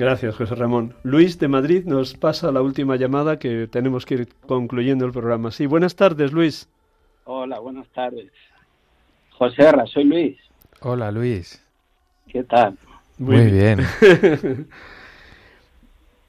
Gracias, 0.03 0.35
José 0.35 0.57
Ramón. 0.57 0.95
Luis 1.05 1.39
de 1.39 1.47
Madrid 1.47 1.85
nos 1.85 2.15
pasa 2.15 2.51
la 2.51 2.61
última 2.61 2.97
llamada 2.97 3.39
que 3.39 3.69
tenemos 3.69 4.05
que 4.05 4.15
ir 4.15 4.29
concluyendo 4.49 5.07
el 5.07 5.13
programa. 5.13 5.53
Sí, 5.53 5.67
buenas 5.67 5.95
tardes, 5.95 6.33
Luis. 6.33 6.69
Hola, 7.23 7.61
buenas 7.61 7.87
tardes. 7.91 8.33
José 9.31 9.65
Arra, 9.65 9.87
soy 9.87 10.03
Luis. 10.03 10.37
Hola, 10.81 11.13
Luis. 11.13 11.65
¿Qué 12.27 12.43
tal? 12.43 12.77
Muy, 13.17 13.49
bien. 13.49 13.79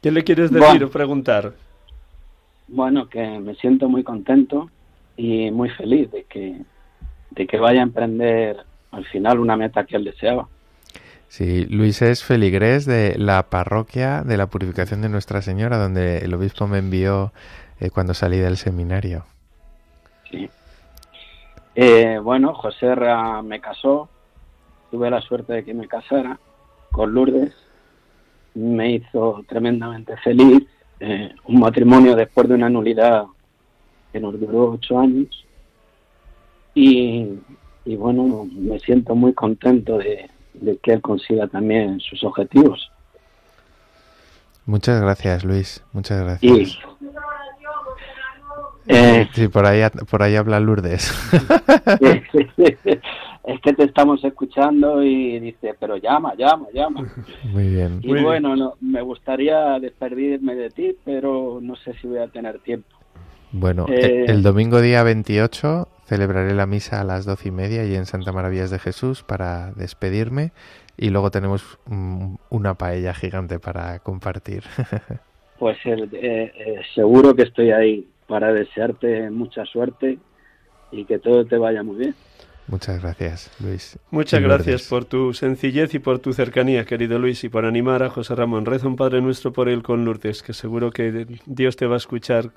¿Qué 0.03 0.11
le 0.11 0.23
quieres 0.23 0.51
decir 0.51 0.83
o 0.83 0.91
preguntar? 0.91 1.53
Bueno, 2.67 3.09
que 3.09 3.25
me 3.39 3.55
siento 3.55 3.89
muy 3.89 4.03
contento 4.03 4.69
y 5.17 5.49
muy 5.49 5.71
feliz 5.71 6.11
de 6.11 6.25
que, 6.25 6.61
de 7.31 7.47
que 7.47 7.57
vaya 7.57 7.79
a 7.79 7.83
emprender 7.83 8.57
al 8.91 9.05
final 9.05 9.39
una 9.39 9.57
meta 9.57 9.83
que 9.83 9.95
él 9.95 10.03
deseaba. 10.03 10.47
Sí, 11.33 11.65
Luis 11.65 12.03
es 12.03 12.23
feligrés 12.23 12.85
de 12.85 13.17
la 13.17 13.49
parroquia 13.49 14.21
de 14.21 14.37
la 14.37 14.45
Purificación 14.45 15.01
de 15.01 15.09
Nuestra 15.09 15.41
Señora, 15.41 15.79
donde 15.79 16.19
el 16.19 16.31
obispo 16.35 16.67
me 16.67 16.77
envió 16.77 17.33
eh, 17.79 17.89
cuando 17.89 18.13
salí 18.13 18.37
del 18.37 18.55
seminario. 18.55 19.25
Sí. 20.29 20.47
Eh, 21.73 22.19
bueno, 22.21 22.53
José 22.53 22.95
me 23.43 23.59
casó, 23.59 24.09
tuve 24.91 25.09
la 25.09 25.21
suerte 25.21 25.53
de 25.53 25.65
que 25.65 25.73
me 25.73 25.87
casara 25.87 26.37
con 26.91 27.11
Lourdes 27.15 27.51
me 28.53 28.91
hizo 28.91 29.43
tremendamente 29.47 30.15
feliz. 30.17 30.67
Eh, 30.99 31.33
un 31.45 31.61
matrimonio 31.61 32.15
después 32.15 32.47
de 32.47 32.53
una 32.53 32.69
nulidad 32.69 33.25
que 34.11 34.19
nos 34.19 34.39
duró 34.39 34.73
ocho 34.73 34.99
años. 34.99 35.43
Y, 36.75 37.39
bueno, 37.97 38.47
me 38.51 38.77
siento 38.77 39.15
muy 39.15 39.33
contento 39.33 39.97
de, 39.97 40.29
que 40.81 40.93
él 40.93 41.01
consiga 41.01 41.47
también 41.47 41.99
sus 41.99 42.23
objetivos. 42.23 42.91
Muchas 44.65 45.01
gracias, 45.01 45.43
Luis. 45.43 45.83
Muchas 45.91 46.23
gracias. 46.23 46.77
Eh, 48.87 49.27
sí, 49.33 49.47
por 49.47 49.65
ahí, 49.65 49.81
por 50.09 50.23
ahí 50.23 50.35
habla 50.35 50.59
Lourdes. 50.59 51.13
es 52.03 53.61
que 53.61 53.73
te 53.73 53.83
estamos 53.83 54.23
escuchando 54.23 55.01
y 55.03 55.39
dice, 55.39 55.73
pero 55.79 55.97
llama, 55.97 56.33
llama, 56.35 56.67
llama. 56.73 57.07
Muy 57.45 57.69
bien. 57.69 57.99
Y 58.03 58.21
bueno, 58.21 58.55
No, 58.55 58.73
me 58.81 59.01
gustaría 59.01 59.79
despedirme 59.79 60.55
de 60.55 60.69
ti, 60.69 60.95
pero 61.05 61.59
no 61.61 61.75
sé 61.77 61.93
si 62.01 62.07
voy 62.07 62.19
a 62.19 62.27
tener 62.27 62.59
tiempo. 62.59 62.87
Bueno, 63.51 63.85
eh, 63.87 64.25
el 64.27 64.41
domingo 64.43 64.81
día 64.81 65.03
28 65.03 65.87
celebraré 66.13 66.53
la 66.53 66.67
misa 66.67 67.01
a 67.01 67.03
las 67.03 67.25
doce 67.25 67.47
y 67.47 67.51
media 67.51 67.85
y 67.85 67.95
en 67.95 68.05
Santa 68.05 68.31
Maravillas 68.31 68.69
de 68.69 68.77
Jesús 68.77 69.23
para 69.23 69.71
despedirme 69.71 70.51
y 70.95 71.09
luego 71.09 71.31
tenemos 71.31 71.79
una 72.51 72.75
paella 72.75 73.15
gigante 73.15 73.57
para 73.57 73.97
compartir. 73.97 74.63
pues 75.59 75.75
eh, 75.85 76.07
eh, 76.13 76.81
seguro 76.93 77.35
que 77.35 77.41
estoy 77.41 77.71
ahí 77.71 78.07
para 78.27 78.53
desearte 78.53 79.31
mucha 79.31 79.65
suerte 79.65 80.19
y 80.91 81.05
que 81.05 81.17
todo 81.17 81.45
te 81.45 81.57
vaya 81.57 81.81
muy 81.81 81.95
bien. 81.95 82.15
Muchas 82.67 83.01
gracias, 83.01 83.51
Luis. 83.59 83.97
Muchas 84.11 84.39
gracias 84.39 84.87
por 84.87 85.05
tu 85.05 85.33
sencillez 85.33 85.95
y 85.95 85.99
por 85.99 86.19
tu 86.19 86.31
cercanía, 86.31 86.85
querido 86.85 87.17
Luis, 87.17 87.43
y 87.43 87.49
por 87.49 87.65
animar 87.65 88.03
a 88.03 88.11
José 88.11 88.35
Ramón. 88.35 88.67
Reza 88.67 88.87
un 88.87 88.95
Padre 88.95 89.19
Nuestro 89.19 89.51
por 89.51 89.67
él 89.67 89.81
con 89.81 90.05
Lourdes, 90.05 90.43
que 90.43 90.53
seguro 90.53 90.91
que 90.91 91.25
Dios 91.47 91.75
te 91.75 91.87
va 91.87 91.95
a 91.95 91.97
escuchar, 91.97 92.51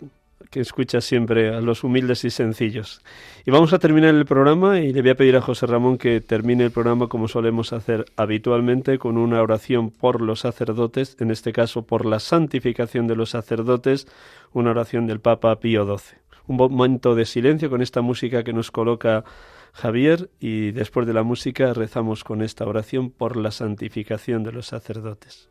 que 0.51 0.61
escucha 0.61 1.01
siempre 1.01 1.55
a 1.55 1.61
los 1.61 1.85
humildes 1.85 2.25
y 2.25 2.31
sencillos. 2.31 3.03
Y 3.45 3.51
vamos 3.51 3.73
a 3.73 3.79
terminar 3.79 4.15
el 4.15 4.27
programa 4.27 4.81
y 4.81 4.93
le 4.93 5.03
voy 5.03 5.11
a 5.11 5.17
pedir 5.17 5.37
a 5.37 5.41
José 5.41 5.67
Ramón 5.67 5.99
que 5.99 6.21
termine 6.21 6.65
el 6.65 6.71
programa 6.71 7.09
como 7.09 7.29
solemos 7.29 7.73
hacer 7.73 8.07
habitualmente, 8.17 8.99
con 8.99 9.19
una 9.19 9.43
oración 9.43 9.91
por 9.91 10.21
los 10.21 10.41
sacerdotes, 10.41 11.17
en 11.21 11.31
este 11.31 11.53
caso 11.53 11.87
por 11.87 12.07
la 12.07 12.21
santificación 12.21 13.07
de 13.07 13.17
los 13.17 13.31
sacerdotes, 13.31 14.07
una 14.53 14.71
oración 14.71 15.07
del 15.07 15.21
Papa 15.21 15.59
Pío 15.61 15.85
XII. 15.85 16.19
Un 16.47 16.57
momento 16.57 17.15
de 17.15 17.25
silencio 17.25 17.71
con 17.71 17.83
esta 17.83 18.03
música 18.03 18.45
que 18.45 18.53
nos 18.53 18.71
coloca 18.71 19.25
Javier 19.73 20.31
y 20.41 20.71
después 20.71 21.07
de 21.07 21.13
la 21.13 21.23
música 21.23 21.75
rezamos 21.75 22.25
con 22.25 22.41
esta 22.41 22.65
oración 22.67 23.11
por 23.11 23.37
la 23.37 23.51
santificación 23.51 24.43
de 24.45 24.53
los 24.53 24.67
sacerdotes. 24.67 25.51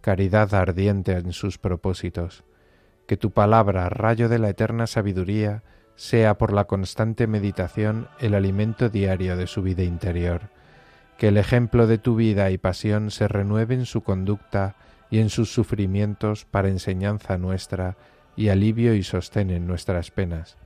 caridad 0.00 0.54
ardiente 0.54 1.12
en 1.12 1.32
sus 1.32 1.58
propósitos. 1.58 2.44
Que 3.06 3.16
tu 3.16 3.30
palabra, 3.30 3.88
rayo 3.88 4.28
de 4.28 4.38
la 4.38 4.50
eterna 4.50 4.86
sabiduría, 4.86 5.62
sea 5.96 6.38
por 6.38 6.52
la 6.52 6.64
constante 6.64 7.26
meditación 7.26 8.08
el 8.20 8.34
alimento 8.34 8.88
diario 8.88 9.36
de 9.36 9.46
su 9.46 9.62
vida 9.62 9.82
interior, 9.82 10.50
que 11.16 11.28
el 11.28 11.36
ejemplo 11.36 11.86
de 11.86 11.98
tu 11.98 12.14
vida 12.14 12.50
y 12.50 12.58
pasión 12.58 13.10
se 13.10 13.26
renueve 13.26 13.74
en 13.74 13.86
su 13.86 14.02
conducta 14.02 14.76
y 15.10 15.18
en 15.18 15.30
sus 15.30 15.52
sufrimientos 15.52 16.44
para 16.44 16.68
enseñanza 16.68 17.36
nuestra 17.38 17.96
y 18.36 18.50
alivio 18.50 18.94
y 18.94 19.02
sostén 19.02 19.50
en 19.50 19.66
nuestras 19.66 20.12
penas. 20.12 20.56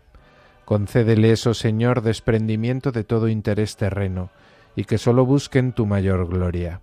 Concédeles, 0.66 1.46
oh 1.46 1.54
Señor, 1.54 2.02
desprendimiento 2.02 2.92
de 2.92 3.04
todo 3.04 3.28
interés 3.28 3.76
terreno, 3.76 4.30
y 4.76 4.84
que 4.84 4.98
sólo 4.98 5.24
busquen 5.24 5.72
tu 5.72 5.86
mayor 5.86 6.28
gloria. 6.28 6.82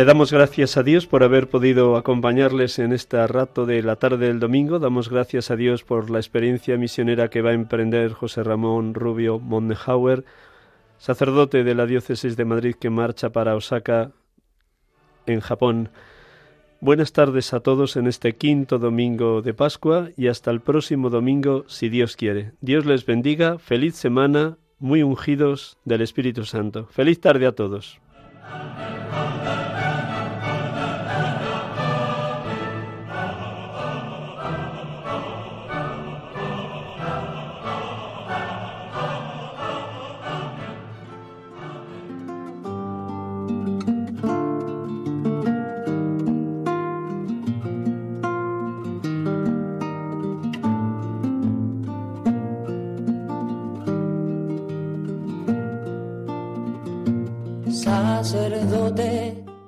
Le 0.00 0.06
damos 0.06 0.32
gracias 0.32 0.78
a 0.78 0.82
Dios 0.82 1.06
por 1.06 1.22
haber 1.22 1.50
podido 1.50 1.94
acompañarles 1.98 2.78
en 2.78 2.94
este 2.94 3.26
rato 3.26 3.66
de 3.66 3.82
la 3.82 3.96
tarde 3.96 4.28
del 4.28 4.40
domingo. 4.40 4.78
Damos 4.78 5.10
gracias 5.10 5.50
a 5.50 5.56
Dios 5.56 5.84
por 5.84 6.08
la 6.08 6.18
experiencia 6.18 6.78
misionera 6.78 7.28
que 7.28 7.42
va 7.42 7.50
a 7.50 7.52
emprender 7.52 8.14
José 8.14 8.42
Ramón 8.42 8.94
Rubio 8.94 9.38
Mondenhauer, 9.38 10.24
sacerdote 10.96 11.64
de 11.64 11.74
la 11.74 11.84
diócesis 11.84 12.34
de 12.38 12.46
Madrid 12.46 12.76
que 12.80 12.88
marcha 12.88 13.28
para 13.28 13.54
Osaka, 13.54 14.12
en 15.26 15.40
Japón. 15.40 15.90
Buenas 16.80 17.12
tardes 17.12 17.52
a 17.52 17.60
todos 17.60 17.98
en 17.98 18.06
este 18.06 18.36
quinto 18.36 18.78
domingo 18.78 19.42
de 19.42 19.52
Pascua 19.52 20.08
y 20.16 20.28
hasta 20.28 20.50
el 20.50 20.62
próximo 20.62 21.10
domingo, 21.10 21.66
si 21.68 21.90
Dios 21.90 22.16
quiere. 22.16 22.52
Dios 22.62 22.86
les 22.86 23.04
bendiga, 23.04 23.58
feliz 23.58 23.96
semana, 23.96 24.56
muy 24.78 25.02
ungidos 25.02 25.76
del 25.84 26.00
Espíritu 26.00 26.46
Santo. 26.46 26.86
Feliz 26.86 27.20
tarde 27.20 27.44
a 27.44 27.52
todos. 27.52 28.00